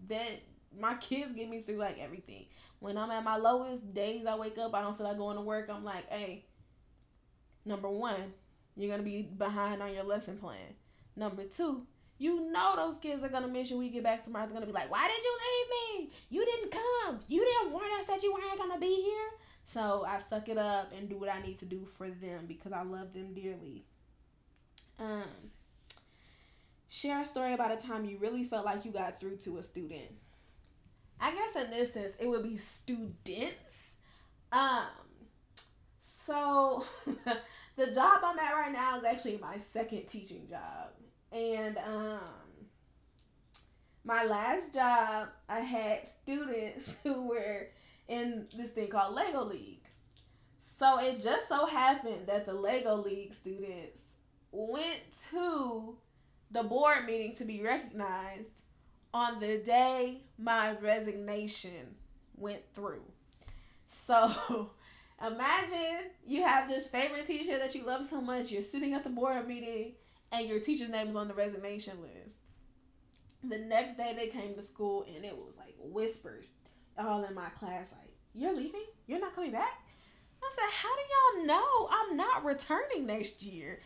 that 0.10 0.42
my 0.78 0.96
kids 0.96 1.34
get 1.34 1.50
me 1.50 1.62
through 1.62 1.78
like 1.78 2.00
everything. 2.00 2.46
When 2.80 2.98
I'm 2.98 3.12
at 3.12 3.24
my 3.24 3.38
lowest 3.38 3.94
days 3.94 4.26
I 4.26 4.36
wake 4.36 4.58
up, 4.58 4.74
I 4.74 4.82
don't 4.82 4.98
feel 4.98 5.08
like 5.08 5.18
going 5.18 5.36
to 5.36 5.42
work. 5.42 5.70
I'm 5.70 5.84
like, 5.84 6.10
hey, 6.10 6.46
number 7.66 7.90
one, 7.90 8.34
you're 8.76 8.90
gonna 8.90 9.04
be 9.04 9.24
behind 9.24 9.82
on 9.82 9.94
your 9.94 10.04
lesson 10.04 10.38
plan. 10.38 10.76
Number 11.16 11.44
two, 11.44 11.86
you 12.18 12.50
know 12.52 12.76
those 12.76 12.98
kids 12.98 13.24
are 13.24 13.30
gonna 13.30 13.48
miss 13.48 13.70
you 13.70 13.78
when 13.78 13.88
you 13.88 13.92
get 13.92 14.04
back 14.04 14.24
tomorrow. 14.24 14.46
They're 14.46 14.54
gonna 14.54 14.66
be 14.66 14.72
like, 14.72 14.92
Why 14.92 15.08
did 15.08 15.24
you 15.24 15.38
leave 15.46 16.08
me? 16.08 16.14
You 16.30 16.46
didn't 16.46 16.72
come. 16.72 17.20
You 17.28 17.44
didn't 17.44 17.72
warn 17.72 17.90
us 18.00 18.06
that 18.08 18.24
you 18.24 18.34
weren't 18.34 18.58
gonna 18.58 18.80
be 18.80 19.02
here. 19.04 19.30
So 19.66 20.06
I 20.08 20.20
suck 20.20 20.50
it 20.50 20.58
up 20.58 20.92
and 20.98 21.10
do 21.10 21.18
what 21.18 21.30
I 21.30 21.42
need 21.42 21.60
to 21.60 21.66
do 21.66 21.86
for 21.98 22.10
them 22.10 22.46
because 22.48 22.72
I 22.72 22.84
love 22.84 23.14
them 23.14 23.34
dearly. 23.34 23.84
Um, 24.98 25.52
share 26.88 27.22
a 27.22 27.26
story 27.26 27.54
about 27.54 27.72
a 27.72 27.76
time 27.76 28.06
you 28.06 28.18
really 28.18 28.44
felt 28.44 28.66
like 28.66 28.84
you 28.84 28.92
got 28.92 29.20
through 29.20 29.38
to 29.38 29.58
a 29.60 29.64
student. 29.64 30.12
I 31.22 31.34
guess 31.34 31.56
in 31.56 31.72
this 31.72 31.94
sense, 31.94 32.14
it 32.20 32.28
would 32.28 32.44
be 32.44 32.58
students. 32.58 33.92
Um, 34.52 34.88
so 36.00 36.86
the 37.76 37.88
job 37.88 38.22
I'm 38.24 38.40
at 38.40 38.54
right 38.54 38.72
now 38.72 38.98
is 38.98 39.04
actually 39.04 39.38
my 39.42 39.58
second 39.58 40.08
teaching 40.08 40.48
job, 40.50 40.92
and 41.32 41.78
um, 41.78 42.20
my 44.04 44.24
last 44.26 44.74
job 44.74 45.30
I 45.48 45.60
had 45.60 46.08
students 46.08 46.98
who 47.04 47.28
were 47.28 47.68
in 48.08 48.48
this 48.56 48.72
thing 48.72 48.88
called 48.88 49.16
Lego 49.16 49.44
League. 49.44 49.84
So 50.58 51.00
it 51.00 51.22
just 51.22 51.48
so 51.48 51.66
happened 51.66 52.28
that 52.28 52.46
the 52.46 52.54
Lego 52.54 52.96
League 52.96 53.34
students 53.34 54.02
went 54.52 55.02
to 55.32 55.98
the 56.52 56.64
board 56.64 57.06
meeting 57.06 57.36
to 57.36 57.46
be 57.46 57.62
recognized 57.62 58.62
on 59.14 59.40
the 59.40 59.60
day 59.60 60.24
my 60.39 60.75
resignation 60.80 61.95
went 62.36 62.62
through. 62.73 63.04
So 63.88 64.69
imagine 65.25 66.12
you 66.25 66.43
have 66.43 66.69
this 66.69 66.88
favorite 66.88 67.25
teacher 67.25 67.58
that 67.58 67.75
you 67.75 67.86
love 67.86 68.08
so 68.08 68.21
much, 68.21 68.52
you're 68.52 68.62
sitting 68.62 68.93
at 68.93 69.04
the 69.04 69.10
board 69.10 69.47
meeting 69.47 69.93
and 70.32 70.47
your 70.47 70.60
teacher's 70.60 70.89
name 70.89 71.10
is 71.10 71.15
on 71.15 71.28
the 71.28 71.34
resignation 71.34 71.93
list. 72.02 72.38
The 73.43 73.58
next 73.58 73.97
day 73.97 74.13
they 74.15 74.28
came 74.28 74.56
to 74.56 74.62
school 74.62 75.06
and 75.13 75.25
it 75.25 75.36
was 75.36 75.56
like 75.58 75.75
whispers 75.80 76.52
all 76.97 77.23
in 77.23 77.34
my 77.34 77.49
class 77.49 77.93
like, 77.97 78.13
You're 78.34 78.56
leaving? 78.56 78.86
You're 79.08 79.19
not 79.19 79.36
coming 79.36 79.52
back? 79.52 79.82
I 80.41 80.49
said, 80.54 80.69
How 80.71 80.89
do 80.95 81.02
y'all 81.41 81.47
know 81.47 81.89
I'm 81.91 82.17
not 82.17 82.45
returning 82.45 83.06
next 83.06 83.43
year? 83.43 83.82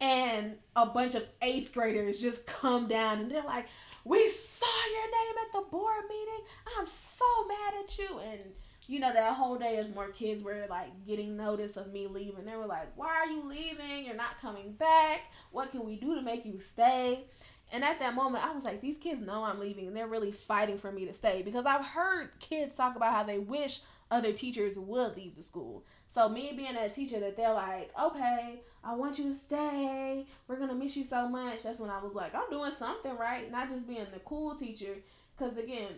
And 0.00 0.56
a 0.76 0.86
bunch 0.86 1.14
of 1.14 1.26
eighth 1.42 1.74
graders 1.74 2.20
just 2.20 2.46
come 2.46 2.88
down 2.88 3.18
and 3.18 3.30
they're 3.30 3.42
like, 3.42 3.66
We 4.04 4.28
saw 4.28 4.66
your 4.92 5.06
name 5.06 5.34
at 5.46 5.52
the 5.52 5.70
board 5.70 6.04
meeting. 6.08 6.44
I'm 6.78 6.86
so 6.86 7.24
mad 7.46 7.74
at 7.84 7.98
you. 7.98 8.18
And 8.18 8.40
you 8.86 8.98
know, 8.98 9.12
that 9.12 9.34
whole 9.34 9.56
day 9.56 9.76
as 9.76 9.88
more 9.88 10.08
kids 10.08 10.42
were 10.42 10.66
like 10.68 11.06
getting 11.06 11.36
notice 11.36 11.76
of 11.76 11.92
me 11.92 12.08
leaving. 12.08 12.44
They 12.44 12.56
were 12.56 12.66
like, 12.66 12.88
Why 12.96 13.08
are 13.08 13.26
you 13.26 13.48
leaving? 13.48 14.04
You're 14.04 14.16
not 14.16 14.40
coming 14.40 14.72
back. 14.72 15.22
What 15.52 15.70
can 15.70 15.84
we 15.84 15.96
do 15.96 16.14
to 16.16 16.22
make 16.22 16.44
you 16.44 16.60
stay? 16.60 17.24
And 17.72 17.84
at 17.84 18.00
that 18.00 18.14
moment, 18.14 18.44
I 18.44 18.52
was 18.52 18.64
like, 18.64 18.80
these 18.80 18.98
kids 18.98 19.20
know 19.20 19.44
I'm 19.44 19.60
leaving 19.60 19.86
and 19.86 19.96
they're 19.96 20.08
really 20.08 20.32
fighting 20.32 20.76
for 20.76 20.90
me 20.90 21.06
to 21.06 21.12
stay 21.12 21.42
because 21.42 21.66
I've 21.66 21.84
heard 21.84 22.30
kids 22.40 22.74
talk 22.76 22.96
about 22.96 23.14
how 23.14 23.22
they 23.22 23.38
wish 23.38 23.82
other 24.10 24.32
teachers 24.32 24.76
would 24.76 25.16
leave 25.16 25.36
the 25.36 25.42
school. 25.42 25.84
So, 26.08 26.28
me 26.28 26.52
being 26.56 26.74
a 26.74 26.88
teacher 26.88 27.20
that 27.20 27.36
they're 27.36 27.54
like, 27.54 27.92
okay, 28.00 28.62
I 28.82 28.94
want 28.94 29.18
you 29.18 29.24
to 29.24 29.34
stay. 29.34 30.26
We're 30.48 30.56
to 30.56 30.74
miss 30.74 30.96
you 30.96 31.04
so 31.04 31.28
much. 31.28 31.62
That's 31.62 31.78
when 31.78 31.90
I 31.90 32.02
was 32.02 32.14
like, 32.14 32.34
I'm 32.34 32.50
doing 32.50 32.70
something 32.70 33.16
right, 33.16 33.50
not 33.50 33.68
just 33.68 33.86
being 33.86 34.06
the 34.12 34.20
cool 34.20 34.54
teacher. 34.54 34.96
Because, 35.36 35.58
again, 35.58 35.92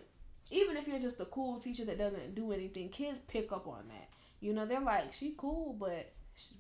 even 0.51 0.77
if 0.77 0.89
you're 0.89 0.99
just 0.99 1.21
a 1.21 1.25
cool 1.27 1.59
teacher 1.59 1.85
that 1.85 1.99
doesn't 1.99 2.35
do 2.35 2.53
anything, 2.53 2.89
kids 2.89 3.21
pick 3.29 3.53
up 3.53 3.67
on 3.67 3.85
that. 3.89 4.09
You 4.41 4.53
know, 4.53 4.67
they're 4.67 4.81
like, 4.81 5.13
she 5.13 5.35
cool, 5.37 5.77
but 5.79 6.13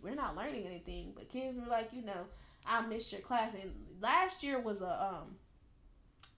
we're 0.02 0.14
not 0.14 0.36
learning 0.36 0.64
anything. 0.66 1.12
But 1.14 1.28
kids 1.28 1.58
were 1.58 1.70
like, 1.70 1.90
you 1.92 2.02
know, 2.02 2.26
I 2.64 2.86
missed 2.86 3.12
your 3.12 3.20
class. 3.20 3.54
And 3.54 3.72
last 4.00 4.42
year 4.42 4.60
was 4.60 4.80
a 4.80 5.12
um 5.12 5.36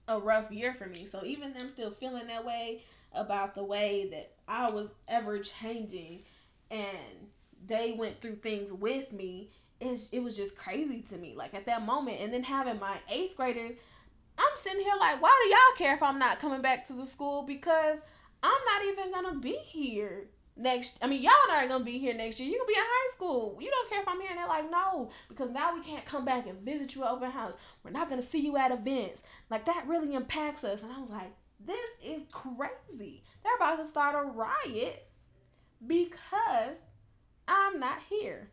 a 0.07 0.19
rough 0.19 0.51
year 0.51 0.73
for 0.73 0.87
me. 0.87 1.05
So 1.05 1.23
even 1.25 1.53
them 1.53 1.69
still 1.69 1.91
feeling 1.91 2.27
that 2.27 2.45
way 2.45 2.83
about 3.13 3.55
the 3.55 3.63
way 3.63 4.09
that 4.11 4.33
I 4.47 4.69
was 4.69 4.93
ever 5.07 5.39
changing 5.39 6.23
and 6.69 7.29
they 7.67 7.95
went 7.97 8.21
through 8.21 8.35
things 8.35 8.71
with 8.71 9.11
me, 9.11 9.49
it's, 9.79 10.09
it 10.09 10.19
was 10.19 10.35
just 10.35 10.57
crazy 10.57 11.01
to 11.09 11.17
me. 11.17 11.35
Like 11.35 11.53
at 11.53 11.65
that 11.65 11.85
moment, 11.85 12.19
and 12.19 12.33
then 12.33 12.43
having 12.43 12.79
my 12.79 12.97
eighth 13.11 13.35
graders, 13.35 13.75
I'm 14.37 14.57
sitting 14.57 14.81
here 14.81 14.95
like, 14.99 15.21
why 15.21 15.33
do 15.43 15.49
y'all 15.49 15.77
care 15.77 15.95
if 15.95 16.03
I'm 16.03 16.19
not 16.19 16.39
coming 16.39 16.61
back 16.61 16.87
to 16.87 16.93
the 16.93 17.05
school? 17.05 17.43
Because 17.43 17.99
I'm 18.43 18.51
not 18.51 18.85
even 18.85 19.11
gonna 19.11 19.39
be 19.39 19.57
here 19.65 20.27
next 20.57 20.97
I 21.01 21.07
mean 21.07 21.21
y'all 21.21 21.33
not 21.49 21.67
gonna 21.67 21.83
be 21.83 21.97
here 21.97 22.13
next 22.13 22.39
year. 22.39 22.49
You're 22.49 22.59
gonna 22.59 22.67
be 22.67 22.77
in 22.77 22.83
high 22.83 23.13
school. 23.13 23.57
You 23.59 23.69
don't 23.69 23.89
care 23.89 24.01
if 24.01 24.07
I'm 24.07 24.21
here 24.21 24.29
and 24.29 24.39
they're 24.39 24.47
like, 24.47 24.69
no, 24.71 25.09
because 25.27 25.51
now 25.51 25.73
we 25.73 25.81
can't 25.81 26.05
come 26.05 26.25
back 26.25 26.47
and 26.47 26.59
visit 26.61 26.95
you 26.95 27.03
at 27.03 27.11
open 27.11 27.31
house. 27.31 27.53
We're 27.83 27.91
not 27.91 28.09
gonna 28.09 28.21
see 28.21 28.39
you 28.39 28.57
at 28.57 28.71
events. 28.71 29.23
Like 29.49 29.65
that 29.65 29.85
really 29.87 30.13
impacts 30.13 30.63
us. 30.63 30.83
And 30.83 30.91
I 30.91 30.99
was 30.99 31.09
like, 31.09 31.33
this 31.59 31.89
is 32.03 32.21
crazy. 32.31 33.23
They're 33.43 33.55
about 33.55 33.77
to 33.77 33.85
start 33.85 34.15
a 34.15 34.29
riot 34.29 35.07
because 35.85 36.77
I'm 37.47 37.79
not 37.79 37.99
here. 38.09 38.49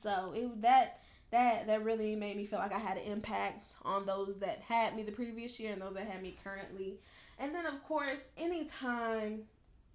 So 0.00 0.32
it 0.34 0.62
that 0.62 1.00
that 1.30 1.66
that 1.66 1.84
really 1.84 2.14
made 2.14 2.36
me 2.36 2.46
feel 2.46 2.58
like 2.58 2.74
I 2.74 2.78
had 2.78 2.96
an 2.96 3.04
impact 3.04 3.66
on 3.82 4.06
those 4.06 4.38
that 4.40 4.60
had 4.60 4.94
me 4.94 5.02
the 5.02 5.12
previous 5.12 5.58
year 5.58 5.72
and 5.72 5.82
those 5.82 5.94
that 5.94 6.06
had 6.06 6.22
me 6.22 6.36
currently. 6.44 7.00
And 7.38 7.54
then 7.54 7.66
of 7.66 7.82
course, 7.84 8.20
anytime 8.36 9.44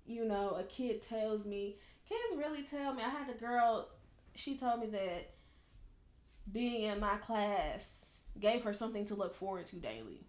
you 0.08 0.26
know, 0.26 0.52
a 0.58 0.64
kid 0.64 1.02
tells 1.02 1.46
me, 1.46 1.76
kids 2.08 2.38
really 2.38 2.64
tell 2.64 2.94
me. 2.94 3.04
I 3.04 3.10
had 3.10 3.30
a 3.30 3.38
girl, 3.38 3.90
she 4.36 4.58
told 4.58 4.80
me 4.80 4.88
that 4.88 5.34
being 6.52 6.84
in 6.84 7.00
my 7.00 7.18
class 7.18 8.20
gave 8.40 8.64
her 8.64 8.74
something 8.74 9.06
to 9.06 9.16
look 9.16 9.36
forward 9.36 9.68
to 9.68 9.76
daily. 9.76 10.26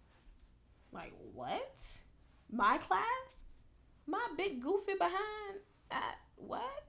Like, 0.91 1.13
what? 1.33 1.79
My 2.51 2.77
class? 2.77 3.05
My 4.05 4.27
big 4.35 4.61
goofy 4.61 4.93
behind? 4.97 5.59
Uh, 5.89 5.99
what? 6.35 6.83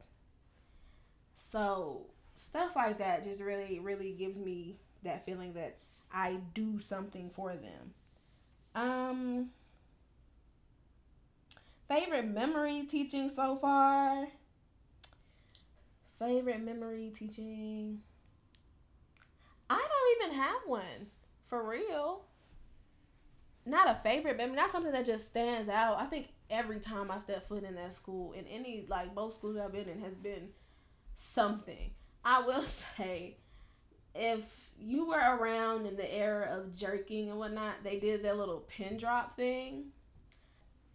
So, 1.37 2.07
stuff 2.41 2.75
like 2.75 2.99
that 2.99 3.23
just 3.25 3.41
really, 3.41 3.79
really 3.79 4.13
gives 4.13 4.39
me 4.39 4.77
that 5.03 5.25
feeling 5.27 5.53
that 5.55 5.77
I 6.13 6.39
do 6.55 6.79
something 6.79 7.31
for 7.35 7.55
them. 7.55 7.95
Um, 8.75 9.51
Favorite 11.91 12.29
memory 12.29 12.87
teaching 12.89 13.29
so 13.29 13.57
far? 13.57 14.29
Favorite 16.21 16.63
memory 16.63 17.11
teaching? 17.13 18.03
I 19.69 19.75
don't 19.77 20.25
even 20.31 20.41
have 20.41 20.61
one. 20.67 21.09
For 21.47 21.69
real. 21.69 22.23
Not 23.67 23.91
a 23.91 23.99
favorite 24.05 24.37
memory, 24.37 24.55
not 24.55 24.71
something 24.71 24.93
that 24.93 25.05
just 25.05 25.27
stands 25.27 25.69
out. 25.69 25.99
I 25.99 26.07
think 26.07 26.29
every 26.49 26.79
time 26.79 27.11
I 27.11 27.19
step 27.19 27.49
foot 27.49 27.65
in 27.65 27.75
that 27.75 27.93
school, 27.93 28.35
in 28.35 28.47
any, 28.47 28.87
like, 28.89 29.13
both 29.13 29.35
schools 29.35 29.57
I've 29.57 29.73
been 29.73 29.89
in, 29.89 30.01
has 30.01 30.15
been 30.15 30.51
something. 31.17 31.91
I 32.25 32.43
will 32.43 32.65
say, 32.97 33.37
if 34.15 34.73
you 34.79 35.07
were 35.09 35.37
around 35.37 35.87
in 35.87 35.97
the 35.97 36.15
era 36.15 36.59
of 36.59 36.77
jerking 36.77 37.31
and 37.31 37.39
whatnot, 37.39 37.85
they 37.85 37.99
did 37.99 38.23
that 38.25 38.39
little 38.39 38.65
pin 38.69 38.97
drop 38.97 39.37
thing 39.37 39.93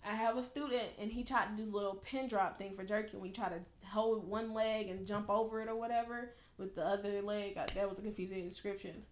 I 0.08 0.14
have 0.14 0.38
a 0.38 0.44
student 0.44 0.84
and 1.00 1.12
he 1.12 1.24
tried 1.24 1.46
to 1.46 1.64
do 1.64 1.70
the 1.70 1.76
little 1.76 1.96
pin 1.96 2.28
drop 2.28 2.60
thing 2.60 2.76
for 2.76 2.84
jerking. 2.84 3.20
We 3.20 3.32
try 3.32 3.50
to 3.50 3.60
hold 3.88 4.28
one 4.28 4.54
leg 4.54 4.88
and 4.88 5.08
jump 5.08 5.30
over 5.30 5.62
it 5.62 5.68
or 5.68 5.76
whatever 5.76 6.34
with 6.58 6.76
the 6.76 6.86
other 6.86 7.22
leg. 7.24 7.56
That 7.56 7.90
was 7.90 7.98
a 7.98 8.04
confusing 8.04 8.48
description. 8.48 9.04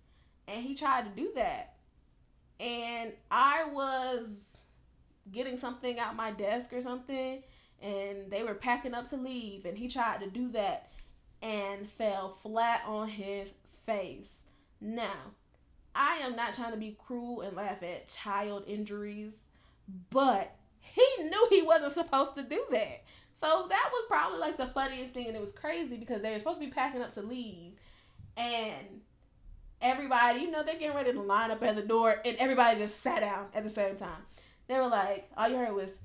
And 0.48 0.64
he 0.64 0.76
tried 0.76 1.06
to 1.06 1.22
do 1.22 1.32
that. 1.34 1.74
And 2.60 3.14
I 3.32 3.66
was 3.72 4.28
getting 5.32 5.58
something 5.58 6.00
out 6.00 6.16
my 6.16 6.32
desk 6.32 6.72
or 6.74 6.82
something 6.82 7.42
and 7.82 8.30
they 8.30 8.44
were 8.44 8.54
packing 8.54 8.94
up 8.94 9.10
to 9.10 9.18
leave 9.18 9.66
and 9.66 9.78
he 9.78 9.88
tried 9.88 10.20
to 10.20 10.30
do 10.30 10.52
that 10.52 10.92
and 11.44 11.88
fell 11.92 12.30
flat 12.42 12.82
on 12.88 13.10
his 13.10 13.52
face. 13.86 14.34
Now, 14.82 15.36
I 15.94 16.16
am 16.24 16.36
not 16.36 16.56
trying 16.56 16.72
to 16.72 16.78
be 16.78 16.98
cruel 16.98 17.42
and 17.42 17.56
laugh 17.56 17.84
at 17.84 18.08
child 18.08 18.64
injuries, 18.66 19.34
but 20.10 20.56
he 20.80 21.06
knew 21.20 21.48
he 21.50 21.62
wasn't 21.62 21.92
supposed 21.92 22.36
to 22.36 22.44
do 22.44 22.66
that. 22.72 23.04
So 23.36 23.66
that 23.68 23.90
was 23.92 24.06
probably 24.08 24.40
like 24.40 24.58
the 24.58 24.68
funniest 24.68 25.14
thing, 25.14 25.28
and 25.28 25.36
it 25.36 25.42
was 25.42 25.52
crazy 25.52 25.98
because 25.98 26.22
they 26.22 26.32
were 26.32 26.40
supposed 26.40 26.62
to 26.62 26.66
be 26.66 26.72
packing 26.72 27.02
up 27.02 27.14
to 27.16 27.22
leave, 27.22 27.74
and 28.38 29.02
everybody, 29.82 30.40
you 30.40 30.52
know, 30.52 30.64
they're 30.64 30.80
getting 30.80 30.96
ready 30.96 31.12
to 31.12 31.22
line 31.22 31.52
up 31.52 31.62
at 31.62 31.76
the 31.76 31.82
door, 31.82 32.16
and 32.24 32.38
everybody 32.38 32.80
just 32.80 33.02
sat 33.02 33.20
down 33.20 33.48
at 33.54 33.64
the 33.64 33.70
same 33.70 33.98
time. 33.98 34.22
They 34.68 34.78
were 34.78 34.88
like, 34.88 35.30
all 35.36 35.50
you 35.50 35.58
heard 35.58 35.74
was 35.74 35.98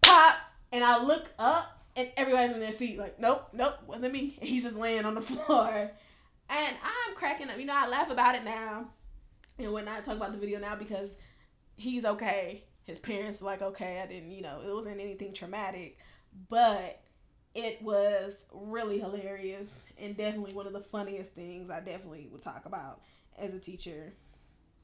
pop, 0.00 0.36
and 0.72 0.82
I 0.82 1.02
look 1.04 1.30
up, 1.38 1.81
and 1.96 2.10
everybody's 2.16 2.54
in 2.54 2.60
their 2.60 2.72
seat, 2.72 2.98
like, 2.98 3.20
nope, 3.20 3.48
nope, 3.52 3.74
wasn't 3.86 4.12
me. 4.12 4.36
And 4.40 4.48
he's 4.48 4.64
just 4.64 4.76
laying 4.76 5.04
on 5.04 5.14
the 5.14 5.20
floor, 5.22 5.90
and 6.48 6.76
I'm 6.82 7.14
cracking 7.14 7.48
up. 7.48 7.58
You 7.58 7.66
know, 7.66 7.76
I 7.76 7.88
laugh 7.88 8.10
about 8.10 8.34
it 8.34 8.44
now, 8.44 8.86
and 9.58 9.72
when 9.72 9.88
I 9.88 10.00
talk 10.00 10.16
about 10.16 10.32
the 10.32 10.38
video 10.38 10.58
now 10.58 10.76
because 10.76 11.10
he's 11.76 12.04
okay 12.04 12.64
his 12.84 12.98
parents 12.98 13.40
were 13.40 13.46
like, 13.46 13.62
okay, 13.62 14.00
I 14.02 14.06
didn't, 14.06 14.30
you 14.30 14.42
know, 14.42 14.60
it 14.66 14.72
wasn't 14.74 15.00
anything 15.00 15.32
traumatic, 15.32 15.98
but 16.48 17.00
it 17.54 17.80
was 17.82 18.44
really 18.52 18.98
hilarious 18.98 19.70
and 19.98 20.16
definitely 20.16 20.54
one 20.54 20.66
of 20.66 20.72
the 20.72 20.80
funniest 20.80 21.32
things 21.32 21.70
I 21.70 21.80
definitely 21.80 22.28
would 22.32 22.42
talk 22.42 22.66
about 22.66 23.00
as 23.38 23.54
a 23.54 23.58
teacher. 23.58 24.14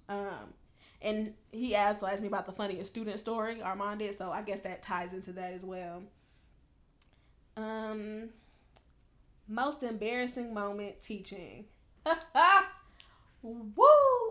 Um, 0.08 0.54
and 1.02 1.34
he 1.50 1.74
asked, 1.74 2.02
also 2.02 2.12
asked 2.12 2.22
me 2.22 2.28
about 2.28 2.46
the 2.46 2.52
funniest 2.52 2.90
student 2.90 3.18
story 3.18 3.60
Armand 3.62 3.98
did, 4.00 4.16
so 4.16 4.30
I 4.30 4.42
guess 4.42 4.60
that 4.60 4.82
ties 4.82 5.12
into 5.12 5.32
that 5.32 5.54
as 5.54 5.62
well. 5.62 6.02
Um, 7.58 8.28
most 9.48 9.82
embarrassing 9.82 10.54
moment 10.54 11.02
teaching. 11.02 11.64
Woo! 13.42 13.84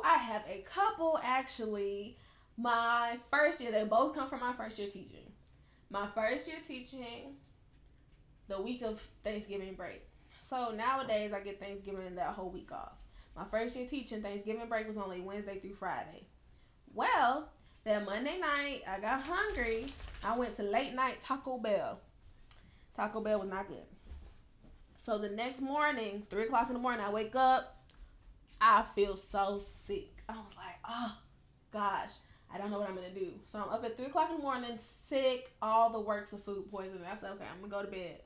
I 0.05 0.17
have 0.17 0.43
a 0.47 0.65
couple 0.73 1.19
actually 1.21 2.17
my 2.57 3.17
first 3.31 3.61
year, 3.61 3.71
they 3.71 3.83
both 3.83 4.15
come 4.15 4.29
from 4.29 4.39
my 4.39 4.53
first 4.53 4.79
year 4.79 4.89
teaching. 4.89 5.31
My 5.89 6.07
first 6.15 6.47
year 6.47 6.57
teaching, 6.67 7.35
the 8.47 8.61
week 8.61 8.81
of 8.81 8.99
Thanksgiving 9.23 9.75
break. 9.75 10.03
So 10.41 10.71
nowadays, 10.71 11.33
I 11.33 11.41
get 11.41 11.63
Thanksgiving 11.63 12.15
that 12.15 12.33
whole 12.33 12.49
week 12.49 12.71
off. 12.71 12.93
My 13.35 13.45
first 13.51 13.75
year 13.75 13.87
teaching, 13.87 14.21
Thanksgiving 14.21 14.67
break 14.67 14.87
was 14.87 14.97
only 14.97 15.21
Wednesday 15.21 15.59
through 15.59 15.75
Friday. 15.75 16.25
Well, 16.93 17.49
that 17.83 18.05
Monday 18.05 18.39
night, 18.39 18.81
I 18.87 18.99
got 18.99 19.27
hungry. 19.27 19.85
I 20.23 20.37
went 20.37 20.55
to 20.55 20.63
late 20.63 20.95
night 20.95 21.21
Taco 21.23 21.59
Bell. 21.59 21.99
Taco 22.97 23.21
Bell 23.21 23.39
was 23.39 23.49
not 23.49 23.69
good. 23.69 23.85
So 25.03 25.17
the 25.17 25.29
next 25.29 25.61
morning, 25.61 26.23
3 26.29 26.43
o'clock 26.43 26.67
in 26.67 26.73
the 26.73 26.79
morning, 26.79 27.05
I 27.05 27.11
wake 27.11 27.35
up. 27.35 27.77
I 28.59 28.83
feel 28.95 29.15
so 29.15 29.61
sick. 29.63 30.23
I 30.27 30.33
was 30.33 30.57
like, 30.57 30.75
oh, 30.89 31.15
gosh. 31.71 32.11
I 32.53 32.57
don't 32.57 32.71
know 32.71 32.79
what 32.79 32.89
I'm 32.89 32.95
gonna 32.95 33.09
do. 33.09 33.33
So 33.45 33.59
I'm 33.59 33.69
up 33.69 33.83
at 33.83 33.97
three 33.97 34.07
o'clock 34.07 34.29
in 34.31 34.37
the 34.37 34.41
morning, 34.41 34.77
sick, 34.77 35.51
all 35.61 35.91
the 35.91 35.99
works 35.99 36.33
of 36.33 36.43
food 36.43 36.71
poisoning. 36.71 37.03
I 37.05 37.17
said, 37.19 37.31
okay, 37.31 37.43
I'm 37.43 37.69
gonna 37.69 37.83
go 37.83 37.89
to 37.89 37.95
bed. 37.95 38.21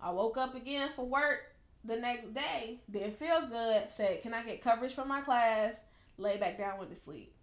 I 0.00 0.10
woke 0.10 0.36
up 0.36 0.54
again 0.54 0.90
for 0.94 1.06
work 1.06 1.40
the 1.82 1.96
next 1.96 2.34
day, 2.34 2.80
didn't 2.90 3.16
feel 3.16 3.46
good, 3.46 3.88
said, 3.88 4.22
Can 4.22 4.34
I 4.34 4.42
get 4.42 4.62
coverage 4.62 4.92
for 4.92 5.04
my 5.04 5.20
class? 5.20 5.74
Lay 6.18 6.36
back 6.36 6.58
down, 6.58 6.78
went 6.78 6.90
to 6.90 6.96
sleep. 6.96 7.34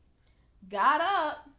Got 0.70 1.02
up 1.02 1.50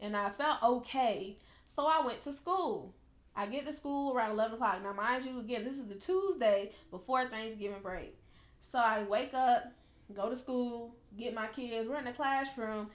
and 0.00 0.16
I 0.16 0.30
felt 0.30 0.62
okay. 0.62 1.36
So 1.74 1.86
I 1.86 2.04
went 2.04 2.22
to 2.24 2.32
school. 2.32 2.94
I 3.36 3.46
get 3.46 3.66
to 3.66 3.72
school 3.72 4.16
around 4.16 4.30
11 4.32 4.54
o'clock. 4.54 4.82
Now, 4.82 4.94
mind 4.94 5.24
you, 5.24 5.38
again, 5.40 5.64
this 5.64 5.76
is 5.76 5.86
the 5.86 5.94
Tuesday 5.94 6.72
before 6.90 7.26
Thanksgiving 7.26 7.82
break. 7.82 8.16
So 8.60 8.78
I 8.78 9.02
wake 9.02 9.34
up, 9.34 9.72
go 10.14 10.30
to 10.30 10.36
school, 10.36 10.96
get 11.18 11.34
my 11.34 11.46
kids. 11.48 11.88
We're 11.88 11.98
in 11.98 12.06
the 12.06 12.12
classroom, 12.12 12.88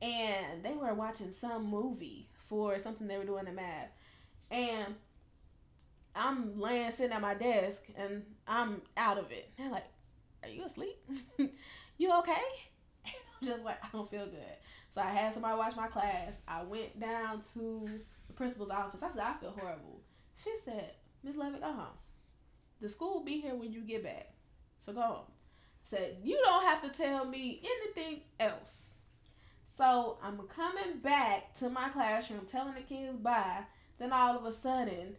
and 0.00 0.62
they 0.62 0.74
were 0.74 0.94
watching 0.94 1.32
some 1.32 1.68
movie 1.68 2.28
for 2.48 2.78
something 2.78 3.08
they 3.08 3.18
were 3.18 3.24
doing 3.24 3.46
in 3.48 3.56
math. 3.56 3.90
And 4.50 4.94
I'm 6.14 6.58
laying 6.58 6.90
sitting 6.90 7.12
at 7.12 7.20
my 7.20 7.34
desk 7.34 7.84
and 7.96 8.22
I'm 8.46 8.82
out 8.96 9.18
of 9.18 9.30
it. 9.30 9.50
They're 9.56 9.70
like, 9.70 9.86
Are 10.42 10.48
you 10.48 10.64
asleep? 10.64 10.96
you 11.98 12.12
okay? 12.18 12.42
I'm 13.06 13.46
just 13.46 13.64
like, 13.64 13.78
I 13.82 13.88
don't 13.92 14.10
feel 14.10 14.26
good. 14.26 14.56
So 14.90 15.00
I 15.00 15.06
had 15.10 15.32
somebody 15.32 15.56
watch 15.56 15.76
my 15.76 15.86
class. 15.86 16.32
I 16.46 16.62
went 16.62 16.98
down 16.98 17.42
to 17.54 17.86
principal's 18.38 18.70
office. 18.70 19.02
I 19.02 19.10
said, 19.10 19.20
I 19.20 19.34
feel 19.34 19.54
horrible. 19.58 20.00
She 20.36 20.54
said, 20.64 20.92
Miss 21.22 21.36
Lovett, 21.36 21.60
go 21.60 21.72
home. 21.72 21.98
The 22.80 22.88
school 22.88 23.14
will 23.14 23.24
be 23.24 23.40
here 23.40 23.56
when 23.56 23.72
you 23.72 23.80
get 23.82 24.04
back. 24.04 24.32
So 24.78 24.92
go 24.92 25.00
home. 25.02 25.24
said, 25.84 26.18
You 26.22 26.40
don't 26.44 26.64
have 26.64 26.80
to 26.82 26.88
tell 26.96 27.24
me 27.24 27.60
anything 27.64 28.22
else. 28.38 28.94
So 29.76 30.18
I'm 30.22 30.38
coming 30.48 30.98
back 31.02 31.54
to 31.56 31.68
my 31.68 31.88
classroom, 31.88 32.46
telling 32.50 32.74
the 32.74 32.80
kids 32.80 33.18
bye. 33.18 33.64
Then 33.98 34.12
all 34.12 34.38
of 34.38 34.44
a 34.44 34.52
sudden, 34.52 35.16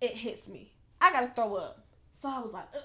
it 0.00 0.12
hits 0.12 0.48
me. 0.48 0.72
I 1.00 1.12
gotta 1.12 1.32
throw 1.34 1.56
up. 1.56 1.84
So 2.12 2.28
I 2.28 2.38
was 2.40 2.52
like, 2.52 2.68
Ugh. 2.74 2.82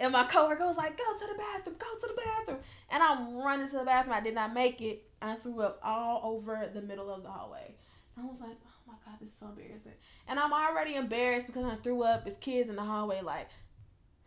and 0.00 0.12
my 0.12 0.24
coworker 0.24 0.64
was 0.64 0.76
like, 0.76 0.98
"Go 0.98 1.04
to 1.04 1.26
the 1.32 1.38
bathroom, 1.38 1.76
go 1.78 1.86
to 2.00 2.14
the 2.14 2.20
bathroom." 2.20 2.58
And 2.90 3.02
I'm 3.02 3.36
running 3.36 3.68
to 3.68 3.78
the 3.78 3.84
bathroom. 3.84 4.16
I 4.16 4.20
did 4.20 4.34
not 4.34 4.52
make 4.52 4.80
it. 4.80 5.04
I 5.22 5.36
threw 5.36 5.60
up 5.60 5.78
all 5.84 6.20
over 6.24 6.68
the 6.72 6.82
middle 6.82 7.10
of 7.10 7.22
the 7.22 7.30
hallway. 7.30 7.76
I 8.22 8.26
was 8.26 8.40
like, 8.40 8.56
"Oh 8.66 8.80
my 8.86 8.94
god, 9.04 9.18
this 9.20 9.30
is 9.30 9.38
so 9.38 9.46
embarrassing." 9.46 9.92
And 10.28 10.38
I'm 10.38 10.52
already 10.52 10.94
embarrassed 10.94 11.46
because 11.46 11.64
I 11.64 11.76
threw 11.76 12.02
up. 12.02 12.26
It's 12.26 12.36
kids 12.36 12.68
in 12.68 12.76
the 12.76 12.82
hallway 12.82 13.20
like, 13.22 13.48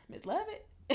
Miss 0.10 0.26
Lovett. 0.26 0.66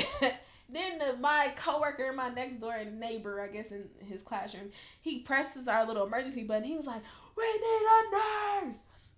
then 0.69 0.99
the, 0.99 1.17
my 1.21 1.53
coworker, 1.57 2.13
my 2.13 2.29
next 2.29 2.59
door 2.59 2.85
neighbor, 2.85 3.41
I 3.41 3.49
guess 3.49 3.71
in 3.71 3.89
his 4.07 4.23
classroom, 4.23 4.71
he 5.01 5.21
presses 5.21 5.69
our 5.69 5.87
little 5.87 6.07
emergency 6.07 6.45
button. 6.45 6.65
He 6.65 6.77
was 6.77 6.87
like, 6.87 7.03
"We 7.37 7.45
need 7.45 7.87
a 7.89 8.67
nurse." 8.67 8.77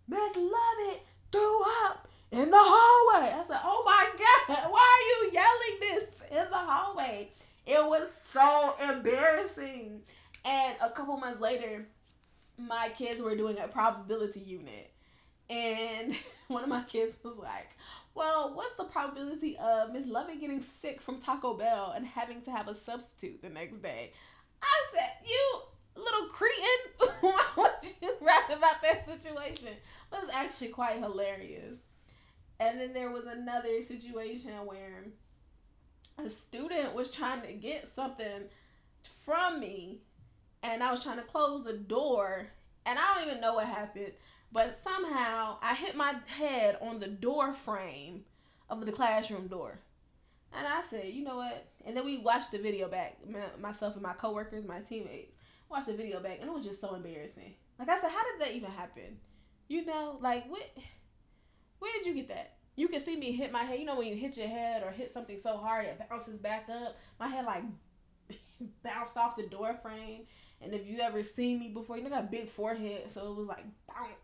Miss 0.09 0.37
Lovett 0.37 1.03
threw 1.33 1.63
up 1.87 2.09
in 2.31 2.51
the 2.51 2.59
hallway. 2.59 3.33
I 3.33 3.43
said, 3.47 3.61
"Oh 3.63 3.83
my 3.85 4.11
god, 4.19 4.71
why 4.71 5.25
are 5.25 5.27
you 5.27 5.33
yelling 5.33 5.81
this 5.81 6.23
in 6.31 6.51
the 6.51 6.59
hallway?" 6.59 7.31
It 7.67 7.85
was 7.85 8.21
so 8.33 8.75
embarrassing. 8.83 10.03
And 10.45 10.77
a 10.83 10.91
couple 10.91 11.17
months 11.19 11.41
later, 11.41 11.87
my 12.67 12.91
kids 12.97 13.23
were 13.23 13.37
doing 13.37 13.59
a 13.59 13.69
probability 13.69 14.41
unit, 14.41 14.93
and 15.49 16.15
one 16.49 16.63
of 16.63 16.69
my 16.69 16.83
kids 16.83 17.17
was 17.23 17.37
like, 17.39 17.69
well, 18.15 18.53
what's 18.55 18.75
the 18.77 18.85
probability 18.85 19.57
of 19.59 19.93
Miss 19.93 20.07
Lovett 20.07 20.41
getting 20.41 20.63
sick 20.63 21.01
from 21.01 21.21
Taco 21.21 21.55
Bell 21.55 21.93
and 21.95 22.07
having 22.07 22.43
to 22.43 22.51
have 22.51 22.69
a 22.69 22.75
substitute 22.75 23.43
the 23.43 23.49
next 23.49 23.79
day? 23.83 24.13
I 24.63 24.85
said, 24.93 25.11
you 25.27 25.63
little 25.97 26.29
cretin, 26.29 27.15
why 27.21 27.45
would 27.57 27.93
you 28.03 28.15
write 28.21 28.57
about 28.57 28.83
that 28.83 29.07
situation? 29.07 29.69
But 30.11 30.25
it's 30.25 30.33
actually 30.33 30.69
quite 30.69 30.99
hilarious. 30.99 31.79
And 32.59 32.79
then 32.79 32.93
there 32.93 33.11
was 33.11 33.25
another 33.25 33.81
situation 33.83 34.53
where 34.67 35.07
a 36.23 36.29
student 36.29 36.95
was 36.95 37.11
trying 37.11 37.43
to 37.43 37.53
get 37.53 37.89
something 37.89 38.43
from 39.25 39.61
me 39.61 40.01
and 40.63 40.83
I 40.83 40.91
was 40.91 41.03
trying 41.03 41.19
to 41.19 41.23
close 41.23 41.65
the 41.65 41.73
door 41.73 42.49
and 42.87 42.99
I 42.99 43.15
don't 43.15 43.29
even 43.29 43.41
know 43.41 43.55
what 43.55 43.67
happened. 43.67 44.13
But 44.53 44.77
somehow 44.77 45.59
I 45.63 45.75
hit 45.75 45.95
my 45.95 46.15
head 46.27 46.77
on 46.81 46.99
the 46.99 47.07
door 47.07 47.55
frame 47.55 48.25
of 48.69 48.85
the 48.85 48.93
classroom 48.93 49.47
door. 49.47 49.81
And 50.53 50.67
I 50.67 50.83
said, 50.83 51.07
you 51.07 51.23
know 51.23 51.37
what? 51.37 51.69
And 51.85 51.97
then 51.97 52.05
we 52.05 52.19
watched 52.19 52.51
the 52.51 52.59
video 52.59 52.89
back, 52.89 53.19
myself 53.61 53.95
and 53.95 54.03
my 54.03 54.15
coworkers, 54.15 54.67
my 54.67 54.81
teammates, 54.81 55.33
watched 55.69 55.87
the 55.87 55.95
video 55.95 56.21
back, 56.21 56.39
and 56.41 56.51
it 56.51 56.53
was 56.53 56.67
just 56.67 56.81
so 56.81 56.95
embarrassing. 56.95 57.55
Like 57.79 57.89
I 57.89 58.01
said, 58.01 58.11
how 58.11 58.25
did 58.25 58.41
that 58.41 58.57
even 58.57 58.71
happen? 58.71 59.19
You 59.69 59.85
know, 59.85 60.19
like 60.21 60.51
what? 60.51 60.69
Where 61.79 61.93
did 61.97 62.07
you 62.07 62.15
get 62.15 62.29
that? 62.29 62.57
You 62.77 62.89
can 62.89 63.01
see 63.01 63.17
me 63.17 63.33
hit 63.33 63.53
my 63.53 63.63
head. 63.63 63.79
You 63.79 63.87
know 63.87 63.97
when 63.97 64.09
you 64.09 64.17
hit 64.17 64.37
your 64.37 64.49
head 64.49 64.83
or 64.83 64.91
hit 64.91 65.11
something 65.11 65.39
so 65.39 65.57
hard 65.57 65.87
it 65.87 66.01
bounces 66.11 66.39
back 66.39 66.69
up. 66.69 66.97
My 67.19 67.29
head 67.29 67.45
like 67.45 67.63
bounced 68.83 69.17
off 69.17 69.37
the 69.37 69.45
door 69.45 69.79
frame. 69.81 70.23
And 70.63 70.75
if 70.75 70.87
you 70.87 71.01
ever 71.01 71.23
seen 71.23 71.59
me 71.59 71.69
before, 71.69 71.97
you 71.97 72.03
know, 72.03 72.09
I 72.09 72.21
got 72.21 72.25
a 72.25 72.29
big 72.29 72.49
forehead, 72.49 73.11
so 73.11 73.33
it 73.33 73.37
was 73.37 73.49
like, 73.49 73.65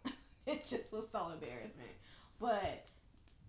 it 0.46 0.64
just 0.66 0.92
was 0.92 1.08
so 1.10 1.30
embarrassing. 1.32 1.94
But 2.38 2.86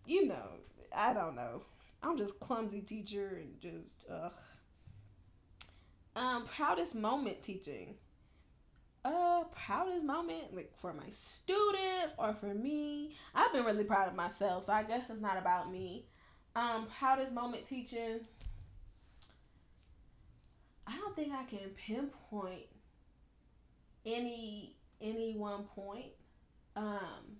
you 0.05 0.27
know, 0.27 0.47
I 0.95 1.13
don't 1.13 1.35
know. 1.35 1.63
I'm 2.01 2.17
just 2.17 2.39
clumsy 2.39 2.81
teacher 2.81 3.41
and 3.41 3.59
just 3.61 4.09
ugh. 4.09 4.31
Um, 6.15 6.47
proudest 6.47 6.95
moment 6.95 7.43
teaching. 7.43 7.95
Uh, 9.05 9.43
proudest 9.55 10.05
moment 10.05 10.55
like 10.55 10.71
for 10.79 10.93
my 10.93 11.09
students 11.09 12.13
or 12.17 12.33
for 12.33 12.53
me. 12.53 13.15
I've 13.35 13.53
been 13.53 13.65
really 13.65 13.83
proud 13.83 14.07
of 14.07 14.15
myself, 14.15 14.65
so 14.65 14.73
I 14.73 14.83
guess 14.83 15.03
it's 15.09 15.21
not 15.21 15.37
about 15.37 15.71
me. 15.71 16.05
Um, 16.55 16.87
proudest 16.97 17.33
moment 17.33 17.67
teaching. 17.67 18.21
I 20.87 20.97
don't 20.97 21.15
think 21.15 21.33
I 21.33 21.43
can 21.43 21.69
pinpoint 21.75 22.65
any 24.07 24.75
any 25.01 25.35
one 25.35 25.63
point. 25.75 26.13
Um, 26.75 27.37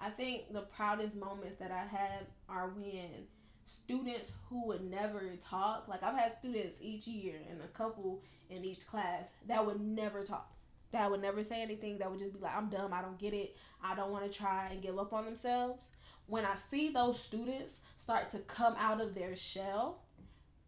I 0.00 0.10
think 0.10 0.52
the 0.52 0.60
proudest 0.60 1.16
moments 1.16 1.56
that 1.56 1.72
I 1.72 1.84
had 1.84 2.26
are 2.48 2.68
when 2.68 3.26
students 3.66 4.32
who 4.48 4.66
would 4.66 4.88
never 4.88 5.34
talk, 5.42 5.88
like 5.88 6.02
I've 6.02 6.16
had 6.16 6.32
students 6.32 6.78
each 6.80 7.06
year 7.06 7.36
and 7.50 7.60
a 7.60 7.66
couple 7.68 8.22
in 8.48 8.64
each 8.64 8.86
class 8.86 9.32
that 9.46 9.64
would 9.66 9.80
never 9.80 10.24
talk, 10.24 10.50
that 10.92 11.10
would 11.10 11.20
never 11.20 11.42
say 11.42 11.60
anything, 11.60 11.98
that 11.98 12.10
would 12.10 12.20
just 12.20 12.32
be 12.32 12.40
like, 12.40 12.54
I'm 12.54 12.68
dumb, 12.68 12.92
I 12.92 13.02
don't 13.02 13.18
get 13.18 13.34
it, 13.34 13.56
I 13.82 13.94
don't 13.94 14.12
want 14.12 14.30
to 14.30 14.38
try 14.38 14.68
and 14.70 14.80
give 14.80 14.98
up 14.98 15.12
on 15.12 15.24
themselves. 15.24 15.90
When 16.26 16.44
I 16.44 16.54
see 16.54 16.90
those 16.90 17.20
students 17.20 17.80
start 17.96 18.30
to 18.30 18.38
come 18.38 18.74
out 18.78 19.00
of 19.00 19.14
their 19.14 19.34
shell 19.34 20.02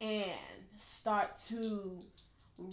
and 0.01 0.33
start 0.83 1.39
to 1.49 2.01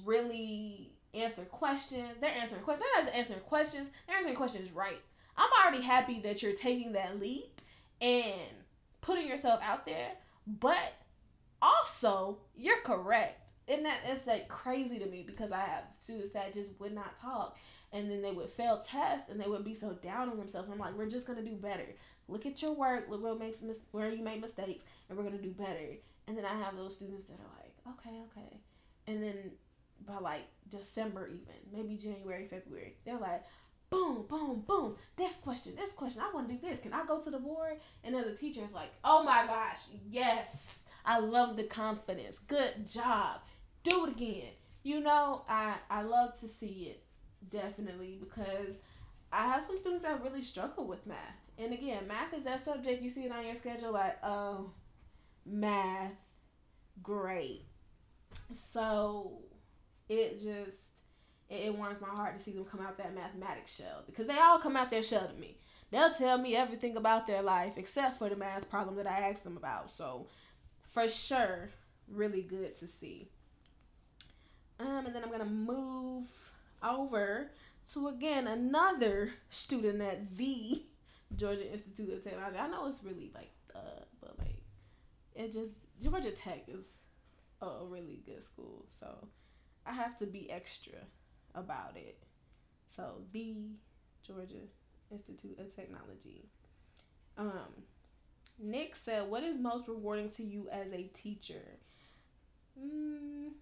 really 0.05 0.96
answer 1.13 1.43
questions. 1.43 2.17
They're 2.19 2.31
answering 2.31 2.61
questions. 2.61 2.85
They're 2.85 3.01
not 3.01 3.05
just 3.05 3.17
answering 3.17 3.39
questions. 3.41 3.89
They're 4.07 4.17
answering 4.17 4.35
questions 4.35 4.71
right. 4.71 5.01
I'm 5.35 5.49
already 5.63 5.83
happy 5.83 6.19
that 6.21 6.41
you're 6.41 6.53
taking 6.53 6.93
that 6.93 7.19
leap 7.19 7.61
and 8.01 8.33
putting 9.01 9.27
yourself 9.27 9.59
out 9.61 9.85
there, 9.85 10.11
but 10.45 10.95
also 11.61 12.39
you're 12.55 12.81
correct. 12.81 13.53
And 13.67 13.85
that 13.85 13.99
is 14.09 14.25
like 14.27 14.47
crazy 14.47 14.97
to 14.99 15.05
me 15.05 15.23
because 15.27 15.51
I 15.51 15.59
have 15.59 15.83
students 15.99 16.33
that 16.33 16.53
just 16.53 16.79
would 16.79 16.93
not 16.93 17.19
talk 17.19 17.57
and 17.91 18.11
then 18.11 18.21
they 18.21 18.31
would 18.31 18.49
fail 18.49 18.81
tests 18.85 19.29
and 19.29 19.39
they 19.39 19.47
would 19.47 19.63
be 19.63 19.75
so 19.75 19.93
down 19.93 20.29
on 20.29 20.37
themselves. 20.37 20.69
I'm 20.71 20.79
like, 20.79 20.97
we're 20.97 21.09
just 21.09 21.27
gonna 21.27 21.41
do 21.41 21.55
better. 21.55 21.95
Look 22.27 22.45
at 22.45 22.61
your 22.61 22.73
work, 22.73 23.07
look 23.09 23.23
what 23.23 23.39
makes 23.39 23.61
mis- 23.61 23.85
where 23.91 24.11
you 24.11 24.23
made 24.23 24.41
mistakes, 24.41 24.83
and 25.07 25.17
we're 25.17 25.23
gonna 25.23 25.37
do 25.37 25.51
better. 25.51 25.97
And 26.27 26.37
then 26.37 26.45
I 26.45 26.55
have 26.55 26.75
those 26.75 26.95
students 26.95 27.25
that 27.25 27.35
are 27.39 27.57
like, 27.57 27.99
okay, 27.99 28.17
okay, 28.31 28.59
and 29.07 29.23
then 29.23 29.51
by 30.05 30.19
like 30.19 30.47
December 30.69 31.27
even, 31.27 31.55
maybe 31.71 31.97
January, 31.97 32.47
February. 32.47 32.95
They're 33.05 33.17
like, 33.17 33.43
boom, 33.89 34.25
boom, 34.27 34.63
boom. 34.67 34.95
This 35.15 35.35
question, 35.35 35.73
this 35.75 35.91
question. 35.91 36.21
I 36.21 36.33
want 36.33 36.49
to 36.49 36.55
do 36.55 36.61
this. 36.61 36.81
Can 36.81 36.93
I 36.93 37.05
go 37.05 37.21
to 37.21 37.29
the 37.29 37.39
board? 37.39 37.77
And 38.03 38.15
as 38.15 38.27
a 38.27 38.35
teacher, 38.35 38.61
it's 38.63 38.73
like, 38.73 38.91
oh 39.03 39.23
my 39.23 39.45
gosh, 39.45 39.83
yes. 40.09 40.83
I 41.05 41.19
love 41.19 41.55
the 41.55 41.63
confidence. 41.63 42.37
Good 42.39 42.89
job. 42.89 43.39
Do 43.83 44.05
it 44.05 44.11
again. 44.11 44.51
You 44.83 44.99
know, 44.99 45.43
I 45.47 45.75
I 45.89 46.01
love 46.01 46.37
to 46.41 46.49
see 46.49 46.89
it 46.91 47.03
definitely 47.49 48.17
because 48.19 48.75
I 49.31 49.47
have 49.47 49.63
some 49.63 49.77
students 49.77 50.03
that 50.03 50.23
really 50.23 50.43
struggle 50.43 50.87
with 50.87 51.05
math. 51.05 51.17
And 51.57 51.73
again, 51.73 52.07
math 52.07 52.33
is 52.33 52.43
that 52.43 52.61
subject 52.61 53.01
you 53.01 53.09
see 53.09 53.23
it 53.23 53.31
on 53.31 53.45
your 53.45 53.55
schedule 53.55 53.91
like, 53.91 54.17
oh, 54.23 54.71
math, 55.45 56.11
great. 57.01 57.63
So 58.53 59.39
it 60.09 60.33
just 60.35 60.81
it, 61.49 61.65
it 61.65 61.75
warms 61.75 62.01
my 62.01 62.09
heart 62.09 62.37
to 62.37 62.43
see 62.43 62.51
them 62.51 62.65
come 62.65 62.81
out 62.81 62.97
that 62.97 63.15
mathematics 63.15 63.75
shell 63.75 64.03
because 64.05 64.27
they 64.27 64.37
all 64.39 64.59
come 64.59 64.75
out 64.75 64.91
their 64.91 65.03
shell 65.03 65.27
to 65.27 65.39
me. 65.39 65.57
They'll 65.89 66.13
tell 66.13 66.37
me 66.37 66.55
everything 66.55 66.97
about 66.97 67.27
their 67.27 67.41
life 67.41 67.73
except 67.77 68.19
for 68.19 68.29
the 68.29 68.35
math 68.35 68.69
problem 68.69 68.97
that 68.97 69.07
I 69.07 69.29
asked 69.29 69.43
them 69.43 69.55
about. 69.57 69.89
So 69.91 70.27
for 70.93 71.07
sure, 71.07 71.69
really 72.11 72.41
good 72.41 72.75
to 72.77 72.87
see. 72.87 73.29
Um, 74.79 75.05
and 75.05 75.15
then 75.15 75.23
I'm 75.23 75.31
gonna 75.31 75.45
move 75.45 76.27
over 76.83 77.51
to 77.93 78.07
again 78.07 78.47
another 78.47 79.33
student 79.49 80.01
at 80.01 80.37
the 80.37 80.83
Georgia 81.35 81.71
Institute 81.71 82.13
of 82.13 82.23
Technology. 82.23 82.57
I 82.57 82.67
know 82.67 82.87
it's 82.87 83.03
really 83.03 83.31
like 83.33 83.51
uh, 83.73 84.03
but 84.21 84.37
like 84.39 84.61
it 85.35 85.53
just 85.53 85.73
Georgia 86.01 86.31
Tech 86.31 86.63
is 86.67 86.85
a 87.61 87.85
really 87.85 88.21
good 88.25 88.43
school. 88.43 88.85
So 88.99 89.27
I 89.87 89.93
have 89.93 90.17
to 90.17 90.25
be 90.25 90.51
extra 90.51 90.99
about 91.55 91.95
it. 91.95 92.17
So 92.95 93.21
the 93.31 93.55
Georgia 94.25 94.65
Institute 95.11 95.59
of 95.59 95.73
Technology. 95.73 96.49
Um, 97.37 97.85
Nick 98.59 98.95
said, 98.95 99.29
"What 99.29 99.43
is 99.43 99.57
most 99.57 99.87
rewarding 99.87 100.31
to 100.31 100.43
you 100.43 100.69
as 100.69 100.91
a 100.91 101.03
teacher?" 101.03 101.79
Mm, 102.77 103.53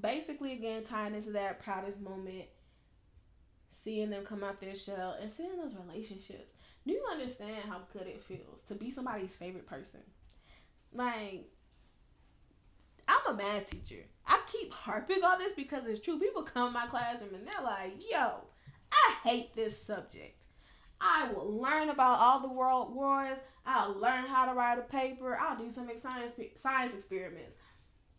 basically, 0.00 0.54
again, 0.54 0.84
tying 0.84 1.14
into 1.14 1.30
that 1.32 1.62
proudest 1.62 2.00
moment, 2.00 2.46
seeing 3.72 4.10
them 4.10 4.24
come 4.24 4.42
out 4.42 4.60
their 4.60 4.76
shell 4.76 5.16
and 5.20 5.30
seeing 5.30 5.56
those 5.56 5.76
relationships. 5.76 6.54
Do 6.86 6.92
you 6.92 7.04
understand 7.10 7.64
how 7.66 7.82
good 7.92 8.06
it 8.06 8.22
feels 8.22 8.62
to 8.68 8.74
be 8.74 8.90
somebody's 8.90 9.34
favorite 9.36 9.66
person? 9.66 10.00
Like 10.92 11.50
I'm 13.08 13.34
a 13.34 13.36
math 13.36 13.70
teacher. 13.70 14.04
I 14.26 14.40
keep 14.50 14.72
harping 14.72 15.22
on 15.22 15.38
this 15.38 15.52
because 15.54 15.86
it's 15.86 16.00
true. 16.00 16.18
People 16.18 16.42
come 16.42 16.68
to 16.68 16.78
my 16.78 16.86
classroom 16.86 17.34
and 17.34 17.46
they're 17.46 17.64
like, 17.64 18.02
yo, 18.10 18.44
I 18.92 19.14
hate 19.22 19.54
this 19.54 19.80
subject. 19.80 20.44
I 21.00 21.30
will 21.32 21.60
learn 21.60 21.90
about 21.90 22.20
all 22.20 22.40
the 22.40 22.52
world 22.52 22.94
wars. 22.94 23.38
I'll 23.66 23.98
learn 23.98 24.24
how 24.26 24.46
to 24.46 24.54
write 24.54 24.78
a 24.78 24.82
paper. 24.82 25.36
I'll 25.36 25.58
do 25.58 25.70
some 25.70 25.90
science 25.96 26.32
science 26.56 26.94
experiments. 26.94 27.56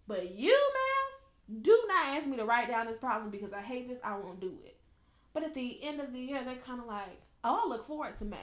But 0.07 0.35
you, 0.35 0.51
ma'am, 0.51 1.61
do 1.61 1.83
not 1.87 2.15
ask 2.15 2.27
me 2.27 2.37
to 2.37 2.45
write 2.45 2.67
down 2.67 2.87
this 2.87 2.97
problem 2.97 3.31
because 3.31 3.53
I 3.53 3.61
hate 3.61 3.87
this. 3.87 3.99
I 4.03 4.17
won't 4.17 4.39
do 4.39 4.53
it. 4.65 4.77
But 5.33 5.43
at 5.43 5.55
the 5.55 5.83
end 5.83 5.99
of 5.99 6.13
the 6.13 6.19
year, 6.19 6.43
they're 6.43 6.55
kind 6.55 6.79
of 6.79 6.85
like, 6.85 7.21
oh, 7.43 7.63
I 7.65 7.69
look 7.69 7.87
forward 7.87 8.17
to 8.17 8.25
math. 8.25 8.39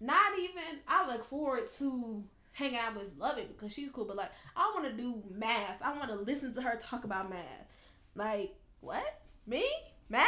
Not 0.00 0.38
even 0.38 0.80
I 0.86 1.06
look 1.06 1.28
forward 1.28 1.70
to 1.78 2.24
hanging 2.52 2.78
out 2.78 2.96
with 2.96 3.16
Lovett 3.18 3.56
because 3.56 3.72
she's 3.72 3.90
cool, 3.90 4.04
but 4.04 4.16
like 4.16 4.32
I 4.56 4.72
want 4.74 4.86
to 4.86 4.92
do 4.92 5.22
math. 5.30 5.80
I 5.82 5.96
want 5.96 6.08
to 6.10 6.16
listen 6.16 6.52
to 6.54 6.62
her 6.62 6.76
talk 6.76 7.04
about 7.04 7.30
math. 7.30 7.66
Like 8.14 8.54
what? 8.80 9.20
Me? 9.46 9.64
Math? 10.08 10.26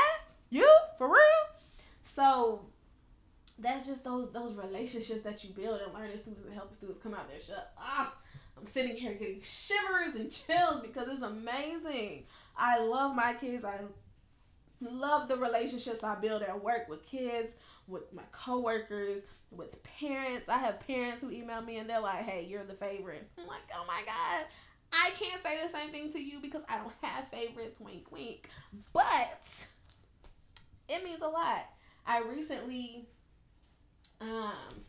You? 0.51 0.69
For 0.99 1.09
real? 1.09 1.17
So 2.03 2.67
that's 3.59 3.87
just 3.87 4.05
those 4.05 4.33
those 4.33 4.55
relationships 4.55 5.23
that 5.23 5.45
you 5.45 5.51
build 5.51 5.81
and 5.81 5.93
learning 5.93 6.19
students 6.19 6.45
and 6.45 6.55
helping 6.55 6.77
students 6.77 7.03
come 7.03 7.15
out 7.15 7.29
there. 7.29 7.41
Shut 7.41 7.57
up. 7.57 7.75
Ah, 7.79 8.15
I'm 8.59 8.67
sitting 8.67 8.97
here 8.97 9.15
getting 9.15 9.41
shivers 9.43 10.15
and 10.17 10.31
chills 10.31 10.83
because 10.83 11.09
it's 11.09 11.23
amazing. 11.23 12.25
I 12.57 12.81
love 12.81 13.15
my 13.15 13.35
kids. 13.35 13.65
I 13.65 13.79
love 14.81 15.29
the 15.29 15.37
relationships 15.37 16.03
I 16.03 16.15
build 16.17 16.43
at 16.43 16.63
work 16.63 16.89
with 16.89 17.07
kids, 17.07 17.53
with 17.87 18.13
my 18.13 18.23
coworkers, 18.33 19.23
with 19.51 19.83
I 20.49 20.59
have 20.59 20.81
parents 20.87 21.21
who 21.21 21.31
email 21.31 21.61
me 21.63 21.79
and 21.79 21.89
they're 21.89 22.01
like, 22.01 22.25
"Hey, 22.25 22.47
you're 22.49 22.65
the 22.65 22.75
favorite." 22.75 23.29
I'm 23.39 23.47
like, 23.47 23.63
"Oh 23.75 23.85
my 23.87 24.03
god." 24.07 24.47
I 24.93 25.11
can't 25.11 25.41
say 25.41 25.59
the 25.63 25.69
same 25.69 25.91
thing 25.91 26.13
to 26.13 26.19
you 26.19 26.41
because 26.41 26.63
I 26.69 26.79
don't 26.79 26.93
have 27.03 27.29
favorites, 27.29 27.79
wink 27.81 28.11
wink. 28.11 28.49
But 28.93 29.67
it 30.89 31.05
means 31.05 31.23
a 31.23 31.29
lot. 31.29 31.69
I 32.07 32.23
recently 32.23 33.07
um 34.21 34.85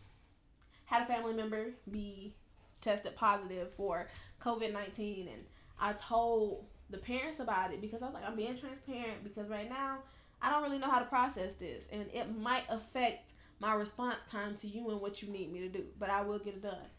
had 0.85 1.03
a 1.03 1.05
family 1.05 1.33
member 1.33 1.67
be 1.89 2.33
tested 2.81 3.15
positive 3.15 3.71
for 3.77 4.07
COVID 4.41 4.73
19. 4.73 5.27
And 5.27 5.43
I 5.79 5.93
told 5.93 6.65
the 6.89 6.97
parents 6.97 7.39
about 7.39 7.71
it 7.71 7.79
because 7.79 8.01
I 8.01 8.05
was 8.05 8.13
like, 8.13 8.27
I'm 8.27 8.35
being 8.35 8.57
transparent 8.57 9.23
because 9.23 9.49
right 9.49 9.69
now 9.69 9.99
I 10.41 10.49
don't 10.49 10.63
really 10.63 10.79
know 10.79 10.89
how 10.89 10.99
to 10.99 11.05
process 11.05 11.55
this. 11.55 11.87
And 11.91 12.07
it 12.13 12.35
might 12.37 12.65
affect 12.69 13.33
my 13.61 13.75
response 13.75 14.23
time 14.23 14.57
to 14.57 14.67
you 14.67 14.89
and 14.89 14.99
what 14.99 15.21
you 15.21 15.29
need 15.29 15.53
me 15.53 15.59
to 15.59 15.69
do. 15.69 15.83
But 15.99 16.09
I 16.09 16.23
will 16.23 16.39
get 16.39 16.55
it 16.55 16.63
done. 16.63 16.89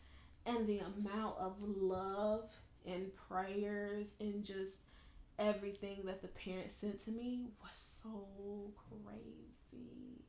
And 0.47 0.67
the 0.67 0.79
amount 0.79 1.37
of 1.39 1.57
love 1.61 2.45
and 2.87 3.11
prayers 3.29 4.15
and 4.21 4.45
just 4.45 4.79
everything 5.39 6.03
that 6.05 6.23
the 6.23 6.29
parents 6.29 6.75
sent 6.75 7.05
to 7.05 7.11
me 7.11 7.49
was 7.61 7.99
so 8.03 8.71
crazy. 8.89 10.23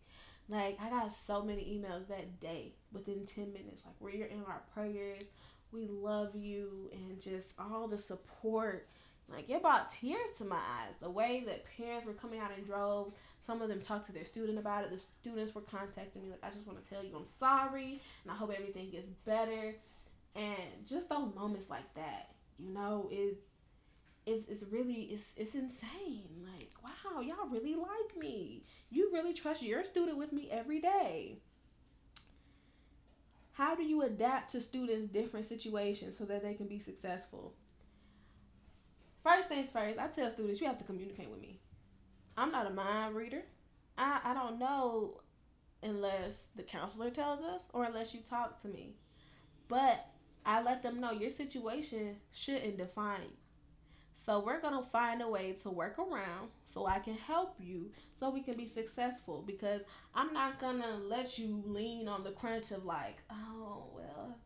Like 0.50 0.80
I 0.82 0.90
got 0.90 1.14
so 1.14 1.44
many 1.44 1.62
emails 1.62 2.08
that 2.08 2.40
day 2.40 2.74
within 2.92 3.26
10 3.26 3.54
minutes 3.54 3.84
like 3.86 4.14
you're 4.14 4.28
in 4.28 4.44
our 4.48 4.62
prayers 4.74 5.24
we 5.72 5.88
love 5.88 6.36
you 6.36 6.90
and 6.92 7.20
just 7.20 7.54
all 7.58 7.88
the 7.88 7.98
support 7.98 8.88
like 9.30 9.50
it 9.50 9.62
brought 9.62 9.90
tears 9.90 10.32
to 10.38 10.46
my 10.46 10.58
eyes 10.58 10.94
the 11.02 11.10
way 11.10 11.44
that 11.46 11.64
parents 11.78 12.06
were 12.06 12.14
coming 12.14 12.40
out 12.40 12.52
in 12.56 12.64
droves 12.66 13.14
some 13.44 13.62
of 13.62 13.68
them 13.68 13.82
talked 13.82 14.08
to 14.08 14.14
their 14.14 14.26
student 14.26 14.58
about 14.58 14.86
it. 14.86 14.92
The 14.92 15.00
students 15.00 15.54
were 15.54 15.62
contacting 15.62 16.24
me 16.24 16.30
like 16.32 16.44
i 16.44 16.50
just 16.50 16.66
want 16.66 16.84
to 16.84 16.90
tell 16.90 17.04
you 17.04 17.16
i'm 17.16 17.28
sorry 17.28 18.02
and 18.24 18.32
i 18.32 18.36
hope 18.36 18.52
everything 18.56 18.90
gets 18.90 19.08
better. 19.08 19.76
And 20.36 20.88
just 20.88 21.10
those 21.10 21.36
moments 21.36 21.70
like 21.70 21.94
that 21.94 22.30
you 22.58 22.70
know 22.70 23.10
is 23.12 23.36
it's, 24.26 24.48
it's 24.48 24.64
really 24.72 25.10
it's 25.12 25.34
it's 25.36 25.56
insane. 25.56 26.48
Like 26.58 26.72
wow 26.84 27.20
y'all 27.22 27.50
really 27.50 27.76
like 27.76 28.18
me. 28.18 28.64
You 28.90 29.10
really 29.14 29.34
trust 29.34 29.62
your 29.62 29.84
student 29.84 30.18
with 30.18 30.32
me 30.32 30.50
every 30.50 30.80
day. 30.80 31.40
How 33.54 33.76
do 33.76 33.84
you 33.84 34.02
adapt 34.02 34.52
to 34.54 34.62
students' 34.62 35.08
different 35.08 35.46
situations 35.46 36.18
so 36.18 36.26
that 36.26 36.42
they 36.42 36.56
can 36.56 36.68
be 36.68 36.80
successful? 36.80 37.54
First 39.24 39.48
things 39.48 39.70
first, 39.70 40.00
I 40.00 40.08
tell 40.08 40.32
students 40.32 40.60
you 40.60 40.68
have 40.68 40.80
to 40.80 40.84
communicate 40.84 41.30
with 41.30 41.40
me. 41.40 41.60
I'm 42.38 42.52
not 42.52 42.68
a 42.68 42.72
mind 42.72 43.16
reader. 43.16 43.44
I, 43.98 44.20
I 44.24 44.34
don't 44.34 44.60
know 44.60 45.22
unless 45.82 46.48
the 46.56 46.64
counselor 46.64 47.10
tells 47.10 47.42
us 47.42 47.68
or 47.74 47.84
unless 47.84 48.14
you 48.14 48.22
talk 48.22 48.62
to 48.62 48.68
me. 48.68 48.96
But 49.68 50.08
I 50.46 50.62
let 50.62 50.84
them 50.84 51.00
know 51.00 51.12
your 51.12 51.30
situation 51.30 52.18
shouldn't 52.32 52.78
define. 52.78 53.32
So 54.16 54.40
we're 54.40 54.62
going 54.62 54.82
to 54.82 54.90
find 54.90 55.22
a 55.22 55.28
way 55.28 55.54
to 55.64 55.70
work 55.70 56.00
around 56.00 56.50
so 56.66 56.86
I 56.86 57.00
can 57.00 57.16
help 57.16 57.56
you 57.60 57.92
so 58.18 58.30
we 58.30 58.42
can 58.42 58.56
be 58.56 58.68
successful 58.68 59.44
because 59.46 59.82
I'm 60.16 60.34
not 60.34 60.60
going 60.60 60.82
to 60.82 60.96
let 60.96 61.38
you 61.38 61.62
lean 61.66 62.08
on 62.08 62.24
the 62.24 62.32
crunch 62.32 62.72
of 62.72 62.86
like, 62.86 63.18
oh, 63.30 63.84
well, 63.94 64.38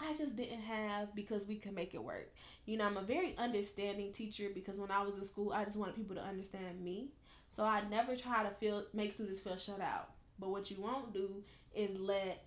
I 0.00 0.12
just 0.14 0.36
didn't 0.36 0.60
have 0.60 1.14
because 1.14 1.46
we 1.46 1.56
can 1.56 1.74
make 1.74 1.94
it 1.94 2.02
work. 2.02 2.32
You 2.66 2.76
know, 2.76 2.84
I'm 2.84 2.96
a 2.96 3.02
very 3.02 3.34
understanding 3.38 4.12
teacher 4.12 4.48
because 4.52 4.76
when 4.76 4.90
I 4.90 5.02
was 5.02 5.16
in 5.16 5.24
school, 5.24 5.52
I 5.52 5.64
just 5.64 5.76
wanted 5.76 5.96
people 5.96 6.16
to 6.16 6.22
understand 6.22 6.82
me. 6.82 7.08
So 7.54 7.64
I 7.64 7.82
never 7.88 8.16
try 8.16 8.42
to 8.42 8.50
feel 8.50 8.84
make 8.92 9.12
students 9.12 9.40
feel 9.40 9.56
shut 9.56 9.80
out. 9.80 10.10
But 10.40 10.50
what 10.50 10.70
you 10.70 10.76
won't 10.80 11.12
do 11.12 11.44
is 11.72 11.96
let 11.98 12.44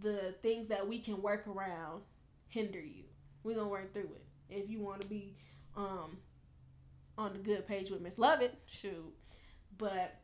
the 0.00 0.34
things 0.42 0.68
that 0.68 0.86
we 0.86 0.98
can 0.98 1.22
work 1.22 1.46
around 1.46 2.02
hinder 2.48 2.80
you. 2.80 3.04
We're 3.44 3.54
gonna 3.54 3.68
work 3.68 3.92
through 3.92 4.10
it. 4.16 4.24
If 4.50 4.68
you 4.68 4.80
want 4.80 5.02
to 5.02 5.06
be 5.06 5.36
um 5.76 6.18
on 7.16 7.32
the 7.32 7.38
good 7.38 7.66
page 7.66 7.90
with 7.90 8.00
Miss 8.00 8.18
Lovett, 8.18 8.58
shoot. 8.66 9.14
But 9.76 10.16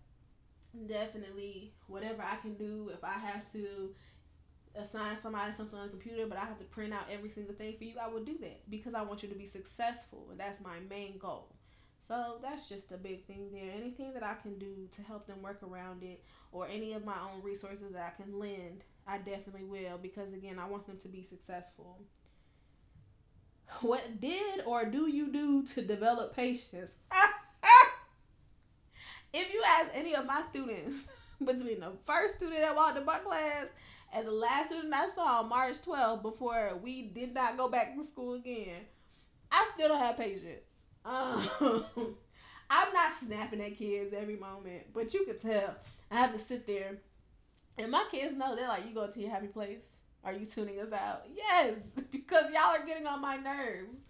definitely 0.89 1.73
whatever 1.87 2.23
I 2.23 2.37
can 2.37 2.55
do 2.55 2.91
if 2.93 3.05
I 3.05 3.13
have 3.13 3.51
to 3.53 3.91
assign 4.75 5.17
somebody 5.17 5.53
something 5.53 5.79
on 5.79 5.87
the 5.87 5.91
computer, 5.91 6.27
but 6.27 6.37
I 6.37 6.45
have 6.47 6.59
to 6.59 6.65
print 6.65 6.93
out 6.93 7.07
every 7.13 7.31
single 7.31 7.55
thing 7.55 7.77
for 7.79 7.85
you, 7.85 7.95
I 8.01 8.09
will 8.09 8.25
do 8.25 8.37
that 8.41 8.69
because 8.69 8.95
I 8.95 9.03
want 9.03 9.23
you 9.23 9.29
to 9.29 9.37
be 9.37 9.47
successful. 9.47 10.27
And 10.33 10.41
that's 10.41 10.61
my 10.61 10.81
main 10.91 11.19
goal. 11.19 11.54
So 12.07 12.37
that's 12.43 12.69
just 12.69 12.93
a 12.93 12.99
big 12.99 13.27
thing 13.27 13.49
there. 13.51 13.71
Anything 13.75 14.13
that 14.13 14.23
I 14.23 14.35
can 14.35 14.59
do 14.59 14.89
to 14.95 15.03
help 15.03 15.27
them 15.27 15.43
work 15.43 15.61
around 15.63 16.03
it 16.03 16.23
or 16.53 16.69
any 16.69 16.93
of 16.93 17.05
my 17.05 17.15
own 17.15 17.43
resources 17.43 17.93
that 17.93 18.15
I 18.15 18.23
can 18.23 18.39
lend, 18.39 18.85
I 19.07 19.19
definitely 19.19 19.65
will 19.65 19.99
because 19.99 20.33
again, 20.35 20.59
I 20.59 20.69
want 20.69 20.87
them 20.87 20.99
to 21.03 21.09
be 21.09 21.25
successful. 21.25 21.99
What 23.81 24.21
did 24.21 24.61
or 24.67 24.85
do 24.85 25.09
you 25.09 25.33
do 25.33 25.65
to 25.69 25.81
develop 25.81 26.37
patience? 26.37 26.97
if 29.33 29.53
you 29.53 29.63
ask 29.67 29.89
any 29.95 30.15
of 30.15 30.27
my 30.27 30.43
students 30.51 31.09
between 31.39 31.81
the 31.81 31.93
first 32.05 32.37
student 32.37 32.61
that 32.61 32.77
walked 32.77 32.99
in 32.99 33.07
my 33.07 33.19
class 33.19 33.69
and 34.13 34.27
the 34.27 34.33
last 34.33 34.71
student 34.71 34.93
I 34.93 35.09
saw 35.09 35.41
on 35.41 35.49
March 35.49 35.81
12th 35.81 36.21
before 36.21 36.79
we 36.83 37.03
did 37.03 37.33
not 37.33 37.57
go 37.57 37.69
back 37.69 37.97
to 37.97 38.05
school 38.05 38.35
again, 38.35 38.83
I 39.51 39.71
still 39.73 39.89
don't 39.89 40.01
have 40.01 40.19
patience. 40.19 40.74
Um, 41.05 41.49
I'm 42.71 42.93
not 42.93 43.13
snapping 43.13 43.61
at 43.61 43.77
kids 43.77 44.15
every 44.15 44.37
moment, 44.37 44.93
but 44.93 45.13
you 45.13 45.25
can 45.25 45.39
tell 45.39 45.77
I 46.11 46.17
have 46.17 46.33
to 46.33 46.39
sit 46.39 46.67
there. 46.67 46.99
And 47.77 47.91
my 47.91 48.05
kids 48.11 48.37
know 48.37 48.55
they're 48.55 48.69
like, 48.69 48.87
you 48.87 48.95
go 48.95 49.07
to 49.09 49.21
your 49.21 49.31
happy 49.31 49.49
place. 49.49 50.01
Are 50.25 50.33
you 50.33 50.47
tuning 50.47 50.81
us 50.81 50.93
out? 50.93 51.25
Yes, 51.35 51.77
because 52.11 52.51
y'all 52.51 52.75
are 52.75 52.87
getting 52.87 53.07
on 53.07 53.21
my 53.21 53.37
nerves. 53.37 54.03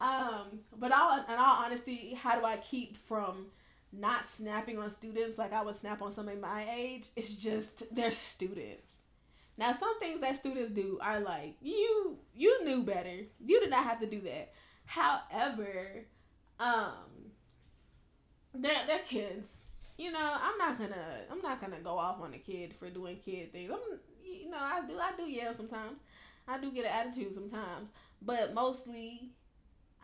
Um, 0.00 0.60
but 0.76 0.90
all 0.90 1.18
in 1.18 1.38
all 1.38 1.64
honesty, 1.64 2.18
how 2.20 2.38
do 2.38 2.44
I 2.44 2.56
keep 2.56 2.96
from 2.96 3.46
not 3.92 4.26
snapping 4.26 4.78
on 4.78 4.90
students 4.90 5.38
like 5.38 5.52
I 5.52 5.62
would 5.62 5.76
snap 5.76 6.02
on 6.02 6.10
somebody 6.12 6.38
my 6.38 6.66
age? 6.74 7.08
It's 7.14 7.36
just 7.36 7.94
they're 7.94 8.10
students. 8.10 8.98
Now 9.58 9.72
some 9.72 9.98
things 10.00 10.20
that 10.20 10.34
students 10.36 10.72
do 10.72 10.98
are 11.00 11.20
like, 11.20 11.56
you 11.60 12.16
you 12.34 12.64
knew 12.64 12.82
better. 12.82 13.26
You 13.44 13.60
did 13.60 13.70
not 13.70 13.84
have 13.84 14.00
to 14.00 14.06
do 14.06 14.20
that. 14.22 14.52
However, 14.92 16.04
um 16.60 17.30
they're 18.54 18.86
they're 18.86 18.98
kids. 19.00 19.62
You 19.96 20.12
know, 20.12 20.18
I'm 20.20 20.58
not 20.58 20.78
gonna 20.78 21.22
I'm 21.30 21.40
not 21.40 21.60
gonna 21.60 21.80
go 21.82 21.98
off 21.98 22.20
on 22.20 22.34
a 22.34 22.38
kid 22.38 22.74
for 22.74 22.90
doing 22.90 23.16
kid 23.24 23.52
things. 23.52 23.70
I'm 23.72 23.98
you 24.22 24.50
know, 24.50 24.58
I 24.60 24.82
do 24.86 24.98
I 24.98 25.12
do 25.16 25.24
yell 25.24 25.54
sometimes. 25.54 25.98
I 26.46 26.58
do 26.58 26.70
get 26.70 26.84
an 26.84 26.90
attitude 26.92 27.34
sometimes, 27.34 27.88
but 28.20 28.52
mostly 28.52 29.30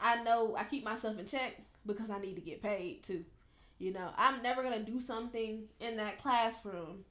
I 0.00 0.22
know 0.22 0.56
I 0.56 0.64
keep 0.64 0.84
myself 0.84 1.18
in 1.18 1.26
check 1.26 1.60
because 1.84 2.10
I 2.10 2.18
need 2.18 2.36
to 2.36 2.40
get 2.40 2.62
paid 2.62 3.02
too. 3.02 3.24
You 3.78 3.92
know, 3.92 4.08
I'm 4.16 4.42
never 4.42 4.62
to 4.62 4.78
do 4.82 5.00
something 5.00 5.64
in 5.80 5.96
that 5.98 6.22
classroom 6.22 7.04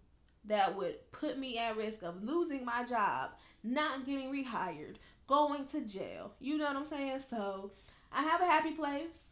that 0.46 0.76
would 0.76 1.12
put 1.12 1.38
me 1.38 1.58
at 1.60 1.78
risk 1.78 2.02
of 2.04 2.24
losing 2.24 2.66
my 2.66 2.84
job, 2.86 3.32
not 3.64 4.06
getting 4.06 4.32
rehired, 4.32 4.96
going 5.28 5.66
to 5.68 5.82
jail. 5.82 6.32
You 6.40 6.58
know 6.58 6.66
what 6.66 6.76
I'm 6.76 6.86
saying? 6.86 7.20
So, 7.20 7.72
I 8.12 8.24
have 8.24 8.42
a 8.42 8.46
happy 8.46 8.72
place. 8.72 9.26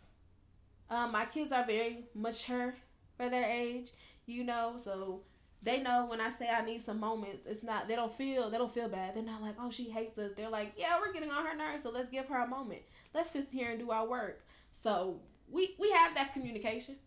Um, 0.90 1.12
my 1.12 1.26
kids 1.26 1.52
are 1.52 1.66
very 1.66 2.06
mature 2.14 2.76
for 3.18 3.30
their 3.30 3.50
age, 3.50 3.92
you 4.26 4.44
know, 4.44 4.76
so 4.84 5.22
they 5.64 5.82
know 5.82 6.06
when 6.08 6.22
I 6.22 6.30
say 6.30 6.48
I 6.48 6.64
need 6.64 6.82
some 6.82 7.00
moments, 7.00 7.48
it's 7.48 7.64
not 7.64 7.88
they 7.88 7.96
don't 7.96 8.16
feel 8.16 8.50
they 8.50 8.58
don't 8.58 8.72
feel 8.72 8.88
bad. 8.88 9.16
They're 9.16 9.24
not 9.24 9.42
like, 9.42 9.56
oh 9.60 9.72
she 9.72 9.90
hates 9.90 10.20
us. 10.20 10.32
They're 10.38 10.50
like, 10.50 10.74
yeah, 10.78 11.00
we're 11.00 11.12
getting 11.12 11.32
on 11.32 11.46
her 11.46 11.56
nerves, 11.56 11.84
so 11.84 11.90
let's 11.90 12.10
give 12.10 12.28
her 12.28 12.44
a 12.44 12.48
moment. 12.48 12.82
Let's 13.14 13.32
sit 13.32 13.48
here 13.52 13.72
and 13.72 13.80
do 13.80 13.90
our 13.90 14.08
work. 14.08 14.46
So 14.72 15.22
we 15.50 15.76
we 15.80 15.90
have 15.92 16.14
that 16.16 16.34
communication. 16.34 16.98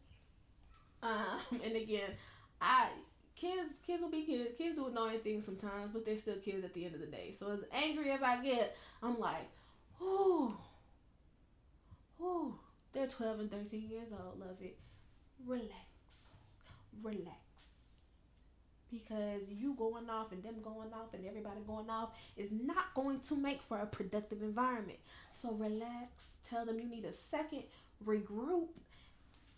Um, 1.02 1.38
and 1.64 1.76
again, 1.76 2.10
I 2.60 2.88
kids 3.40 3.70
kids 3.86 4.02
will 4.02 4.10
be 4.10 4.22
kids. 4.22 4.50
Kids 4.56 4.76
do 4.76 4.86
annoying 4.86 5.20
things 5.20 5.44
sometimes, 5.44 5.90
but 5.92 6.04
they're 6.04 6.18
still 6.18 6.36
kids 6.36 6.64
at 6.64 6.74
the 6.74 6.84
end 6.84 6.94
of 6.94 7.00
the 7.00 7.06
day. 7.06 7.34
So 7.38 7.52
as 7.52 7.64
angry 7.72 8.10
as 8.10 8.22
I 8.22 8.42
get, 8.42 8.76
I'm 9.02 9.18
like, 9.18 9.48
ooh, 10.02 10.56
Whew, 12.18 12.54
they're 12.92 13.06
12 13.06 13.40
and 13.40 13.50
13 13.50 13.88
years 13.88 14.12
old. 14.12 14.40
Lovett. 14.40 14.76
Relax. 15.46 15.72
Relax. 17.02 17.36
Because 18.90 19.42
you 19.50 19.74
going 19.74 20.08
off 20.08 20.32
and 20.32 20.42
them 20.42 20.56
going 20.62 20.92
off 20.92 21.12
and 21.12 21.26
everybody 21.26 21.60
going 21.66 21.90
off 21.90 22.10
is 22.36 22.50
not 22.50 22.94
going 22.94 23.20
to 23.28 23.36
make 23.36 23.62
for 23.62 23.78
a 23.78 23.86
productive 23.86 24.42
environment. 24.42 24.98
So 25.32 25.52
relax. 25.52 26.30
Tell 26.48 26.64
them 26.64 26.80
you 26.80 26.88
need 26.88 27.04
a 27.04 27.12
second, 27.12 27.64
regroup, 28.04 28.68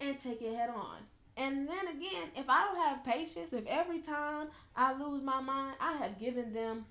and 0.00 0.18
take 0.18 0.42
it 0.42 0.54
head 0.54 0.70
on. 0.70 0.98
And 1.36 1.68
then 1.68 1.88
again, 1.88 2.28
if 2.36 2.48
I 2.48 2.66
don't 2.66 2.76
have 2.76 3.04
patience, 3.04 3.52
if 3.52 3.66
every 3.66 4.00
time 4.00 4.48
I 4.76 4.92
lose 4.92 5.22
my 5.22 5.40
mind, 5.40 5.76
I 5.80 5.94
have 5.94 6.18
given 6.18 6.52
them 6.52 6.86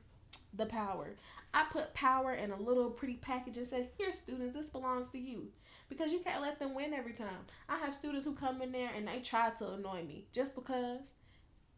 the 0.54 0.66
power. 0.66 1.16
I 1.54 1.66
put 1.72 1.94
power 1.94 2.34
in 2.34 2.52
a 2.52 2.60
little 2.60 2.90
pretty 2.90 3.16
package 3.16 3.58
and 3.58 3.68
said, 3.68 3.90
Here, 3.98 4.14
students, 4.14 4.56
this 4.56 4.68
belongs 4.68 5.10
to 5.10 5.20
you. 5.20 5.48
Because 5.90 6.12
you 6.12 6.20
can't 6.20 6.42
let 6.42 6.60
them 6.60 6.76
win 6.76 6.94
every 6.94 7.14
time. 7.14 7.48
I 7.68 7.78
have 7.80 7.96
students 7.96 8.26
who 8.26 8.34
come 8.34 8.62
in 8.62 8.72
there 8.72 8.92
and 8.96 9.08
they 9.08 9.20
try 9.20 9.50
to 9.50 9.72
annoy 9.72 10.04
me 10.04 10.26
just 10.32 10.54
because, 10.54 11.14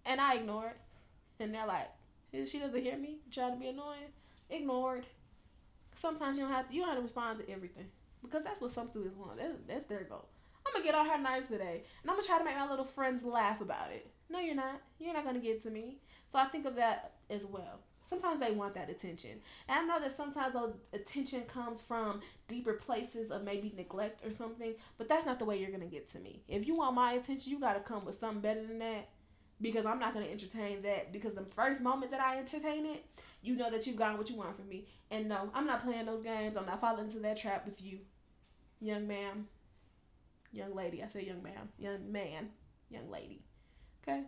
and 0.05 0.19
I 0.19 0.35
ignore 0.35 0.67
it. 0.67 0.77
And 1.39 1.53
they're 1.53 1.67
like, 1.67 1.89
She 2.47 2.59
doesn't 2.59 2.81
hear 2.81 2.97
me, 2.97 3.19
try 3.31 3.49
to 3.49 3.55
be 3.55 3.67
annoying. 3.67 4.11
Ignored. 4.49 5.05
Sometimes 5.95 6.37
you 6.37 6.43
don't 6.43 6.53
have 6.53 6.67
to, 6.67 6.73
you 6.73 6.81
don't 6.81 6.89
have 6.89 6.97
to 6.97 7.03
respond 7.03 7.39
to 7.39 7.49
everything 7.49 7.87
because 8.21 8.43
that's 8.43 8.61
what 8.61 8.71
some 8.71 8.89
students 8.89 9.17
want. 9.17 9.37
That's, 9.37 9.53
that's 9.67 9.85
their 9.85 10.03
goal. 10.03 10.27
I'm 10.65 10.73
gonna 10.73 10.85
get 10.85 10.95
on 10.95 11.07
her 11.07 11.17
nerves 11.17 11.49
today, 11.49 11.83
and 12.01 12.09
I'm 12.09 12.15
gonna 12.15 12.27
try 12.27 12.37
to 12.37 12.43
make 12.43 12.55
my 12.55 12.69
little 12.69 12.85
friends 12.85 13.23
laugh 13.23 13.61
about 13.61 13.91
it. 13.91 14.09
No, 14.29 14.39
you're 14.39 14.55
not. 14.55 14.81
You're 14.99 15.13
not 15.13 15.25
gonna 15.25 15.39
get 15.39 15.61
to 15.63 15.69
me. 15.69 15.97
So 16.27 16.39
I 16.39 16.45
think 16.45 16.65
of 16.65 16.75
that 16.75 17.13
as 17.29 17.45
well. 17.45 17.79
Sometimes 18.03 18.39
they 18.39 18.51
want 18.51 18.73
that 18.73 18.89
attention, 18.89 19.41
and 19.67 19.79
I 19.79 19.85
know 19.85 19.99
that 19.99 20.11
sometimes 20.11 20.53
those 20.53 20.73
attention 20.91 21.43
comes 21.43 21.79
from 21.79 22.21
deeper 22.47 22.73
places 22.73 23.29
of 23.29 23.43
maybe 23.43 23.73
neglect 23.75 24.25
or 24.25 24.31
something. 24.31 24.73
But 24.97 25.07
that's 25.07 25.25
not 25.25 25.39
the 25.39 25.45
way 25.45 25.59
you're 25.59 25.71
gonna 25.71 25.85
get 25.85 26.07
to 26.13 26.19
me. 26.19 26.41
If 26.47 26.65
you 26.65 26.75
want 26.75 26.95
my 26.95 27.13
attention, 27.13 27.51
you 27.51 27.59
gotta 27.59 27.81
come 27.81 28.05
with 28.05 28.15
something 28.15 28.41
better 28.41 28.65
than 28.65 28.79
that, 28.79 29.09
because 29.59 29.85
I'm 29.85 29.99
not 29.99 30.13
gonna 30.13 30.25
entertain 30.25 30.81
that. 30.83 31.11
Because 31.11 31.33
the 31.33 31.45
first 31.45 31.81
moment 31.81 32.11
that 32.11 32.21
I 32.21 32.39
entertain 32.39 32.85
it, 32.85 33.05
you 33.43 33.55
know 33.55 33.69
that 33.69 33.85
you've 33.85 33.97
gotten 33.97 34.17
what 34.17 34.29
you 34.29 34.35
want 34.35 34.55
from 34.55 34.69
me. 34.69 34.87
And 35.11 35.27
no, 35.27 35.51
I'm 35.53 35.67
not 35.67 35.83
playing 35.83 36.05
those 36.05 36.21
games. 36.21 36.55
I'm 36.55 36.65
not 36.65 36.81
falling 36.81 37.05
into 37.05 37.19
that 37.19 37.37
trap 37.37 37.65
with 37.65 37.83
you, 37.83 37.99
young 38.79 39.07
man 39.07 39.47
young 40.51 40.75
lady. 40.75 41.03
I 41.03 41.07
say 41.07 41.25
young 41.25 41.43
man, 41.43 41.69
young 41.77 42.11
man, 42.11 42.49
young 42.89 43.09
lady. 43.09 43.43
Okay. 44.03 44.23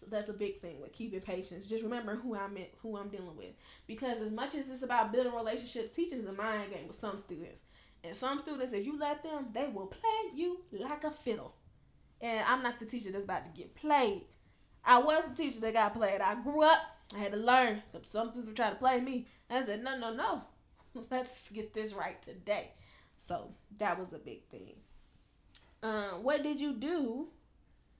So 0.00 0.06
that's 0.10 0.28
a 0.28 0.32
big 0.32 0.60
thing 0.60 0.80
with 0.80 0.92
keeping 0.92 1.20
patience. 1.20 1.68
Just 1.68 1.84
remember 1.84 2.16
who 2.16 2.34
I'm 2.34 2.56
in, 2.56 2.66
who 2.82 2.96
I'm 2.96 3.08
dealing 3.08 3.36
with, 3.36 3.54
because 3.86 4.20
as 4.20 4.32
much 4.32 4.54
as 4.54 4.68
it's 4.68 4.82
about 4.82 5.12
building 5.12 5.32
relationships, 5.32 5.92
teaching 5.94 6.20
is 6.20 6.26
a 6.26 6.32
mind 6.32 6.72
game 6.72 6.88
with 6.88 6.98
some 6.98 7.18
students. 7.18 7.62
And 8.04 8.16
some 8.16 8.40
students, 8.40 8.72
if 8.72 8.84
you 8.84 8.98
let 8.98 9.22
them, 9.22 9.46
they 9.52 9.68
will 9.68 9.86
play 9.86 10.34
you 10.34 10.58
like 10.72 11.04
a 11.04 11.10
fiddle. 11.12 11.54
And 12.20 12.44
I'm 12.48 12.62
not 12.62 12.80
the 12.80 12.86
teacher 12.86 13.12
that's 13.12 13.24
about 13.24 13.44
to 13.44 13.60
get 13.60 13.76
played. 13.76 14.22
I 14.84 14.98
was 14.98 15.22
the 15.28 15.36
teacher 15.36 15.60
that 15.60 15.74
got 15.74 15.94
played. 15.94 16.20
I 16.20 16.34
grew 16.42 16.64
up. 16.64 16.80
I 17.14 17.20
had 17.20 17.32
to 17.32 17.38
learn. 17.38 17.82
Some 18.08 18.30
students 18.30 18.48
were 18.48 18.54
trying 18.54 18.72
to 18.72 18.78
play 18.78 19.00
me. 19.00 19.26
I 19.48 19.64
said, 19.64 19.84
no, 19.84 19.96
no, 19.98 20.12
no. 20.14 20.42
Let's 21.10 21.50
get 21.50 21.74
this 21.74 21.92
right 21.92 22.20
today. 22.22 22.72
So 23.28 23.52
that 23.78 23.98
was 23.98 24.12
a 24.12 24.18
big 24.18 24.48
thing. 24.48 24.74
Um, 25.82 26.22
what 26.22 26.42
did 26.42 26.60
you 26.60 26.72
do? 26.74 27.28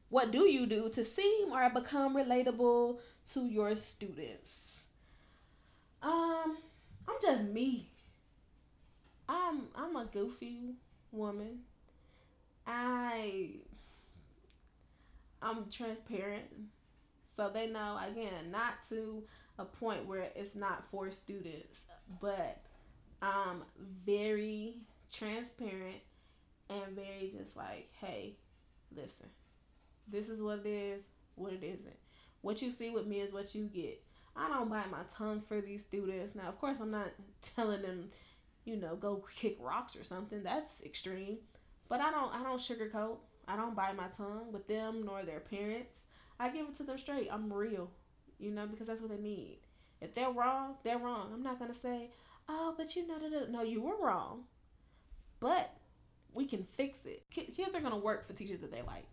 What 0.08 0.30
do 0.30 0.46
you 0.46 0.66
do 0.66 0.88
to 0.90 1.04
seem 1.04 1.52
or 1.52 1.68
become 1.70 2.14
relatable 2.14 2.98
to 3.32 3.46
your 3.46 3.74
students? 3.76 4.84
Um, 6.02 6.58
I'm 7.08 7.16
just 7.20 7.44
me. 7.44 7.88
I'm 9.28 9.68
I'm 9.74 9.96
a 9.96 10.04
goofy 10.04 10.74
woman. 11.10 11.60
I 12.66 13.50
I'm 15.40 15.68
transparent. 15.70 16.44
So 17.34 17.50
they 17.52 17.66
know 17.68 17.98
again 18.06 18.50
not 18.50 18.86
to 18.90 19.22
a 19.58 19.64
point 19.64 20.06
where 20.06 20.28
it's 20.36 20.54
not 20.54 20.84
for 20.90 21.10
students, 21.10 21.80
but 22.20 22.60
I'm 23.22 23.62
very 24.04 24.76
transparent 25.12 26.02
and 26.86 26.96
very 26.96 27.32
just 27.36 27.56
like, 27.56 27.90
hey, 28.00 28.36
listen, 28.94 29.28
this 30.08 30.28
is 30.28 30.40
what 30.40 30.60
it 30.64 30.68
is, 30.68 31.02
what 31.34 31.52
it 31.52 31.62
isn't. 31.62 31.96
What 32.40 32.60
you 32.62 32.72
see 32.72 32.90
with 32.90 33.06
me 33.06 33.20
is 33.20 33.32
what 33.32 33.54
you 33.54 33.64
get. 33.66 34.02
I 34.34 34.48
don't 34.48 34.70
bite 34.70 34.90
my 34.90 35.02
tongue 35.14 35.42
for 35.46 35.60
these 35.60 35.82
students. 35.82 36.34
Now, 36.34 36.48
of 36.48 36.58
course, 36.60 36.78
I'm 36.80 36.90
not 36.90 37.12
telling 37.54 37.82
them, 37.82 38.10
you 38.64 38.76
know, 38.76 38.96
go 38.96 39.24
kick 39.36 39.56
rocks 39.60 39.96
or 39.96 40.04
something. 40.04 40.42
That's 40.42 40.82
extreme. 40.84 41.38
But 41.88 42.00
I 42.00 42.10
don't 42.10 42.34
I 42.34 42.42
don't 42.42 42.60
sugarcoat. 42.60 43.16
I 43.46 43.56
don't 43.56 43.74
bite 43.74 43.96
my 43.96 44.06
tongue 44.16 44.52
with 44.52 44.66
them 44.68 45.04
nor 45.04 45.24
their 45.24 45.40
parents. 45.40 46.04
I 46.38 46.48
give 46.48 46.68
it 46.68 46.76
to 46.76 46.84
them 46.84 46.98
straight. 46.98 47.28
I'm 47.30 47.52
real, 47.52 47.90
you 48.38 48.50
know, 48.50 48.66
because 48.66 48.86
that's 48.86 49.00
what 49.00 49.10
they 49.10 49.18
need. 49.22 49.58
If 50.00 50.14
they're 50.14 50.30
wrong, 50.30 50.76
they're 50.84 50.98
wrong. 50.98 51.30
I'm 51.34 51.42
not 51.42 51.58
gonna 51.58 51.74
say, 51.74 52.10
oh, 52.48 52.74
but 52.76 52.96
you 52.96 53.06
know, 53.06 53.18
no, 53.50 53.62
you 53.62 53.82
were 53.82 53.96
wrong. 54.00 54.44
But 55.38 55.76
we 56.34 56.46
can 56.46 56.66
fix 56.76 57.04
it. 57.04 57.24
Kids 57.30 57.74
are 57.74 57.80
gonna 57.80 57.98
work 57.98 58.26
for 58.26 58.32
teachers 58.32 58.60
that 58.60 58.70
they 58.70 58.82
like, 58.82 59.06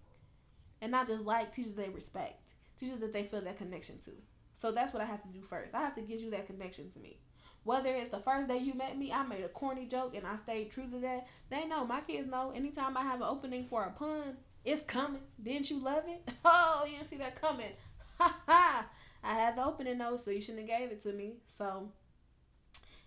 and 0.81 0.91
not 0.91 1.07
just 1.07 1.23
like 1.23 1.51
teachers 1.53 1.73
they 1.73 1.89
respect, 1.89 2.51
teachers 2.77 2.99
that 2.99 3.13
they 3.13 3.23
feel 3.23 3.41
that 3.41 3.57
connection 3.57 3.99
to. 4.05 4.11
So 4.53 4.71
that's 4.71 4.93
what 4.93 5.01
I 5.01 5.05
have 5.05 5.21
to 5.21 5.29
do 5.29 5.41
first. 5.41 5.73
I 5.73 5.81
have 5.81 5.95
to 5.95 6.01
get 6.01 6.19
you 6.19 6.31
that 6.31 6.47
connection 6.47 6.91
to 6.91 6.99
me. 6.99 7.17
Whether 7.63 7.93
it's 7.95 8.09
the 8.09 8.19
first 8.19 8.47
day 8.47 8.57
you 8.57 8.73
met 8.73 8.97
me, 8.97 9.11
I 9.11 9.23
made 9.23 9.43
a 9.43 9.49
corny 9.49 9.85
joke 9.85 10.15
and 10.15 10.25
I 10.25 10.35
stayed 10.37 10.71
true 10.71 10.89
to 10.89 10.99
that. 10.99 11.27
They 11.49 11.65
know, 11.65 11.85
my 11.85 12.01
kids 12.01 12.27
know. 12.27 12.51
Anytime 12.55 12.97
I 12.97 13.03
have 13.03 13.21
an 13.21 13.27
opening 13.27 13.65
for 13.65 13.83
a 13.83 13.91
pun, 13.91 14.37
it's 14.65 14.81
coming. 14.81 15.21
Didn't 15.41 15.69
you 15.69 15.79
love 15.79 16.03
it? 16.07 16.27
Oh, 16.45 16.83
you 16.85 16.95
didn't 16.95 17.07
see 17.07 17.17
that 17.17 17.39
coming. 17.39 17.71
Ha 18.17 18.39
ha! 18.47 18.85
I 19.23 19.33
had 19.33 19.57
the 19.57 19.65
opening 19.65 19.97
though, 19.97 20.17
so 20.17 20.31
you 20.31 20.41
shouldn't 20.41 20.69
have 20.69 20.79
gave 20.79 20.91
it 20.91 21.01
to 21.03 21.13
me. 21.13 21.33
So 21.47 21.91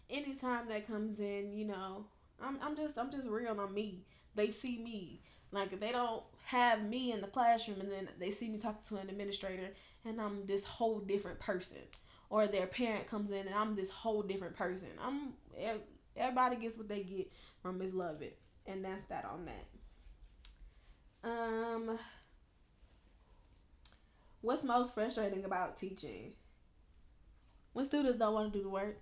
anytime 0.08 0.68
that 0.68 0.86
comes 0.86 1.18
in, 1.18 1.52
you 1.52 1.64
know, 1.66 2.06
I'm 2.40 2.58
I'm 2.62 2.76
just 2.76 2.98
I'm 2.98 3.10
just 3.10 3.26
real 3.26 3.58
on 3.60 3.74
me. 3.74 4.04
They 4.34 4.50
see 4.50 4.78
me. 4.78 5.20
Like 5.50 5.78
they 5.78 5.92
don't 5.92 6.22
have 6.46 6.82
me 6.82 7.12
in 7.12 7.20
the 7.20 7.26
classroom 7.26 7.80
and 7.80 7.90
then 7.90 8.08
they 8.18 8.30
see 8.30 8.48
me 8.48 8.58
talking 8.58 8.80
to 8.88 8.96
an 8.96 9.10
administrator 9.10 9.68
and 10.04 10.20
I'm 10.20 10.46
this 10.46 10.64
whole 10.64 10.98
different 11.00 11.40
person. 11.40 11.78
Or 12.30 12.46
their 12.46 12.66
parent 12.66 13.08
comes 13.08 13.30
in 13.30 13.46
and 13.46 13.54
I'm 13.54 13.76
this 13.76 13.90
whole 13.90 14.22
different 14.22 14.56
person. 14.56 14.88
I'm 15.02 15.34
everybody 16.16 16.56
gets 16.56 16.76
what 16.76 16.88
they 16.88 17.02
get 17.02 17.30
from 17.60 17.78
Miss 17.78 17.92
Lovett. 17.92 18.38
And 18.66 18.84
that's 18.84 19.04
that 19.04 19.24
on 19.24 19.46
that. 19.46 21.28
Um 21.28 21.98
what's 24.40 24.64
most 24.64 24.94
frustrating 24.94 25.44
about 25.44 25.76
teaching? 25.76 26.32
When 27.74 27.84
students 27.84 28.18
don't 28.18 28.34
want 28.34 28.52
to 28.52 28.58
do 28.58 28.62
the 28.62 28.70
work, 28.70 28.98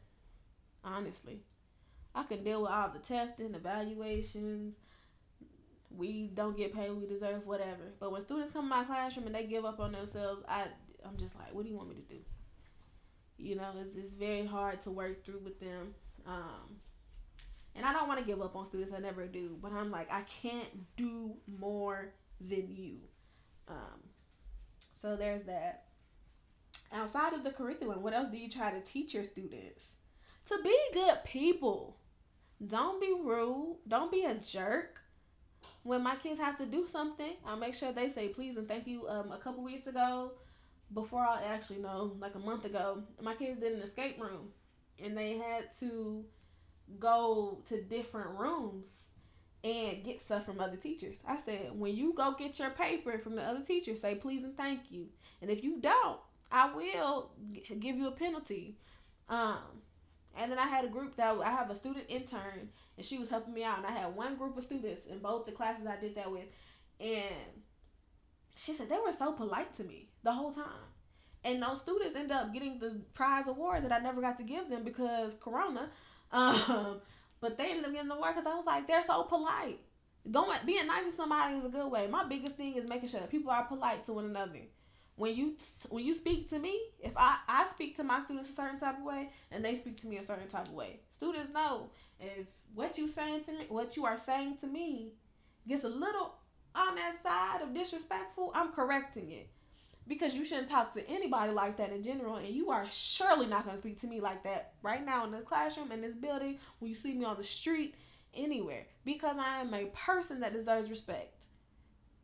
honestly. 0.84 1.42
I 2.14 2.24
can 2.24 2.42
deal 2.44 2.62
with 2.62 2.70
all 2.70 2.88
the 2.88 2.98
testing, 2.98 3.54
evaluations. 3.54 4.76
We 5.96 6.28
don't 6.34 6.56
get 6.56 6.74
paid, 6.74 6.90
we 6.92 7.06
deserve 7.06 7.46
whatever. 7.46 7.92
But 7.98 8.12
when 8.12 8.22
students 8.22 8.52
come 8.52 8.64
to 8.64 8.68
my 8.68 8.84
classroom 8.84 9.26
and 9.26 9.34
they 9.34 9.46
give 9.46 9.64
up 9.64 9.80
on 9.80 9.92
themselves, 9.92 10.42
I 10.48 10.66
I'm 11.04 11.16
just 11.16 11.38
like, 11.38 11.54
what 11.54 11.64
do 11.64 11.70
you 11.70 11.76
want 11.76 11.88
me 11.88 11.96
to 11.96 12.14
do? 12.14 12.20
You 13.38 13.56
know, 13.56 13.70
it's 13.80 13.96
it's 13.96 14.12
very 14.12 14.46
hard 14.46 14.80
to 14.82 14.90
work 14.90 15.24
through 15.24 15.40
with 15.44 15.60
them. 15.60 15.94
Um, 16.26 16.80
and 17.74 17.86
I 17.86 17.92
don't 17.92 18.08
want 18.08 18.20
to 18.20 18.26
give 18.26 18.42
up 18.42 18.56
on 18.56 18.66
students. 18.66 18.92
I 18.92 18.98
never 18.98 19.26
do. 19.26 19.56
But 19.60 19.72
I'm 19.72 19.90
like, 19.90 20.10
I 20.10 20.22
can't 20.42 20.68
do 20.96 21.34
more 21.58 22.12
than 22.40 22.68
you. 22.74 22.96
Um, 23.68 24.00
so 24.94 25.16
there's 25.16 25.44
that. 25.44 25.84
Outside 26.92 27.32
of 27.34 27.44
the 27.44 27.52
curriculum, 27.52 28.02
what 28.02 28.12
else 28.12 28.30
do 28.30 28.36
you 28.36 28.50
try 28.50 28.72
to 28.72 28.80
teach 28.80 29.14
your 29.14 29.24
students? 29.24 29.84
To 30.46 30.58
be 30.62 30.76
good 30.92 31.18
people. 31.24 31.96
Don't 32.66 33.00
be 33.00 33.14
rude. 33.22 33.78
Don't 33.88 34.12
be 34.12 34.24
a 34.24 34.34
jerk. 34.34 35.00
When 35.82 36.02
my 36.02 36.16
kids 36.16 36.38
have 36.38 36.58
to 36.58 36.66
do 36.66 36.86
something, 36.86 37.32
I'll 37.46 37.56
make 37.56 37.74
sure 37.74 37.92
they 37.92 38.08
say 38.08 38.28
please 38.28 38.56
and 38.56 38.68
thank 38.68 38.86
you. 38.86 39.08
Um, 39.08 39.32
a 39.32 39.38
couple 39.38 39.64
weeks 39.64 39.86
ago, 39.86 40.32
before 40.92 41.22
I 41.22 41.42
actually 41.42 41.80
know, 41.80 42.16
like 42.20 42.34
a 42.34 42.38
month 42.38 42.64
ago, 42.64 43.02
my 43.22 43.34
kids 43.34 43.60
did 43.60 43.72
an 43.72 43.80
escape 43.80 44.20
room, 44.20 44.48
and 45.02 45.16
they 45.16 45.38
had 45.38 45.74
to 45.80 46.24
go 46.98 47.62
to 47.66 47.80
different 47.80 48.38
rooms 48.38 49.04
and 49.62 50.02
get 50.04 50.20
stuff 50.20 50.44
from 50.44 50.60
other 50.60 50.76
teachers. 50.76 51.18
I 51.26 51.36
said, 51.36 51.78
when 51.78 51.94
you 51.94 52.12
go 52.14 52.34
get 52.38 52.58
your 52.58 52.70
paper 52.70 53.18
from 53.18 53.36
the 53.36 53.42
other 53.42 53.60
teacher, 53.60 53.94
say 53.94 54.14
please 54.14 54.44
and 54.44 54.56
thank 54.56 54.90
you. 54.90 55.06
And 55.40 55.50
if 55.50 55.62
you 55.62 55.80
don't, 55.80 56.18
I 56.50 56.72
will 56.72 57.30
give 57.78 57.96
you 57.96 58.08
a 58.08 58.12
penalty. 58.12 58.76
Um, 59.28 59.79
and 60.40 60.50
then 60.50 60.58
I 60.58 60.66
had 60.66 60.84
a 60.84 60.88
group 60.88 61.16
that 61.16 61.36
I 61.36 61.50
have 61.50 61.70
a 61.70 61.76
student 61.76 62.06
intern, 62.08 62.70
and 62.96 63.06
she 63.06 63.18
was 63.18 63.30
helping 63.30 63.54
me 63.54 63.62
out. 63.64 63.78
And 63.78 63.86
I 63.86 63.92
had 63.92 64.16
one 64.16 64.36
group 64.36 64.56
of 64.56 64.64
students 64.64 65.06
in 65.06 65.18
both 65.18 65.46
the 65.46 65.52
classes 65.52 65.86
I 65.86 65.96
did 66.00 66.14
that 66.16 66.30
with, 66.30 66.48
and 66.98 67.62
she 68.56 68.74
said 68.74 68.88
they 68.88 68.98
were 68.98 69.12
so 69.12 69.32
polite 69.32 69.74
to 69.76 69.84
me 69.84 70.08
the 70.22 70.32
whole 70.32 70.52
time. 70.52 70.88
And 71.44 71.62
those 71.62 71.80
students 71.80 72.16
end 72.16 72.32
up 72.32 72.52
getting 72.52 72.78
the 72.78 73.00
prize 73.14 73.48
award 73.48 73.84
that 73.84 73.92
I 73.92 73.98
never 73.98 74.20
got 74.20 74.36
to 74.38 74.42
give 74.44 74.68
them 74.68 74.84
because 74.84 75.34
Corona. 75.34 75.88
Um, 76.32 77.00
But 77.40 77.56
they 77.56 77.70
ended 77.70 77.86
up 77.86 77.92
getting 77.92 78.08
the 78.08 78.14
word 78.16 78.34
because 78.34 78.46
I 78.46 78.54
was 78.54 78.66
like, 78.66 78.86
they're 78.86 79.02
so 79.02 79.22
polite. 79.24 79.80
Going 80.30 80.58
being 80.66 80.86
nice 80.86 81.06
to 81.06 81.12
somebody 81.12 81.56
is 81.56 81.64
a 81.64 81.68
good 81.70 81.90
way. 81.90 82.06
My 82.06 82.24
biggest 82.24 82.56
thing 82.56 82.74
is 82.76 82.88
making 82.88 83.08
sure 83.08 83.20
that 83.20 83.30
people 83.30 83.50
are 83.50 83.64
polite 83.64 84.04
to 84.04 84.12
one 84.12 84.26
another. 84.26 84.60
When 85.20 85.36
you 85.36 85.54
when 85.90 86.02
you 86.02 86.14
speak 86.14 86.48
to 86.48 86.58
me, 86.58 86.80
if 86.98 87.12
I 87.14 87.36
I 87.46 87.66
speak 87.66 87.94
to 87.96 88.02
my 88.02 88.22
students 88.22 88.48
a 88.48 88.54
certain 88.54 88.80
type 88.80 88.96
of 88.96 89.04
way 89.04 89.28
and 89.50 89.62
they 89.62 89.74
speak 89.74 90.00
to 90.00 90.06
me 90.06 90.16
a 90.16 90.24
certain 90.24 90.48
type 90.48 90.68
of 90.68 90.72
way, 90.72 91.00
students 91.10 91.52
know 91.52 91.90
if 92.18 92.46
what 92.74 92.96
you 92.96 93.06
saying 93.06 93.44
to 93.44 93.52
me, 93.52 93.66
what 93.68 93.98
you 93.98 94.06
are 94.06 94.16
saying 94.16 94.56
to 94.62 94.66
me, 94.66 95.12
gets 95.68 95.84
a 95.84 95.90
little 95.90 96.36
on 96.74 96.94
that 96.94 97.12
side 97.12 97.60
of 97.60 97.74
disrespectful, 97.74 98.50
I'm 98.54 98.72
correcting 98.72 99.30
it. 99.30 99.50
Because 100.08 100.34
you 100.34 100.42
shouldn't 100.42 100.70
talk 100.70 100.94
to 100.94 101.06
anybody 101.06 101.52
like 101.52 101.76
that 101.76 101.92
in 101.92 102.02
general 102.02 102.36
and 102.36 102.48
you 102.48 102.70
are 102.70 102.86
surely 102.90 103.46
not 103.46 103.64
going 103.66 103.76
to 103.76 103.82
speak 103.82 104.00
to 104.00 104.06
me 104.06 104.22
like 104.22 104.42
that 104.44 104.72
right 104.82 105.04
now 105.04 105.26
in 105.26 105.32
this 105.32 105.42
classroom 105.42 105.92
in 105.92 106.00
this 106.00 106.14
building 106.14 106.58
when 106.78 106.88
you 106.88 106.96
see 106.96 107.12
me 107.12 107.26
on 107.26 107.36
the 107.36 107.44
street 107.44 107.94
anywhere. 108.32 108.86
Because 109.04 109.36
i 109.36 109.60
am 109.60 109.74
a 109.74 109.84
person 109.88 110.40
that 110.40 110.54
deserves 110.54 110.88
respect 110.88 111.44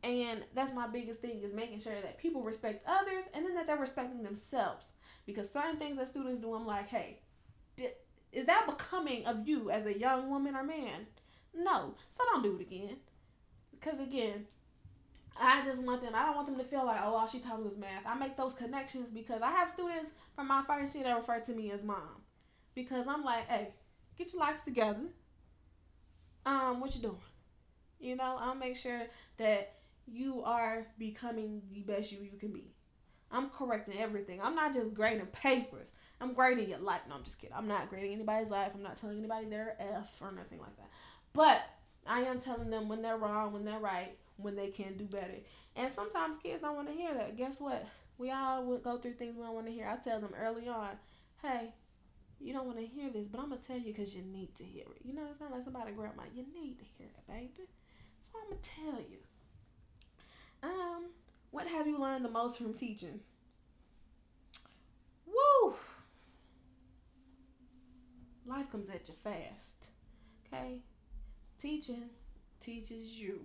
and 0.07 0.43
that's 0.53 0.73
my 0.73 0.87
biggest 0.87 1.21
thing 1.21 1.41
is 1.41 1.53
making 1.53 1.79
sure 1.79 1.93
that 2.01 2.17
people 2.17 2.41
respect 2.41 2.85
others 2.87 3.25
and 3.33 3.45
then 3.45 3.53
that 3.55 3.67
they're 3.67 3.77
respecting 3.77 4.23
themselves 4.23 4.93
because 5.25 5.51
certain 5.51 5.77
things 5.77 5.97
that 5.97 6.07
students 6.07 6.41
do 6.41 6.53
i'm 6.53 6.65
like 6.65 6.87
hey 6.87 7.19
is 8.31 8.45
that 8.45 8.65
becoming 8.67 9.25
of 9.25 9.47
you 9.47 9.69
as 9.69 9.85
a 9.85 9.97
young 9.97 10.29
woman 10.29 10.55
or 10.55 10.63
man 10.63 11.07
no 11.55 11.93
so 12.09 12.23
don't 12.31 12.43
do 12.43 12.55
it 12.55 12.61
again 12.61 12.97
because 13.71 13.99
again 13.99 14.45
I 15.39 15.63
just 15.63 15.83
want 15.83 16.01
them. 16.01 16.13
I 16.15 16.25
don't 16.25 16.35
want 16.35 16.47
them 16.47 16.57
to 16.57 16.63
feel 16.63 16.85
like, 16.85 16.99
oh, 17.03 17.15
all 17.15 17.27
she 17.27 17.39
taught 17.39 17.59
me 17.59 17.65
was 17.65 17.77
math. 17.77 18.05
I 18.05 18.15
make 18.15 18.35
those 18.35 18.53
connections 18.53 19.09
because 19.09 19.41
I 19.41 19.51
have 19.51 19.69
students 19.69 20.11
from 20.35 20.47
my 20.47 20.63
first 20.67 20.95
year 20.95 21.03
that 21.03 21.15
refer 21.15 21.39
to 21.41 21.53
me 21.53 21.71
as 21.71 21.83
mom, 21.83 22.23
because 22.73 23.07
I'm 23.07 23.23
like, 23.23 23.47
hey, 23.47 23.73
get 24.17 24.33
your 24.33 24.41
life 24.41 24.63
together. 24.63 25.05
Um, 26.45 26.79
what 26.79 26.95
you 26.95 27.01
doing? 27.01 27.17
You 27.99 28.15
know, 28.15 28.37
I'll 28.39 28.55
make 28.55 28.75
sure 28.75 29.01
that 29.37 29.76
you 30.07 30.41
are 30.43 30.87
becoming 30.97 31.61
the 31.71 31.81
best 31.81 32.11
you 32.11 32.19
you 32.23 32.37
can 32.39 32.51
be. 32.51 32.71
I'm 33.31 33.49
correcting 33.49 33.99
everything. 33.99 34.41
I'm 34.41 34.55
not 34.55 34.73
just 34.73 34.93
grading 34.93 35.25
papers. 35.27 35.89
I'm 36.19 36.33
grading 36.33 36.69
your 36.69 36.79
life. 36.79 37.01
No, 37.07 37.15
I'm 37.15 37.23
just 37.23 37.39
kidding. 37.39 37.55
I'm 37.55 37.67
not 37.67 37.89
grading 37.89 38.13
anybody's 38.13 38.49
life. 38.49 38.71
I'm 38.73 38.83
not 38.83 38.99
telling 38.99 39.19
anybody 39.19 39.47
they're 39.47 39.75
F 39.79 40.19
or 40.21 40.31
nothing 40.31 40.59
like 40.59 40.75
that. 40.77 40.89
But 41.33 41.61
I 42.07 42.21
am 42.21 42.39
telling 42.39 42.69
them 42.69 42.87
when 42.87 43.01
they're 43.01 43.17
wrong, 43.17 43.53
when 43.53 43.65
they're 43.65 43.79
right, 43.79 44.17
when 44.37 44.55
they 44.55 44.69
can 44.69 44.97
do 44.97 45.05
better. 45.05 45.35
And 45.75 45.93
sometimes 45.93 46.37
kids 46.37 46.61
don't 46.61 46.75
want 46.75 46.87
to 46.87 46.93
hear 46.93 47.13
that. 47.13 47.37
Guess 47.37 47.59
what? 47.59 47.85
We 48.17 48.31
all 48.31 48.77
go 48.77 48.97
through 48.97 49.13
things 49.13 49.35
we 49.35 49.43
don't 49.43 49.53
want 49.53 49.67
to 49.67 49.71
hear. 49.71 49.87
I 49.87 49.97
tell 49.97 50.19
them 50.19 50.33
early 50.39 50.67
on, 50.67 50.89
hey, 51.43 51.73
you 52.39 52.53
don't 52.53 52.65
want 52.65 52.79
to 52.79 52.85
hear 52.85 53.09
this, 53.11 53.27
but 53.27 53.39
I'm 53.39 53.49
gonna 53.49 53.61
tell 53.61 53.77
you 53.77 53.93
because 53.93 54.15
you 54.15 54.23
need 54.23 54.55
to 54.55 54.63
hear 54.63 54.85
it. 54.95 55.01
You 55.03 55.13
know, 55.13 55.23
it's 55.29 55.39
not 55.39 55.51
like 55.51 55.63
somebody 55.63 55.91
grandma. 55.91 56.23
You 56.33 56.45
need 56.53 56.79
to 56.79 56.85
hear 56.97 57.07
it, 57.07 57.27
baby. 57.27 57.67
So 58.23 58.39
I'm 58.41 58.49
gonna 58.49 58.61
tell 58.61 59.01
you. 59.01 59.17
Um, 60.63 61.09
what 61.51 61.67
have 61.67 61.87
you 61.87 61.99
learned 61.99 62.25
the 62.25 62.29
most 62.29 62.57
from 62.57 62.73
teaching? 62.73 63.19
Woo! 65.25 65.75
Life 68.45 68.71
comes 68.71 68.89
at 68.89 69.07
you 69.07 69.15
fast. 69.23 69.87
Okay? 70.45 70.79
Teaching 71.59 72.09
teaches 72.59 73.13
you 73.13 73.41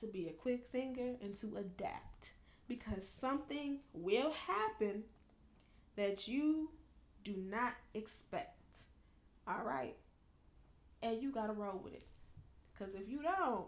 to 0.00 0.06
be 0.06 0.28
a 0.28 0.32
quick 0.32 0.68
thinker 0.70 1.16
and 1.22 1.34
to 1.36 1.56
adapt 1.56 2.32
because 2.68 3.08
something 3.08 3.78
will 3.92 4.32
happen 4.32 5.04
that 5.96 6.26
you 6.28 6.70
do 7.24 7.34
not 7.48 7.74
expect. 7.94 8.58
All 9.46 9.62
right? 9.64 9.96
And 11.02 11.22
you 11.22 11.30
got 11.30 11.46
to 11.46 11.52
roll 11.52 11.80
with 11.82 11.94
it. 11.94 12.04
Because 12.72 12.94
if 12.94 13.08
you 13.08 13.22
don't, 13.22 13.66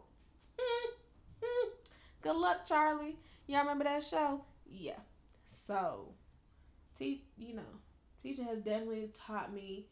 good 2.24 2.36
luck, 2.36 2.66
Charlie. 2.66 3.16
Y'all 3.46 3.60
remember 3.60 3.84
that 3.84 4.02
show? 4.02 4.40
Yeah. 4.66 4.98
So, 5.46 6.14
te- 6.98 7.22
you 7.36 7.54
know, 7.54 7.62
teaching 8.22 8.46
has 8.46 8.58
definitely 8.58 9.10
taught 9.14 9.52
me 9.52 9.86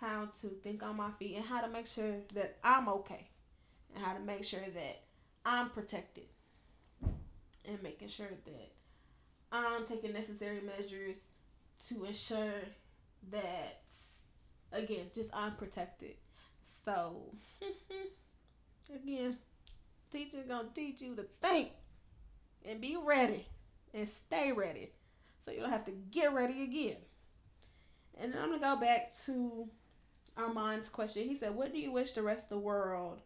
how 0.00 0.28
to 0.40 0.48
think 0.48 0.82
on 0.82 0.96
my 0.96 1.10
feet 1.18 1.36
and 1.36 1.44
how 1.44 1.60
to 1.60 1.68
make 1.68 1.86
sure 1.86 2.16
that 2.34 2.56
I'm 2.64 2.88
okay 2.88 3.28
and 3.94 4.02
how 4.02 4.14
to 4.14 4.20
make 4.20 4.44
sure 4.44 4.60
that 4.60 5.02
I'm 5.44 5.68
protected 5.68 6.24
and 7.66 7.82
making 7.82 8.08
sure 8.08 8.28
that 8.46 8.72
I'm 9.52 9.86
taking 9.86 10.14
necessary 10.14 10.60
measures 10.62 11.16
to 11.88 12.04
ensure 12.06 12.62
that 13.30 13.82
again 14.72 15.06
just 15.14 15.30
I'm 15.34 15.52
protected. 15.56 16.14
So 16.84 17.34
again, 18.94 19.36
teacher 20.14 20.38
gonna 20.48 20.68
teach 20.74 21.00
you 21.00 21.14
to 21.16 21.26
think 21.42 21.70
and 22.64 22.80
be 22.80 22.96
ready 22.96 23.46
and 23.92 24.08
stay 24.08 24.52
ready. 24.52 24.92
So 25.40 25.50
you 25.50 25.60
don't 25.60 25.70
have 25.70 25.84
to 25.86 25.92
get 26.10 26.32
ready 26.32 26.62
again. 26.62 26.96
And 28.18 28.32
then 28.32 28.40
I'm 28.42 28.48
gonna 28.50 28.76
go 28.76 28.80
back 28.80 29.14
to 29.26 29.68
Armand's 30.36 30.88
question. 30.88 31.28
He 31.28 31.34
said, 31.34 31.54
What 31.54 31.72
do 31.72 31.78
you 31.78 31.92
wish 31.92 32.12
the 32.12 32.22
rest 32.22 32.44
of 32.44 32.48
the 32.50 32.58
world 32.58 33.20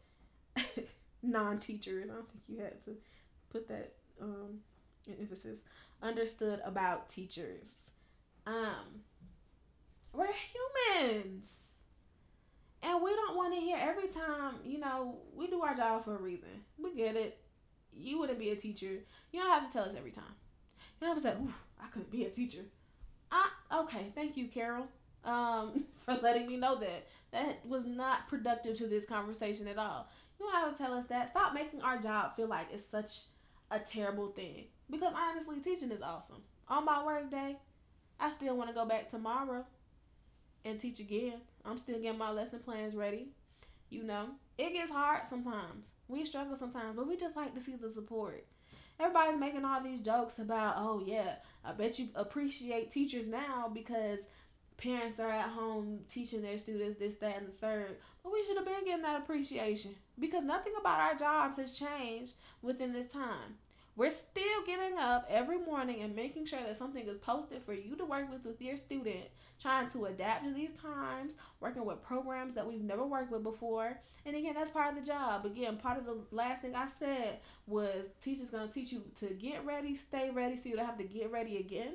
non-teachers. 1.23 2.09
I 2.11 2.15
don't 2.15 2.31
think 2.31 2.43
you 2.49 2.63
had 2.63 2.83
to 2.85 2.97
put 3.51 3.69
that 3.69 3.95
um, 4.21 4.61
emphasis. 5.09 5.61
Understood 6.03 6.61
about 6.65 7.09
teachers. 7.09 7.67
Um, 8.47 9.03
we're 10.13 10.29
humans. 10.97 11.78
And 12.83 13.03
we 13.03 13.15
don't 13.15 13.37
want 13.37 13.55
to 13.55 13.61
hear 13.61 13.77
every 13.81 14.09
time, 14.09 14.55
you 14.65 14.79
know, 14.79 15.17
we 15.35 15.49
do 15.49 15.63
our 15.63 15.75
job 15.75 16.05
for 16.05 16.17
a 16.17 16.23
reason. 16.23 16.49
We 16.79 16.95
get 16.95 17.17
it. 17.17 17.39
You 17.93 18.19
wouldn't 18.21 18.39
be 18.39 18.51
a 18.51 18.57
teacher. 18.57 19.01
You 19.33 19.41
don't 19.41 19.51
have 19.51 19.67
to 19.67 19.73
tell 19.73 19.89
us 19.89 19.95
every 19.97 20.13
time. 20.13 20.25
You 21.01 21.07
don't 21.07 21.15
have 21.15 21.23
to 21.23 21.29
say, 21.29 21.35
Ooh, 21.43 21.53
I 21.83 21.89
couldn't 21.89 22.11
be 22.11 22.25
a 22.25 22.31
teacher. 22.31 22.63
I, 23.33 23.49
okay, 23.73 24.07
thank 24.15 24.37
you, 24.37 24.49
Carol, 24.49 24.87
um, 25.25 25.85
for 26.05 26.15
letting 26.15 26.47
me 26.47 26.57
know 26.57 26.77
that. 26.77 27.07
That 27.33 27.67
was 27.67 27.85
not 27.85 28.27
productive 28.29 28.79
to 28.79 28.87
this 28.87 29.05
conversation 29.05 29.69
at 29.69 29.77
all. 29.77 30.09
You 30.41 30.47
don't 30.47 30.55
have 30.55 30.75
to 30.75 30.83
tell 30.83 30.95
us 30.95 31.07
that. 31.07 31.29
Stop 31.29 31.53
making 31.53 31.83
our 31.83 31.99
job 31.99 32.37
feel 32.37 32.49
like 32.49 32.69
it's 32.73 32.85
such 32.85 33.23
a 33.71 33.79
terrible 33.79 34.29
thing. 34.29 34.65
Because 34.91 35.13
honestly, 35.15 35.61
teaching 35.61 35.91
is 35.91 36.01
awesome. 36.01 36.43
On 36.69 36.85
my 36.87 37.05
worst 37.05 37.31
day, 37.31 37.57
I 38.19 38.31
still 38.31 38.57
want 38.57 38.71
to 38.71 38.75
go 38.75 38.87
back 38.87 39.09
tomorrow 39.11 39.67
and 40.65 40.81
teach 40.81 41.01
again. 41.01 41.41
I'm 41.65 41.79
still 41.79 42.01
getting 42.01 42.19
my 42.19 42.31
lesson 42.31 42.61
plans 42.61 42.95
ready. 42.95 43.29
You 43.91 44.03
know, 44.03 44.27
it 44.59 44.73
gets 44.73 44.91
hard 44.91 45.29
sometimes. 45.29 45.93
We 46.09 46.25
struggle 46.25 46.57
sometimes, 46.57 46.97
but 46.97 47.09
we 47.09 47.17
just 47.17 47.37
like 47.37 47.55
to 47.55 47.61
see 47.61 47.77
the 47.77 47.89
support. 47.89 48.47
Everybody's 49.01 49.39
making 49.39 49.65
all 49.65 49.83
these 49.83 50.01
jokes 50.01 50.39
about, 50.39 50.75
oh 50.77 51.03
yeah, 51.05 51.37
I 51.65 51.73
bet 51.73 51.99
you 51.99 52.09
appreciate 52.15 52.91
teachers 52.91 53.29
now 53.29 53.71
because 53.73 54.21
parents 54.77 55.21
are 55.21 55.31
at 55.31 55.51
home 55.51 56.01
teaching 56.09 56.43
their 56.43 56.59
students 56.59 56.99
this, 56.99 57.17
that, 57.17 57.39
and 57.39 57.49
the 57.49 57.53
third. 57.53 57.97
But 58.23 58.33
we 58.33 58.45
should 58.45 58.57
have 58.57 58.67
been 58.67 58.85
getting 58.85 59.03
that 59.03 59.21
appreciation 59.21 59.95
because 60.19 60.45
nothing 60.45 60.73
about 60.79 61.01
our 61.01 61.15
jobs 61.15 61.57
has 61.59 61.73
changed 61.73 62.35
within 62.63 62.93
this 62.93 63.09
time. 63.09 63.57
We're 63.99 64.11
still 64.11 64.63
getting 64.65 64.97
up 64.97 65.27
every 65.29 65.59
morning 65.59 66.03
and 66.03 66.15
making 66.15 66.47
sure 66.47 66.61
that 66.65 66.77
something 66.77 67.05
is 67.09 67.19
posted 67.19 67.65
for 67.65 67.73
you 67.73 67.97
to 67.97 68.05
work 68.05 68.31
with 68.31 68.45
with 68.45 68.63
your 68.63 68.77
student, 68.77 69.25
trying 69.61 69.91
to 69.91 70.05
adapt 70.05 70.45
to 70.45 70.55
these 70.55 70.73
times, 70.73 71.37
working 71.59 71.85
with 71.85 72.01
programs 72.05 72.55
that 72.55 72.65
we've 72.65 72.81
never 72.81 73.05
worked 73.05 73.33
with 73.33 73.43
before. 73.43 73.99
And 74.25 74.37
again, 74.37 74.55
that's 74.55 74.71
part 74.71 74.97
of 74.97 75.05
the 75.05 75.05
job. 75.05 75.45
Again, 75.45 75.79
part 75.79 75.99
of 75.99 76.07
the 76.07 76.17
last 76.31 76.63
thing 76.63 76.77
I 76.77 76.87
said 76.87 77.41
was 77.67 78.07
teachers 78.21 78.51
going 78.51 78.69
to 78.69 78.73
teach 78.73 78.93
you 78.93 79.03
to 79.17 79.27
get 79.35 79.67
ready, 79.67 79.97
stay 79.97 80.31
ready, 80.31 80.57
so 80.57 80.69
you 80.69 80.77
don't 80.77 80.87
have 80.87 80.99
to 80.99 81.05
get 81.05 81.33
ready 81.33 81.57
again. 81.57 81.95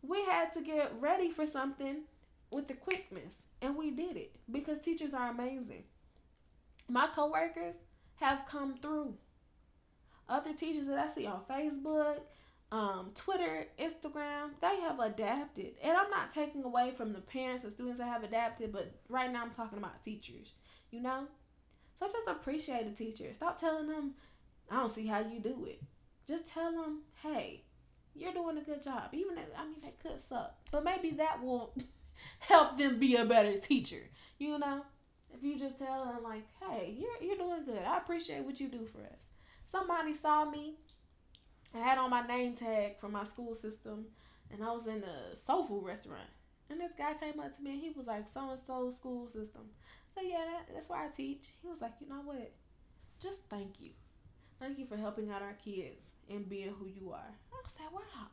We 0.00 0.24
had 0.24 0.54
to 0.54 0.62
get 0.62 0.92
ready 0.98 1.30
for 1.30 1.46
something 1.46 2.04
with 2.50 2.68
the 2.68 2.74
quickness, 2.74 3.42
and 3.60 3.76
we 3.76 3.90
did 3.90 4.16
it 4.16 4.34
because 4.50 4.80
teachers 4.80 5.12
are 5.12 5.30
amazing 5.30 5.84
my 6.90 7.06
coworkers 7.14 7.76
have 8.16 8.46
come 8.48 8.76
through. 8.78 9.14
Other 10.30 10.54
teachers 10.54 10.86
that 10.86 10.98
I 10.98 11.08
see 11.08 11.26
on 11.26 11.40
Facebook, 11.50 12.20
um, 12.72 13.10
Twitter, 13.16 13.66
Instagram, 13.78 14.50
they 14.60 14.80
have 14.80 15.00
adapted. 15.00 15.72
And 15.82 15.96
I'm 15.96 16.08
not 16.08 16.30
taking 16.30 16.62
away 16.62 16.92
from 16.96 17.12
the 17.12 17.20
parents 17.20 17.64
and 17.64 17.72
students 17.72 17.98
that 17.98 18.06
have 18.06 18.22
adapted, 18.22 18.72
but 18.72 18.94
right 19.08 19.30
now 19.30 19.42
I'm 19.42 19.50
talking 19.50 19.78
about 19.78 20.02
teachers, 20.04 20.52
you 20.92 21.02
know? 21.02 21.26
So 21.98 22.06
just 22.10 22.28
appreciate 22.28 22.86
the 22.86 22.92
teacher. 22.92 23.34
Stop 23.34 23.58
telling 23.58 23.88
them, 23.88 24.14
I 24.70 24.76
don't 24.76 24.92
see 24.92 25.06
how 25.06 25.18
you 25.18 25.40
do 25.40 25.66
it. 25.66 25.82
Just 26.28 26.46
tell 26.48 26.70
them, 26.70 27.00
hey, 27.24 27.64
you're 28.14 28.32
doing 28.32 28.56
a 28.56 28.62
good 28.62 28.84
job. 28.84 29.10
Even 29.12 29.36
if, 29.36 29.46
I 29.58 29.64
mean, 29.66 29.80
that 29.82 29.98
could 29.98 30.20
suck. 30.20 30.54
But 30.70 30.84
maybe 30.84 31.10
that 31.12 31.42
will 31.42 31.74
help 32.38 32.78
them 32.78 33.00
be 33.00 33.16
a 33.16 33.24
better 33.24 33.58
teacher, 33.58 34.08
you 34.38 34.58
know? 34.58 34.82
If 35.32 35.42
you 35.42 35.58
just 35.58 35.78
tell 35.78 36.04
them 36.04 36.22
like, 36.22 36.44
"Hey, 36.60 36.94
you're 36.98 37.22
you're 37.22 37.36
doing 37.36 37.64
good. 37.64 37.82
I 37.86 37.98
appreciate 37.98 38.42
what 38.44 38.58
you 38.58 38.68
do 38.68 38.84
for 38.84 38.98
us." 38.98 39.29
Somebody 39.70 40.14
saw 40.14 40.44
me. 40.50 40.74
I 41.74 41.78
had 41.78 41.98
on 41.98 42.10
my 42.10 42.26
name 42.26 42.54
tag 42.54 42.98
from 42.98 43.12
my 43.12 43.22
school 43.22 43.54
system, 43.54 44.06
and 44.52 44.64
I 44.64 44.72
was 44.72 44.88
in 44.88 45.04
a 45.04 45.36
soul 45.36 45.64
food 45.64 45.84
restaurant. 45.84 46.28
And 46.68 46.80
this 46.80 46.92
guy 46.96 47.14
came 47.14 47.38
up 47.38 47.56
to 47.56 47.62
me 47.62 47.72
and 47.72 47.80
he 47.80 47.90
was 47.90 48.06
like, 48.06 48.28
so 48.28 48.50
and 48.50 48.60
so 48.64 48.92
school 48.92 49.26
system. 49.26 49.62
So 50.14 50.22
yeah, 50.22 50.44
that, 50.44 50.74
that's 50.74 50.88
where 50.88 51.00
I 51.00 51.08
teach. 51.08 51.48
He 51.62 51.68
was 51.68 51.80
like, 51.80 51.92
you 52.00 52.08
know 52.08 52.22
what? 52.24 52.52
Just 53.20 53.48
thank 53.48 53.80
you. 53.80 53.90
Thank 54.60 54.78
you 54.78 54.86
for 54.86 54.96
helping 54.96 55.30
out 55.30 55.42
our 55.42 55.56
kids 55.64 56.10
and 56.28 56.48
being 56.48 56.74
who 56.78 56.86
you 56.86 57.12
are. 57.12 57.34
I 57.52 57.68
said, 57.76 57.86
wow. 57.92 58.28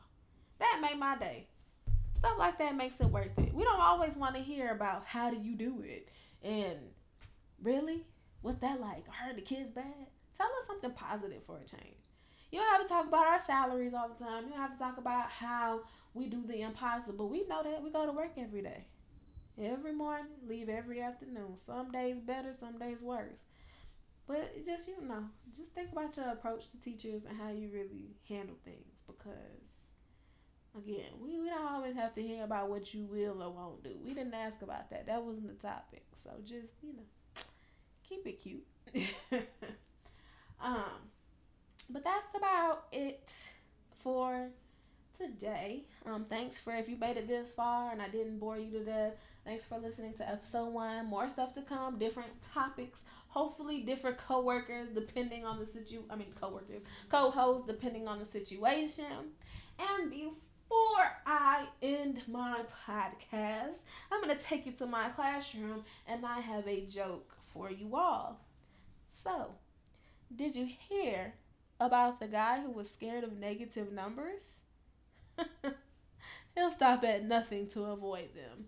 That 0.60 0.80
made 0.82 1.00
my 1.00 1.18
day. 1.18 1.48
Stuff 2.14 2.38
like 2.38 2.58
that 2.60 2.76
makes 2.76 3.00
it 3.00 3.08
worth 3.08 3.38
it. 3.38 3.54
We 3.54 3.64
don't 3.64 3.80
always 3.80 4.16
want 4.16 4.36
to 4.36 4.42
hear 4.42 4.72
about 4.72 5.06
how 5.06 5.30
do 5.30 5.38
you 5.38 5.56
do 5.56 5.84
it 5.84 6.10
and 6.44 6.78
really, 7.62 8.06
what's 8.42 8.60
that 8.60 8.80
like? 8.80 9.06
I 9.10 9.28
heard 9.28 9.38
the 9.38 9.42
kids 9.42 9.70
bad. 9.70 10.08
Tell 10.38 10.48
us 10.48 10.68
something 10.68 10.92
positive 10.92 11.44
for 11.46 11.58
a 11.58 11.66
change. 11.66 11.98
You 12.52 12.60
don't 12.60 12.72
have 12.72 12.82
to 12.82 12.88
talk 12.88 13.08
about 13.08 13.28
our 13.28 13.40
salaries 13.40 13.94
all 13.94 14.10
the 14.10 14.24
time. 14.24 14.46
You 14.46 14.52
don't 14.52 14.60
have 14.60 14.74
to 14.74 14.80
talk 14.80 14.98
about 14.98 15.30
how 15.30 15.82
we 16.14 16.28
do 16.28 16.44
the 16.46 16.62
impossible. 16.62 17.28
We 17.28 17.46
know 17.48 17.64
that 17.64 17.84
we 17.84 17.90
go 17.90 18.06
to 18.06 18.12
work 18.12 18.32
every 18.38 18.62
day. 18.62 18.86
Every 19.60 19.92
morning, 19.92 20.28
leave 20.48 20.70
every 20.70 21.02
afternoon. 21.02 21.58
Some 21.58 21.92
days 21.92 22.20
better, 22.20 22.54
some 22.54 22.78
days 22.78 23.02
worse. 23.02 23.44
But 24.28 24.66
just 24.66 24.88
you 24.88 25.02
know, 25.02 25.24
just 25.56 25.74
think 25.74 25.92
about 25.92 26.16
your 26.18 26.30
approach 26.30 26.70
to 26.72 26.80
teachers 26.80 27.24
and 27.24 27.38
how 27.38 27.50
you 27.50 27.70
really 27.74 28.18
handle 28.28 28.58
things 28.64 28.94
because 29.08 29.78
again, 30.78 31.12
we, 31.22 31.40
we 31.40 31.50
don't 31.50 31.66
always 31.66 31.96
have 31.96 32.14
to 32.16 32.22
hear 32.22 32.44
about 32.44 32.70
what 32.70 32.94
you 32.94 33.06
will 33.06 33.42
or 33.42 33.50
won't 33.52 33.84
do. 33.84 33.96
We 34.04 34.14
didn't 34.14 34.34
ask 34.34 34.62
about 34.62 34.90
that. 34.92 35.08
That 35.08 35.24
wasn't 35.24 35.48
the 35.48 35.68
topic. 35.68 36.06
So 36.16 36.32
just, 36.46 36.74
you 36.84 36.94
know, 36.94 37.42
keep 38.08 38.28
it 38.28 38.42
cute. 38.42 38.66
um 40.62 41.10
but 41.90 42.04
that's 42.04 42.28
about 42.36 42.86
it 42.92 43.32
for 44.00 44.50
today. 45.18 45.86
Um, 46.06 46.26
thanks 46.30 46.60
for 46.60 46.76
if 46.76 46.88
you 46.90 46.98
made 46.98 47.18
it 47.18 47.28
this 47.28 47.54
far 47.54 47.92
and 47.92 48.02
I 48.02 48.10
didn't 48.10 48.40
bore 48.40 48.58
you 48.58 48.72
to 48.72 48.84
death. 48.86 49.14
Thanks 49.46 49.66
for 49.66 49.78
listening 49.80 50.14
to 50.16 50.30
episode 50.30 50.70
one. 50.74 51.06
More 51.08 51.30
stuff 51.30 51.56
to 51.56 51.62
come, 51.62 51.98
different 51.98 52.32
topics, 52.54 53.04
hopefully 53.30 53.82
different 53.82 54.18
co-workers 54.18 54.90
depending 54.90 55.46
on 55.46 55.60
the 55.60 55.66
situ 55.66 56.04
I 56.10 56.16
mean 56.16 56.34
co-workers, 56.40 56.82
co-hosts 57.10 57.68
depending 57.68 58.08
on 58.08 58.20
the 58.20 58.26
situation. 58.26 59.32
And 59.80 60.10
before 60.10 60.36
I 61.26 61.68
end 61.82 62.24
my 62.28 62.62
podcast, 62.88 63.78
I'm 64.12 64.22
gonna 64.22 64.38
take 64.38 64.66
you 64.66 64.74
to 64.74 64.86
my 64.86 65.10
classroom 65.10 65.84
and 66.08 66.26
I 66.26 66.42
have 66.42 66.68
a 66.68 66.86
joke 66.86 67.32
for 67.44 67.72
you 67.72 67.96
all. 67.96 68.42
So, 69.10 69.52
did 70.34 70.56
you 70.56 70.68
hear 70.90 71.34
about 71.80 72.20
the 72.20 72.28
guy 72.28 72.62
who 72.62 72.72
was 72.72 72.90
scared 72.90 73.24
of 73.24 73.38
negative 73.38 73.92
numbers? 73.92 74.62
He'll 76.56 76.72
stop 76.72 77.04
at 77.04 77.24
nothing 77.24 77.68
to 77.70 77.86
avoid 77.86 78.30
them. 78.36 78.66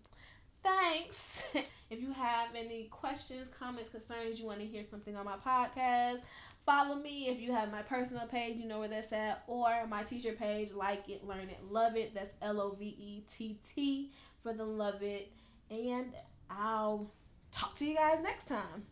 Thanks. 0.64 1.48
if 1.90 2.02
you 2.02 2.14
have 2.14 2.50
any 2.56 2.84
questions, 2.92 3.48
comments, 3.60 3.90
concerns, 3.90 4.40
you 4.40 4.46
want 4.46 4.60
to 4.60 4.66
hear 4.66 4.84
something 4.84 5.16
on 5.16 5.26
my 5.26 5.38
podcast, 5.38 6.20
follow 6.66 6.96
me. 6.96 7.28
If 7.30 7.40
you 7.40 7.52
have 7.52 7.72
my 7.72 7.82
personal 7.82 8.28
page, 8.28 8.58
you 8.58 8.68
know 8.68 8.80
where 8.80 8.88
that's 8.88 9.12
at, 9.14 9.44
or 9.48 9.88
my 9.88 10.04
teacher 10.04 10.34
page, 10.34 10.72
like 10.74 11.10
it, 11.10 11.26
learn 11.26 11.50
it, 11.50 11.60
love 11.70 11.96
it. 11.96 12.14
That's 12.14 12.34
L 12.42 12.62
O 12.62 12.76
V 12.78 12.86
E 12.86 13.24
T 13.34 13.58
T 13.74 14.12
for 14.44 14.54
the 14.54 14.66
love 14.66 15.02
it. 15.02 15.32
And 15.72 16.14
I'll 16.50 17.12
talk 17.52 17.76
to 17.78 17.86
you 17.86 17.96
guys 17.96 18.20
next 18.22 18.48
time. 18.48 18.86